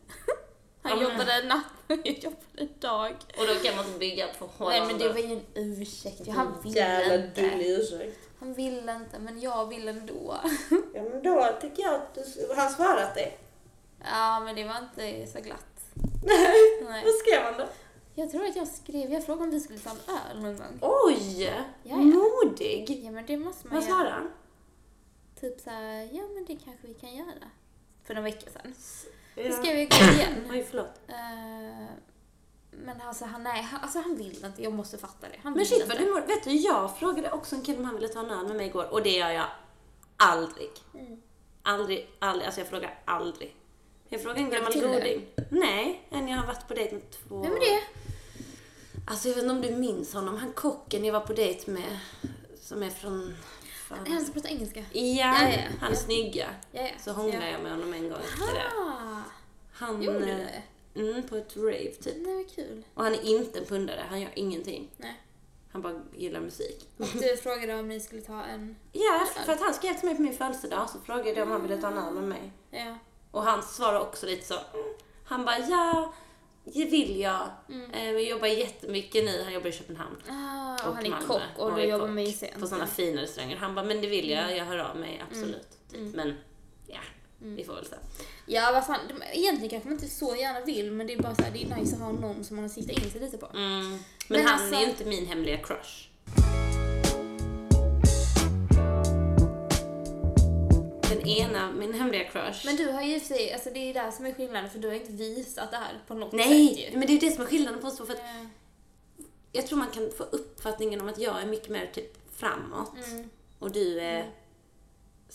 Han 0.83 0.93
Ja, 0.93 0.97
men- 0.97 1.11
jobbade 1.13 1.43
natt 1.49 1.65
och 1.89 1.97
jag 2.05 2.19
jobbade 2.19 2.73
dag. 2.81 3.15
Och 3.39 3.47
då 3.47 3.55
kan 3.55 3.77
man 3.77 3.87
inte 3.87 3.99
bygga 3.99 4.29
ett 4.29 4.41
Nej 4.41 4.49
förhållande. 4.49 4.87
men 4.87 4.99
det 4.99 5.09
var 5.09 5.19
ju 5.19 5.33
en 5.33 5.43
ursäkt. 5.55 6.29
Han 6.29 6.63
ville 6.65 6.79
Jävla 6.81 7.15
inte. 7.15 7.41
dullig 7.41 7.67
ursäkt. 7.71 8.19
Han 8.45 8.55
ville 8.55 8.95
inte, 8.95 9.19
men 9.19 9.41
jag 9.41 9.67
ville 9.69 9.91
ändå. 9.91 10.41
Ja 10.95 11.03
men 11.03 11.23
då 11.23 11.49
tycker 11.61 11.83
jag 11.83 11.95
att 11.95 12.15
du, 12.15 12.49
har 12.49 12.55
han 12.55 12.71
svarat 12.71 13.15
dig? 13.15 13.39
Ja, 14.05 14.41
men 14.41 14.57
det 14.57 14.65
var 14.65 14.79
inte 14.79 15.33
så 15.33 15.41
glatt. 15.41 15.81
Nej. 16.25 16.57
Nej. 16.89 17.05
Vad 17.05 17.15
skrev 17.15 17.43
han 17.43 17.59
då? 17.59 17.65
Jag 18.15 18.31
tror 18.31 18.45
att 18.47 18.57
jag 18.57 18.69
skrev, 18.69 19.13
jag 19.13 19.27
frågade 19.27 19.45
om 19.45 19.51
vi 19.51 19.61
skulle 19.61 19.79
ta 19.79 19.91
en 19.91 20.15
öl 20.31 20.43
någon 20.43 20.57
gång. 20.57 20.79
Oj! 20.81 21.53
ja. 21.83 21.97
Modig! 21.97 23.03
Ja, 23.05 23.11
men 23.11 23.27
det 23.27 23.37
måste 23.37 23.67
man 23.67 23.75
Vad 23.77 23.85
göra. 23.85 23.95
svarade 23.97 24.11
han? 24.11 24.31
Typ 25.41 25.61
såhär, 25.61 26.09
ja 26.13 26.23
men 26.35 26.45
det 26.45 26.57
kanske 26.65 26.87
vi 26.87 26.95
kan 26.95 27.17
göra. 27.17 27.51
För 28.05 28.15
några 28.15 28.25
veckor 28.25 28.51
sedan. 28.51 28.75
Ja. 29.35 29.43
Det 29.43 29.53
skrev 29.53 29.75
jag 29.75 29.83
igår 29.83 30.15
igen. 30.21 30.35
Oj, 30.51 30.67
förlåt. 30.71 31.01
Eh, 31.09 31.87
men 32.85 33.01
alltså 33.01 33.25
han, 33.25 33.43
nej, 33.43 33.63
han, 33.63 33.81
alltså 33.81 33.99
han 33.99 34.17
vill 34.17 34.45
inte. 34.45 34.63
Jag 34.63 34.73
måste 34.73 34.99
fatta 34.99 35.29
det. 35.29 35.39
Han 35.43 35.53
Men 35.53 35.67
shit 35.67 35.89
vad 35.89 35.99
du 35.99 36.05
mår. 36.13 36.21
Vet 36.21 36.45
du, 36.45 36.51
jag 36.51 36.99
frågade 36.99 37.31
också 37.31 37.57
en 37.57 37.63
kille 37.63 37.79
om 37.79 37.85
han 37.85 37.95
ville 37.95 38.09
ta 38.09 38.21
en 38.21 38.31
öl 38.31 38.47
med 38.47 38.57
mig 38.57 38.67
igår 38.67 38.93
och 38.93 39.03
det 39.03 39.11
gör 39.11 39.31
jag 39.31 39.47
aldrig. 40.17 40.71
Mm. 40.95 41.23
Aldrig, 41.63 42.11
aldrig. 42.19 42.47
Alltså 42.47 42.61
jag 42.61 42.69
frågar 42.69 42.99
aldrig. 43.05 43.57
Jag 44.09 44.23
frågar 44.23 44.37
en 44.37 44.51
gammal 44.51 44.73
goding. 44.73 45.27
Nej, 45.51 46.07
en 46.11 46.29
jag 46.29 46.39
har 46.39 46.47
varit 46.47 46.69
på 46.69 46.75
dejt 46.75 46.95
med 46.95 47.11
två... 47.11 47.43
Vem 47.43 47.53
är 47.53 47.61
det? 47.61 47.81
Alltså 49.07 49.29
jag 49.29 49.35
vet 49.35 49.45
inte 49.45 49.55
om 49.55 49.63
du 49.63 49.71
minns 49.71 50.15
honom. 50.15 50.37
Han 50.37 50.53
kocken 50.53 51.05
jag 51.05 51.13
var 51.13 51.21
på 51.21 51.33
dejt 51.33 51.71
med. 51.71 51.99
Som 52.61 52.83
är 52.83 52.91
från... 52.91 53.35
Är 53.91 53.97
han 53.97 54.07
Fan. 54.07 54.25
som 54.25 54.35
pratar 54.35 54.49
engelska? 54.49 54.81
Ja, 54.81 55.01
Ja, 55.03 55.49
ja, 55.49 55.59
han 55.81 55.93
är 55.93 55.95
ja. 55.95 56.01
snygga. 56.01 56.49
Ja, 56.73 56.83
ja. 56.83 56.91
Så 57.05 57.13
hånglade 57.13 57.47
ja. 57.47 57.53
jag 57.53 57.63
med 57.63 57.73
honom 57.73 57.93
en 57.93 58.09
gång 58.09 58.19
efter 58.19 58.55
det. 58.55 58.71
Han... 59.73 60.03
gjorde 60.03 60.19
du 60.19 60.31
eh, 60.31 60.37
det? 60.37 60.63
Mm, 60.95 61.23
på 61.23 61.37
ett 61.37 61.57
rave 61.57 61.91
typ. 61.91 62.25
Det 62.25 62.33
var 62.35 62.55
kul. 62.55 62.83
Och 62.95 63.05
han 63.05 63.15
är 63.15 63.23
inte 63.23 63.59
en 63.59 63.65
pundare, 63.65 64.05
han 64.09 64.21
gör 64.21 64.31
ingenting. 64.35 64.91
Nej. 64.97 65.21
Han 65.73 65.83
bara 65.83 66.03
gillar 66.17 66.41
musik. 66.41 66.89
Och 66.99 67.07
du 67.13 67.37
frågade 67.43 67.75
om 67.75 67.89
ni 67.89 68.01
skulle 68.01 68.23
ta 68.23 68.43
en... 68.43 68.77
Ja, 68.93 69.27
för 69.45 69.53
att 69.53 69.61
han 69.61 69.75
skrev 69.75 69.95
till 69.95 70.07
mig 70.09 70.17
på 70.17 70.23
min 70.23 70.35
födelsedag 70.35 70.91
så 70.91 70.99
frågade 71.01 71.31
jag 71.31 71.43
om 71.43 71.51
han 71.53 71.63
ville 71.63 71.77
ta 71.81 71.87
en 71.89 71.99
öl 71.99 72.15
med 72.15 72.25
mig. 72.25 72.53
Ja. 72.71 72.99
Och 73.31 73.43
han 73.43 73.63
svarade 73.63 74.01
också 74.01 74.27
lite 74.27 74.47
så. 74.47 74.55
mm. 74.55 74.87
Han 75.25 75.45
bara 75.45 75.59
ja, 75.59 76.15
det 76.65 76.85
vill 76.85 77.21
jag. 77.21 77.49
Mm. 77.69 77.91
Eh, 77.91 78.13
Vi 78.13 78.31
jobbar 78.31 78.47
jättemycket 78.47 79.25
nu, 79.25 79.43
han 79.45 79.53
jobbar 79.53 79.69
i 79.69 79.73
Köpenhamn. 79.73 80.17
Ah, 80.29 80.89
och 80.89 80.95
han 80.95 81.07
är 81.07 81.11
Malmö. 81.11 81.27
kock 81.27 81.43
och 81.59 81.75
du 81.77 81.83
jobbar 81.83 82.09
med 82.09 82.25
ICN. 82.29 82.61
På 82.61 82.67
sådana 82.67 82.87
fina 82.87 83.23
restauranger. 83.23 83.57
Han 83.57 83.75
bara, 83.75 83.85
men 83.85 84.01
det 84.01 84.07
vill 84.07 84.31
jag, 84.31 84.57
jag 84.57 84.65
hör 84.65 84.79
av 84.79 84.97
mig 84.97 85.23
absolut. 85.31 85.69
Typ. 85.91 86.01
Mm. 86.01 86.11
Men 86.13 86.35
ja, 86.87 87.01
vi 87.45 87.65
får 87.65 87.75
väl 87.75 87.85
se. 87.87 87.97
Ja, 88.47 88.71
vad 88.73 88.87
fan. 88.87 89.01
de- 89.09 89.39
Egentligen 89.39 89.71
kanske 89.71 89.89
man 89.89 89.99
inte 89.99 90.09
så 90.15 90.37
gärna 90.37 90.61
vill, 90.61 90.91
men 90.93 91.07
det 91.07 91.13
är 91.13 91.23
bara 91.23 91.35
så 91.35 91.43
här, 91.43 91.51
det 91.51 91.63
är 91.63 91.77
nice 91.77 91.97
att 91.97 92.03
ha 92.03 92.13
någon 92.13 92.45
som 92.45 92.57
man 92.57 92.65
har 92.65 92.69
siktat 92.71 92.99
in 93.05 93.11
sig 93.11 93.21
lite 93.21 93.37
på. 93.39 93.47
Mm. 93.47 93.91
Men, 93.91 93.99
Men 94.29 94.45
han 94.47 94.61
alltså- 94.61 94.77
är 94.77 94.81
ju 94.81 94.87
inte 94.87 95.05
min 95.05 95.27
hemliga 95.27 95.57
crush. 95.59 96.09
Den 101.09 101.27
ena, 101.29 101.73
min 101.73 101.95
hemliga 101.95 102.25
crush. 102.25 102.67
Men 102.67 102.77
du 102.77 102.91
har 102.93 103.03
ju 103.03 103.15
i 103.17 103.21
sig, 103.21 103.53
alltså 103.53 103.71
det 103.71 103.79
är 103.91 103.95
där 103.95 104.11
som 104.11 104.27
är 104.27 104.33
skillnaden, 104.33 104.71
för 104.71 104.79
du 104.79 104.89
har 104.89 104.95
inte 104.95 105.13
visat 105.13 105.71
det 105.71 105.77
här 105.77 105.99
på 106.07 106.15
något 106.15 106.31
sätt 106.31 106.41
Nej, 106.49 106.91
men 106.93 107.01
det 107.01 107.07
är 107.07 107.15
ju 107.15 107.19
det 107.19 107.31
som 107.31 107.43
är 107.45 107.47
skillnaden 107.49 107.81
på 107.81 107.87
oss. 107.87 107.97
För 107.97 108.05
att 108.13 108.19
Eh, 108.19 108.47
jag 109.53 109.67
tror 109.67 109.79
man 109.79 109.91
kan 109.91 110.11
få 110.17 110.23
uppfattningen 110.25 111.01
om 111.01 111.09
att 111.09 111.19
jag 111.19 111.43
är 111.43 111.47
mycket 111.47 111.69
mer 111.69 111.91
typ 111.95 112.13
framåt. 112.37 112.93
Mm. 113.07 113.31
Och 113.59 113.71
du 113.73 114.01
är, 114.01 114.31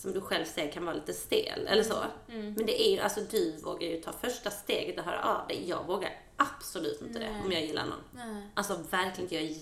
som 0.02 0.12
du 0.14 0.22
själv 0.22 0.46
säger, 0.46 0.72
kan 0.72 0.86
vara 0.86 0.96
lite 0.96 1.14
stel 1.14 1.68
eller 1.68 1.84
så. 1.84 2.04
Mm. 2.30 2.54
Men 2.54 2.66
det 2.66 2.82
är 2.88 2.92
ju, 2.92 3.00
alltså 3.00 3.20
du 3.32 3.58
vågar 3.64 3.88
ju 3.88 4.02
ta 4.02 4.12
första 4.12 4.52
steget 4.52 4.98
och 5.00 5.04
höra 5.06 5.24
av 5.24 5.48
dig. 5.48 5.70
Jag 5.70 5.88
vågar 5.88 6.12
absolut 6.38 7.02
inte 7.02 7.20
det 7.20 7.32
Nej. 7.32 7.42
om 7.46 7.52
jag 7.52 7.62
gillar 7.66 7.86
någon. 7.86 8.04
Nej. 8.28 8.44
Alltså 8.54 8.80
verkligen 8.90 9.22
inte, 9.22 9.36
jag 9.36 9.44
är 9.44 9.56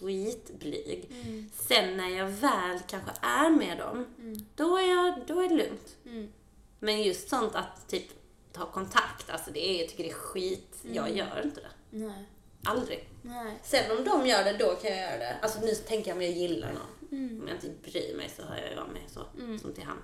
skitblyg. 0.00 1.08
Mm. 1.10 1.50
Sen 1.54 1.96
när 1.96 2.08
jag 2.08 2.26
väl 2.26 2.78
kanske 2.86 3.10
är 3.22 3.50
med 3.50 3.78
dem, 3.78 4.06
då, 4.54 4.76
är 4.78 4.88
jag, 4.90 5.14
då 5.26 5.40
är 5.40 5.48
det 5.48 5.54
lugnt. 5.54 5.96
Mm. 6.06 6.32
Men 6.78 7.02
just 7.02 7.28
sånt 7.28 7.54
att 7.54 7.88
typ 7.88 8.06
ta 8.52 8.66
kontakt, 8.66 9.30
alltså 9.30 9.50
det 9.50 9.68
är, 9.68 9.80
jag 9.80 9.88
tycker 9.88 10.04
det 10.04 10.10
är 10.10 10.14
skit. 10.14 10.76
Jag 10.82 11.04
Mm. 11.06 11.16
gör 11.16 11.40
inte 11.44 11.60
det. 11.60 11.96
Nej. 11.98 12.24
Aldrig. 12.64 13.08
Nej. 13.22 13.58
Sen 13.62 13.98
om 13.98 14.04
de 14.04 14.26
gör 14.26 14.44
det, 14.44 14.52
då 14.52 14.74
kan 14.74 14.90
jag 14.90 15.00
göra 15.00 15.18
det. 15.18 15.36
Alltså 15.42 15.60
nu 15.60 15.74
tänker 15.74 16.10
jag 16.10 16.16
om 16.16 16.22
jag 16.22 16.32
gillar 16.32 16.72
någon. 16.72 16.99
Mm. 17.12 17.40
Om 17.40 17.48
jag 17.48 17.56
inte 17.56 17.90
bryr 17.90 18.16
mig 18.16 18.28
så 18.36 18.42
hör 18.42 18.56
jag 18.56 18.78
av 18.78 18.88
mig 18.88 19.04
så. 19.08 19.26
Som 19.58 19.72
till 19.72 19.84
han. 19.84 19.98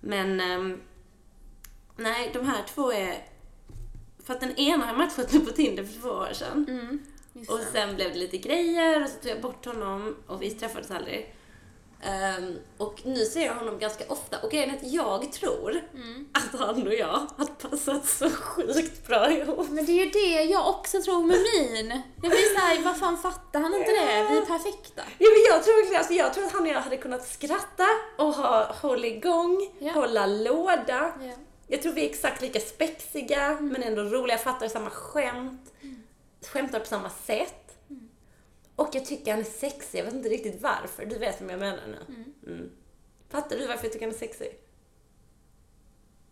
Men 0.00 0.40
ehm, 0.40 0.80
nej, 1.96 2.30
de 2.32 2.46
här 2.46 2.64
två 2.74 2.92
är... 2.92 3.28
För 4.18 4.34
att 4.34 4.40
den 4.40 4.56
ena 4.56 4.86
har 4.86 4.96
matchat 4.96 5.32
med 5.32 5.46
på 5.46 5.52
Tinder 5.52 5.84
för 5.84 6.00
två 6.00 6.08
år 6.08 6.32
sedan. 6.32 6.66
Mm. 6.68 6.98
Och 7.48 7.60
sen 7.72 7.94
blev 7.94 8.12
det 8.12 8.18
lite 8.18 8.38
grejer 8.38 9.02
och 9.02 9.08
så 9.08 9.20
tog 9.20 9.30
jag 9.30 9.40
bort 9.40 9.64
honom 9.66 10.16
och 10.26 10.42
vi 10.42 10.50
träffades 10.50 10.90
aldrig. 10.90 11.34
Ehm, 12.06 12.58
och 12.78 13.00
nu 13.04 13.24
ser 13.24 13.46
jag 13.46 13.54
honom 13.54 13.78
ganska 13.78 14.04
ofta 14.08 14.38
och 14.42 14.50
grejen 14.50 14.70
är 14.70 14.74
att 14.76 14.92
jag 14.92 15.32
tror 15.32 15.80
Mm. 15.94 16.28
att 16.32 16.60
han 16.60 16.86
och 16.86 16.94
jag 16.94 17.06
har 17.36 17.68
passat 17.68 18.06
så 18.08 18.30
sjukt 18.30 19.06
bra 19.06 19.30
ihop. 19.30 19.66
Men 19.70 19.86
det 19.86 19.92
är 19.92 20.04
ju 20.04 20.10
det 20.10 20.42
jag 20.42 20.68
också 20.68 21.02
tror 21.02 21.22
med 21.24 21.36
min. 21.38 22.02
Jag 22.22 22.30
blir 22.30 22.54
såhär, 22.58 22.82
vad 22.84 22.96
fan 22.98 23.18
fattar 23.18 23.60
han 23.60 23.74
inte 23.74 23.90
det? 23.90 24.28
Vi 24.30 24.36
är 24.38 24.46
perfekta. 24.46 25.02
Ja, 25.18 25.28
men 25.30 25.42
jag, 25.56 25.64
tror, 25.64 25.74
verkligen- 25.76 25.98
alltså, 25.98 26.14
jag 26.14 26.34
tror 26.34 26.44
att 26.44 26.52
han 26.52 26.62
och 26.62 26.68
jag 26.68 26.80
hade 26.80 26.96
kunnat 26.96 27.28
skratta 27.28 27.86
och 28.18 28.32
ha, 28.34 28.72
hålla 28.72 29.06
igång, 29.06 29.70
Ja. 29.78 29.92
hålla 29.92 30.26
låda. 30.26 31.12
Ja. 31.22 31.32
Jag 31.66 31.82
tror 31.82 31.92
vi 31.92 32.04
är 32.06 32.10
exakt 32.10 32.42
lika 32.42 32.60
spexiga 32.60 33.58
men 33.60 33.82
ändå 33.82 34.02
roliga, 34.02 34.38
fattar 34.38 34.68
samma 34.68 34.90
skämt, 34.90 35.72
skämtar 36.52 36.78
på 36.80 36.86
samma 36.86 37.10
sätt. 37.10 37.63
Och 38.76 38.88
jag 38.92 39.04
tycker 39.04 39.30
han 39.30 39.40
är 39.40 39.44
sexig, 39.44 39.98
jag 39.98 40.04
vet 40.04 40.14
inte 40.14 40.28
riktigt 40.28 40.62
varför. 40.62 41.06
Du 41.06 41.18
vet 41.18 41.40
vad 41.40 41.50
jag 41.50 41.60
menar 41.60 41.86
nu. 41.86 42.24
Mm. 42.52 42.70
Fattar 43.28 43.56
du 43.56 43.66
varför 43.66 43.84
jag 43.84 43.92
tycker 43.92 44.06
han 44.06 44.14
är 44.14 44.18
sexig? 44.18 44.58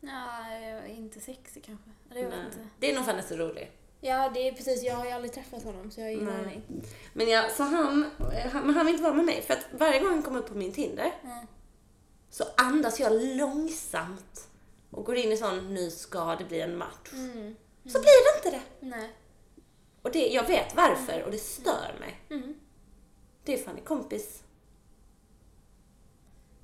Nej, 0.00 0.94
inte 0.96 1.20
sexig 1.20 1.64
kanske. 1.64 1.90
Det 2.12 2.20
jag 2.20 2.26
inte. 2.26 2.68
Det 2.78 2.90
är 2.90 2.94
nog 2.94 3.04
för 3.04 3.12
att 3.12 3.16
han 3.16 3.24
är 3.24 3.28
så 3.28 3.36
rolig. 3.36 3.70
Ja, 4.00 4.30
det 4.34 4.48
är 4.48 4.52
precis. 4.52 4.82
Jag 4.82 4.94
har 4.94 5.04
ju 5.04 5.10
aldrig 5.10 5.32
träffat 5.32 5.64
honom 5.64 5.90
så 5.90 6.00
jag 6.00 6.06
har 6.06 6.12
ingen 6.12 6.24
Nej. 6.24 6.42
aning. 6.42 6.62
Men 7.12 7.28
ja, 7.28 7.48
så 7.56 7.62
han, 7.62 8.10
han, 8.52 8.66
men 8.66 8.74
han 8.74 8.86
vill 8.86 8.94
inte 8.94 9.04
vara 9.04 9.14
med 9.14 9.24
mig 9.24 9.42
för 9.42 9.54
att 9.54 9.66
varje 9.72 10.00
gång 10.00 10.10
han 10.10 10.22
kommer 10.22 10.38
upp 10.38 10.48
på 10.48 10.54
min 10.54 10.72
Tinder 10.72 11.12
Nej. 11.22 11.46
så 12.30 12.44
andas 12.56 13.00
jag 13.00 13.22
långsamt 13.22 14.48
och 14.90 15.04
går 15.04 15.16
in 15.16 15.32
i 15.32 15.36
sån, 15.36 15.74
nu 15.74 15.90
ska 15.90 16.36
det 16.36 16.44
bli 16.44 16.60
en 16.60 16.76
match. 16.76 17.12
Mm. 17.12 17.56
Så 17.84 18.00
blir 18.00 18.42
det 18.42 18.48
inte 18.48 18.50
det. 18.58 18.86
Nej. 18.86 19.10
Och 20.02 20.12
det, 20.12 20.26
jag 20.28 20.46
vet 20.46 20.74
varför 20.74 21.22
och 21.22 21.30
det 21.30 21.38
stör 21.38 21.96
mig. 22.00 22.20
Mm. 22.30 22.54
Det 23.44 23.54
är 23.54 23.58
fan 23.64 23.76
en 23.76 23.84
kompis. 23.84 24.42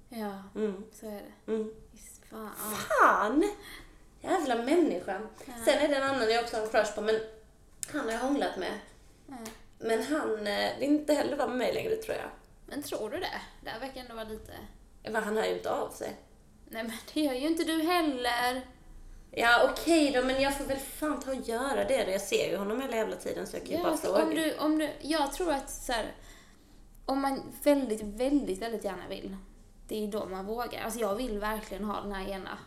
Ja, 0.08 0.42
Mm. 0.54 0.84
så 0.92 1.06
är 1.06 1.10
det. 1.46 1.52
Mm. 1.52 1.74
Visst 1.92 2.24
fan. 2.30 2.50
Fan! 2.88 3.50
Jävla 4.20 4.54
människa. 4.54 5.20
Ja. 5.46 5.52
Sen 5.64 5.78
är 5.78 5.88
det 5.88 5.94
en 5.96 6.02
annan 6.02 6.30
jag 6.30 6.44
också 6.44 6.56
har 6.56 6.64
en 6.64 6.70
crush 6.70 6.94
på, 6.94 7.00
men 7.00 7.20
han 7.92 8.00
har 8.04 8.12
jag 8.12 8.18
hånglat 8.18 8.56
med. 8.58 8.72
Ja. 9.26 9.34
Men 9.78 10.02
han 10.02 10.46
eh, 10.46 10.78
vill 10.78 10.88
inte 10.88 11.14
heller 11.14 11.36
vara 11.36 11.48
med 11.48 11.58
mig 11.58 11.74
längre 11.74 11.96
tror 11.96 12.16
jag. 12.16 12.30
Men 12.66 12.82
tror 12.82 13.10
du 13.10 13.18
det? 13.20 13.40
Det 13.60 13.78
verkar 13.80 14.00
ändå 14.00 14.14
vara 14.14 14.24
lite... 14.28 14.52
Han 15.12 15.36
hör 15.36 15.44
ju 15.44 15.52
inte 15.56 15.70
av 15.70 15.90
sig. 15.90 16.16
Nej 16.70 16.82
men 16.82 16.92
det 17.14 17.20
gör 17.20 17.32
ju 17.34 17.46
inte 17.46 17.64
du 17.64 17.82
heller. 17.82 18.66
Ja 19.30 19.70
okej 19.72 20.10
då, 20.14 20.22
men 20.24 20.40
jag 20.42 20.56
får 20.58 20.64
väl 20.64 20.76
fan 20.78 21.20
ta 21.20 21.30
och 21.30 21.48
göra 21.48 21.84
det 21.84 22.04
då. 22.04 22.10
Jag 22.10 22.20
ser 22.20 22.50
ju 22.50 22.56
honom 22.56 22.80
hela 22.80 22.96
jävla 22.96 23.16
tiden 23.16 23.46
så 23.46 23.56
jag 23.56 23.62
kan 23.62 23.70
ju 23.70 23.76
Ja, 23.76 23.82
bara 23.82 23.92
alltså, 23.92 24.06
fråga. 24.06 24.22
om 24.22 24.34
du, 24.34 24.56
om 24.58 24.78
du, 24.78 24.90
jag 25.00 25.32
tror 25.32 25.52
att 25.52 25.70
så 25.70 25.92
här, 25.92 26.12
om 27.06 27.20
man 27.20 27.42
väldigt, 27.62 28.02
väldigt, 28.02 28.58
väldigt 28.62 28.84
gärna 28.84 29.08
vill, 29.08 29.36
det 29.88 30.04
är 30.04 30.08
då 30.08 30.26
man 30.26 30.46
vågar. 30.46 30.82
Alltså 30.84 31.00
jag 31.00 31.14
vill 31.14 31.38
verkligen 31.38 31.84
ha 31.84 32.00
den 32.00 32.12
här 32.12 32.28
ena 32.28 32.58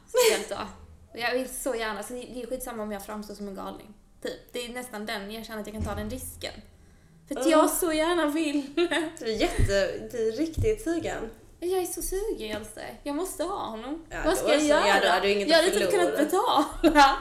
Jag 1.13 1.33
vill 1.33 1.49
så 1.49 1.75
gärna, 1.75 2.03
så 2.03 2.13
det 2.13 2.41
är 2.41 2.47
skitsamma 2.47 2.83
om 2.83 2.91
jag 2.91 3.05
framstår 3.05 3.35
som 3.35 3.47
en 3.47 3.55
galning. 3.55 3.93
Typ. 4.23 4.53
Det 4.53 4.65
är 4.65 4.69
nästan 4.73 5.05
den, 5.05 5.31
jag 5.31 5.45
känner 5.45 5.61
att 5.61 5.67
jag 5.67 5.73
kan 5.73 5.83
ta 5.83 5.95
den 5.95 6.09
risken. 6.09 6.53
För 7.27 7.35
att 7.35 7.41
Mm. 7.45 7.51
jag 7.51 7.69
så 7.69 7.93
gärna 7.93 8.27
vill. 8.27 8.73
Du 9.19 9.25
är 9.25 9.35
jätte, 9.41 10.07
du 10.11 10.27
är 10.29 10.31
riktigt 10.37 10.83
sugen. 10.83 11.29
Jag 11.63 11.81
är 11.81 11.85
så 11.85 12.01
sugen 12.01 12.57
Else. 12.57 12.85
Jag 13.03 13.15
måste 13.15 13.43
ha 13.43 13.65
honom. 13.65 14.05
Ja, 14.09 14.17
Vad 14.25 14.37
ska 14.37 14.51
jag 14.51 14.63
göra? 14.63 14.87
Ja, 14.87 15.15
då 15.19 15.21
du 15.21 15.31
inget 15.31 15.47
jag 15.49 15.55
hade 15.55 15.69
typ 15.71 15.91
förlora. 15.91 16.11
kunnat 16.11 16.17
betala. 16.17 16.65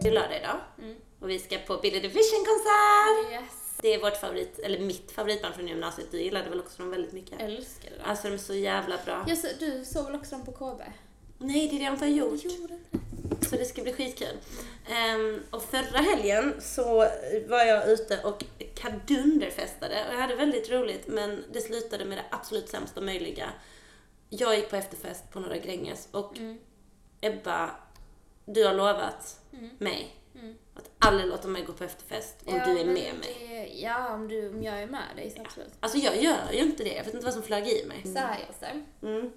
Det 0.00 0.08
är 0.08 0.12
lördag 0.12 0.36
idag. 0.40 0.60
Mm. 0.78 0.96
Och 1.20 1.30
vi 1.30 1.38
ska 1.38 1.58
på 1.58 1.76
Billy 1.76 2.00
Division-konsert! 2.00 3.32
Yes. 3.32 3.78
Det 3.82 3.94
är 3.94 4.00
vårt 4.00 4.16
favorit, 4.16 4.58
eller 4.58 4.78
mitt 4.78 5.12
favoritband 5.12 5.54
från 5.54 5.68
gymnasiet. 5.68 6.08
Du 6.10 6.22
gillade 6.22 6.50
väl 6.50 6.60
också 6.60 6.82
dem 6.82 6.90
väldigt 6.90 7.12
mycket? 7.12 7.40
Älskar 7.40 7.90
det. 7.90 8.02
Alltså 8.04 8.28
de 8.28 8.34
är 8.34 8.38
så 8.38 8.54
jävla 8.54 8.98
bra. 9.04 9.24
Jag 9.28 9.38
så, 9.38 9.46
du 9.58 9.84
såg 9.84 10.04
väl 10.06 10.14
också 10.14 10.34
dem 10.36 10.44
på 10.44 10.52
KB? 10.52 10.82
Nej, 11.38 11.68
det 11.68 11.76
är 11.76 11.78
det 11.78 11.84
jag 11.84 11.94
inte 11.94 12.04
har 12.04 12.10
gjort. 12.12 12.40
Så 13.50 13.56
det 13.56 13.64
ska 13.64 13.82
bli 13.82 13.92
skitkul. 13.92 14.36
Ehm, 14.90 15.42
och 15.50 15.62
förra 15.62 15.98
helgen 15.98 16.54
så 16.60 16.84
var 17.48 17.64
jag 17.64 17.88
ute 17.88 18.20
och 18.24 18.44
kadunderfestade 18.74 20.04
och 20.08 20.14
jag 20.14 20.20
hade 20.20 20.34
väldigt 20.34 20.70
roligt 20.70 21.06
men 21.08 21.44
det 21.52 21.60
slutade 21.60 22.04
med 22.04 22.18
det 22.18 22.24
absolut 22.30 22.68
sämsta 22.68 23.00
möjliga. 23.00 23.50
jag 24.28 24.56
gick 24.56 24.70
på 24.70 24.76
efterfest 24.76 25.30
på 25.32 25.40
Norra 25.40 25.56
Gränges 25.56 26.08
och 26.10 26.38
Mm. 26.38 26.58
Ebba, 27.20 27.70
du 28.44 28.64
har 28.64 28.74
lovat 28.74 29.40
Mm. 29.52 29.70
mig 29.78 30.14
Mm. 30.34 30.54
att 30.74 30.90
aldrig 30.98 31.28
låta 31.30 31.48
mig 31.48 31.62
gå 31.64 31.72
på 31.72 31.84
efterfest 31.84 32.36
om 32.46 32.56
Ja, 32.56 32.66
du 32.66 32.70
är 32.80 32.84
med 32.84 32.94
mig. 32.94 33.36
det- 33.48 33.80
Ja, 33.80 34.14
om, 34.14 34.28
du, 34.28 34.48
om 34.48 34.62
jag 34.62 34.82
är 34.82 34.86
med 34.86 35.02
dig 35.16 35.30
så 35.36 35.42
absolut. 35.42 35.72
Alltså 35.80 35.98
jag 35.98 36.22
gör 36.22 36.52
ju 36.52 36.58
inte 36.58 36.84
det. 36.84 36.94
Jag 36.94 37.04
vet 37.04 37.14
inte 37.14 37.24
vad 37.24 37.34
som 37.34 37.42
flög 37.42 37.68
i 37.68 37.84
mig. 37.86 38.02
Så 38.12 38.18
här 38.18 38.38
Jesper, 38.48 38.84
Mm. 39.02 39.32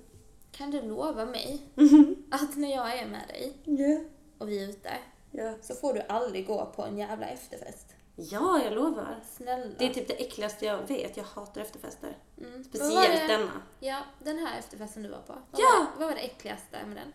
Kan 0.51 0.71
du 0.71 0.81
lova 0.81 1.25
mig 1.25 1.61
att 2.31 2.57
när 2.57 2.71
jag 2.75 2.97
är 2.99 3.05
med 3.07 3.27
dig 3.27 3.53
Ja. 3.65 3.99
och 4.37 4.49
vi 4.49 4.63
är 4.63 4.69
ute 4.69 4.91
Ja. 5.31 5.53
så 5.61 5.75
får 5.75 5.93
du 5.93 6.01
aldrig 6.01 6.47
gå 6.47 6.65
på 6.75 6.83
en 6.85 6.97
jävla 6.97 7.25
efterfest? 7.27 7.95
ja, 8.15 8.61
jag 8.63 8.73
lovar. 8.73 9.19
Snälla. 9.37 9.71
Det 9.77 9.85
är 9.85 9.93
typ 9.93 10.07
det 10.07 10.13
äckligaste 10.21 10.65
jag 10.65 10.87
vet. 10.87 11.17
Jag 11.17 11.23
hatar 11.23 11.61
efterfester. 11.61 12.17
Mm. 12.37 12.63
Speciellt 12.63 13.27
denna. 13.27 13.51
Ja, 13.79 14.03
den 14.23 14.37
här 14.39 14.59
efterfesten 14.59 15.03
du 15.03 15.09
var 15.09 15.17
på. 15.21 15.33
Vad, 15.51 15.61
Ja! 15.61 15.67
var, 15.79 15.99
vad 15.99 16.07
var 16.07 16.15
det 16.15 16.21
äckligaste 16.21 16.85
med 16.87 16.95
den? 16.97 17.13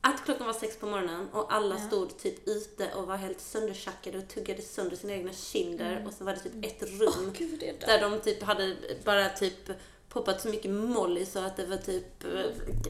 Att 0.00 0.24
klockan 0.24 0.46
var 0.46 0.52
sex 0.54 0.76
på 0.78 0.86
morgonen 0.86 1.28
och 1.32 1.52
alla 1.54 1.74
Ja. 1.74 1.86
stod 1.86 2.18
typ 2.18 2.48
ute 2.48 2.94
och 2.94 3.06
var 3.06 3.16
helt 3.16 3.40
söndertjackade 3.40 4.18
och 4.18 4.28
tuggade 4.28 4.62
sönder 4.62 4.96
sina 4.96 5.12
egna 5.12 5.32
kinder 5.32 5.92
Mm. 5.92 6.06
och 6.06 6.12
så 6.14 6.24
var 6.24 6.32
det 6.32 6.40
typ 6.40 6.64
ett 6.66 6.82
rum 7.00 7.32
gud, 7.38 7.60
det 7.60 7.68
är 7.68 7.86
där 7.98 8.10
de 8.10 8.20
typ 8.20 8.42
hade 8.42 8.76
bara 9.04 9.28
typ 9.28 9.70
poppat 10.16 10.40
så 10.40 10.48
mycket 10.48 10.70
molly 10.70 11.26
så 11.26 11.38
att 11.38 11.56
det 11.56 11.66
var 11.66 11.76
typ, 11.76 12.24
eh, 12.24 12.30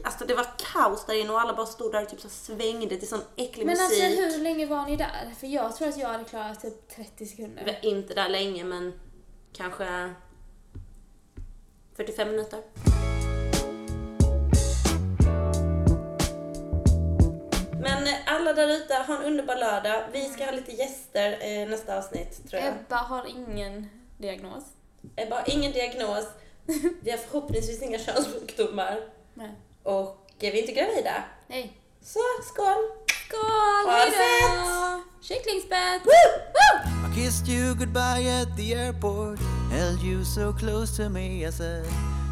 alltså 0.03 0.25
det 0.25 0.33
var 0.35 0.47
kaos 0.73 1.05
där 1.05 1.13
inne 1.21 1.29
och 1.31 1.41
alla 1.41 1.53
bara 1.53 1.65
stod 1.65 1.91
där 1.91 2.01
och 2.03 2.09
typ 2.09 2.21
så 2.21 2.29
svängde 2.29 2.97
till 2.97 3.07
sån 3.07 3.21
äcklig 3.35 3.65
Men 3.65 3.79
alltså 3.79 4.03
musik. 4.03 4.19
hur 4.19 4.43
länge 4.43 4.65
var 4.65 4.85
ni 4.85 4.95
där? 4.95 5.33
För 5.39 5.47
jag 5.47 5.75
tror 5.75 5.87
att 5.87 5.97
jag 5.97 6.07
hade 6.07 6.23
klarat 6.23 6.61
typ 6.61 6.89
30 6.95 7.11
Vi 7.17 7.25
sekunder. 7.25 7.65
var 7.65 7.89
inte 7.89 8.13
där 8.13 8.29
länge 8.29 8.63
men 8.63 8.93
kanske 9.53 10.13
45 11.95 12.27
minuter. 12.29 12.59
Men 17.81 18.07
alla 18.25 18.53
där 18.53 18.67
ute, 18.67 18.93
ha 18.95 19.15
en 19.17 19.23
underbar 19.23 19.55
lördag. 19.55 20.03
Vi 20.13 20.23
ska 20.29 20.45
ha 20.45 20.51
lite 20.51 20.71
gäster 20.71 21.37
eh, 21.41 21.69
nästa 21.69 21.97
avsnitt 21.97 22.49
tror 22.49 22.61
jag. 22.61 22.73
Ebba 22.73 22.95
har 22.95 23.25
ingen 23.27 23.87
diagnos. 24.17 24.63
Ebba 25.15 25.35
har 25.35 25.43
ingen 25.49 25.71
diagnos. 25.71 26.25
Vi 27.01 27.11
har 27.11 27.17
förhoppningsvis 27.17 27.81
inga 27.81 27.99
könssjukdomar. 27.99 28.99
Nej. 29.33 29.51
Och 29.83 30.29
eh, 30.39 30.51
vi 30.51 30.57
är 30.57 30.61
inte 30.61 30.71
gravida. 30.71 31.23
Nej. 31.47 31.77
Så, 32.01 32.19
skål! 32.43 32.83
Skål! 33.27 33.91
Ha 33.91 34.05
det! 34.05 35.03
Woo! 36.05 37.11
I 37.11 37.15
kissed 37.15 37.47
you 37.47 37.75
goodbye 37.75 38.41
at 38.41 38.57
the 38.57 38.73
airport, 38.75 39.39
held 39.71 40.01
you 40.01 40.23
so 40.23 40.53
close 40.53 40.97
to 40.97 41.09
me. 41.09 41.45
I 41.45 41.51
said, 41.51 41.85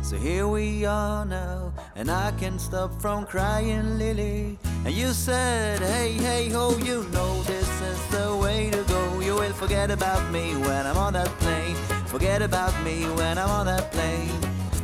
So 0.03 0.17
here 0.17 0.47
we 0.47 0.85
are 0.85 1.25
now, 1.25 1.73
and 1.95 2.11
I 2.11 2.31
can't 2.39 2.61
stop 2.61 3.01
from 3.01 3.25
crying, 3.25 3.97
Lily. 3.97 4.57
And 4.85 4.93
you 4.93 5.13
said, 5.13 5.79
Hey, 5.79 6.13
hey, 6.13 6.49
ho, 6.49 6.77
you 6.77 7.03
know 7.11 7.41
this 7.43 7.69
is 7.81 8.07
the 8.11 8.37
way 8.37 8.69
to 8.69 8.83
go. 8.83 9.19
You 9.19 9.35
will 9.35 9.53
forget 9.53 9.89
about 9.89 10.31
me 10.31 10.55
when 10.55 10.85
I'm 10.85 10.97
on 10.97 11.13
that 11.13 11.29
plane. 11.39 11.75
Forget 12.15 12.41
about 12.41 12.73
me 12.85 13.03
when 13.17 13.37
I'm 13.37 13.49
on 13.49 13.65
that 13.65 13.91
plane. 13.91 14.31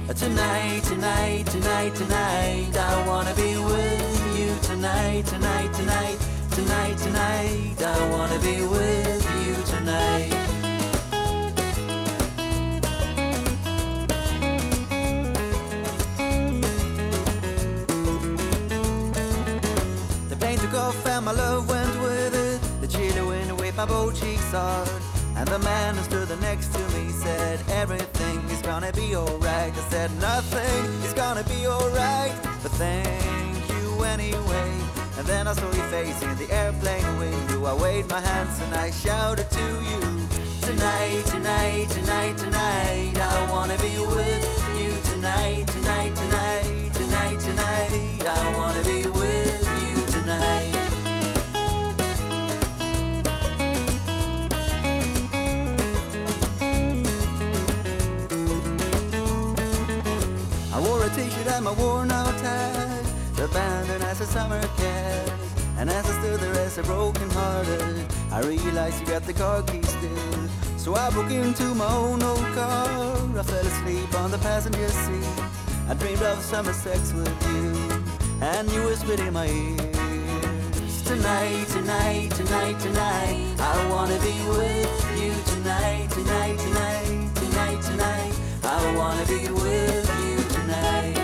Uh, 0.10 0.12
tonight, 0.12 0.84
tonight, 0.84 1.46
tonight, 1.46 1.96
tonight, 1.96 2.76
I 2.76 3.08
wanna 3.08 3.34
be 3.36 3.56
with 3.56 4.38
you 4.38 4.54
tonight, 4.62 5.28
tonight, 5.28 5.72
tonight, 5.74 6.18
tonight, 6.52 6.98
tonight, 6.98 7.82
I 7.82 8.10
wanna 8.10 8.38
be 8.40 8.66
with 8.68 9.24
you 9.46 9.54
tonight. 9.64 10.30
The 20.28 20.36
plane 20.36 20.58
took 20.60 20.74
off 20.74 21.08
and 21.08 21.24
my 21.24 21.32
love 21.32 21.70
went 21.70 21.96
with 22.02 22.36
it. 22.36 22.82
The 22.82 22.88
chilly 22.90 23.22
wind 23.22 23.58
whipped 23.58 23.78
my 23.78 23.86
both 23.86 24.20
cheeks 24.20 24.52
hard. 24.52 24.90
And 25.38 25.48
the 25.48 25.60
man 25.60 25.96
who 25.96 26.04
stood 26.04 26.42
next 26.42 26.74
to 26.74 26.80
me 26.90 26.91
said, 27.22 27.60
Everything 27.70 28.40
is 28.50 28.62
gonna 28.62 28.92
be 28.94 29.16
alright. 29.16 29.74
I 29.82 29.84
said, 29.90 30.10
Nothing 30.20 30.86
is 31.06 31.14
gonna 31.14 31.44
be 31.44 31.68
alright. 31.68 32.34
But 32.64 32.72
thank 32.84 33.70
you 33.70 34.04
anyway. 34.04 34.72
And 35.18 35.26
then 35.28 35.48
I 35.48 35.54
saw 35.54 35.72
your 35.80 35.90
face 35.96 36.22
in 36.24 36.36
the 36.38 36.50
airplane 36.52 37.10
window. 37.20 37.66
I 37.66 37.74
waved 37.76 38.10
my 38.10 38.20
hands 38.20 38.60
and 38.64 38.74
I 38.74 38.90
shouted 38.92 39.50
to 39.52 39.68
you. 39.90 40.02
Tonight, 40.62 41.24
tonight, 41.26 41.90
tonight, 41.90 42.38
tonight. 42.38 43.18
I 43.18 43.52
wanna 43.52 43.78
be 43.78 43.96
with 44.16 44.44
you 44.80 44.92
tonight, 45.12 45.68
tonight, 45.68 46.16
tonight, 46.16 46.94
tonight, 46.94 47.40
tonight. 47.40 48.28
I 48.28 48.58
wanna 48.58 48.84
be 48.84 49.00
with 49.08 49.16
you 49.16 49.21
t-shirt 61.72 61.78
and 61.78 61.78
my 61.78 61.84
worn 61.84 62.12
out 62.12 62.38
tie 62.40 63.44
Abandoned 63.44 64.04
as 64.04 64.22
a 64.22 64.26
summer 64.26 64.62
cat 64.78 65.32
And 65.78 65.90
as 65.90 66.06
I 66.06 66.20
stood 66.20 66.40
there 66.40 66.66
as 66.66 66.78
a 66.78 66.84
broken 66.84 67.30
hearted 67.32 68.06
I 68.32 68.42
realized 68.42 69.00
you 69.02 69.08
got 69.08 69.24
the 69.24 69.34
car 69.34 69.62
keys 69.64 69.88
still. 69.90 70.50
So 70.78 70.96
I 70.96 71.10
broke 71.12 71.32
into 71.32 71.76
my 71.76 71.92
own 71.94 72.24
old 72.24 72.46
car. 72.56 72.88
I 73.38 73.44
fell 73.44 73.68
asleep 73.68 74.14
on 74.16 74.32
the 74.32 74.38
passenger 74.38 74.90
seat. 74.90 75.44
I 75.90 75.94
dreamed 75.96 76.22
of 76.22 76.42
summer 76.42 76.74
sex 76.74 77.12
with 77.14 77.48
you 77.48 78.04
And 78.42 78.72
you 78.72 78.84
whispered 78.84 79.20
in 79.20 79.34
my 79.34 79.48
ear 79.48 79.92
Tonight, 81.06 81.68
tonight, 81.68 82.32
tonight, 82.32 82.80
tonight 82.80 83.60
I 83.60 83.90
wanna 83.90 84.18
be 84.20 84.36
with 84.48 85.22
you. 85.22 85.34
Tonight, 85.56 86.10
tonight, 86.12 86.58
tonight, 86.60 87.36
tonight, 87.36 87.82
tonight 87.82 88.34
I 88.64 88.96
wanna 88.96 89.26
be 89.26 89.52
with 89.52 90.10
you 90.24 90.38
tonight 90.56 91.21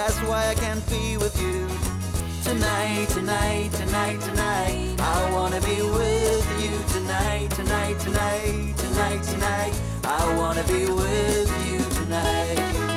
that's 0.00 0.18
why 0.22 0.48
I 0.48 0.54
can't 0.54 0.84
be 0.88 1.18
with 1.18 1.36
you. 1.42 1.68
Tonight, 2.42 3.08
tonight, 3.10 3.70
tonight, 3.72 4.20
tonight, 4.20 4.96
I 4.98 5.30
wanna 5.32 5.60
be 5.60 5.82
with 5.82 6.46
you 6.62 6.74
tonight, 6.94 7.50
tonight, 7.50 7.98
tonight, 8.00 8.74
tonight, 8.78 9.22
tonight. 9.22 9.74
I 10.04 10.36
wanna 10.38 10.64
be 10.64 10.86
with 10.86 11.50
you 11.68 11.78
tonight. 11.98 12.89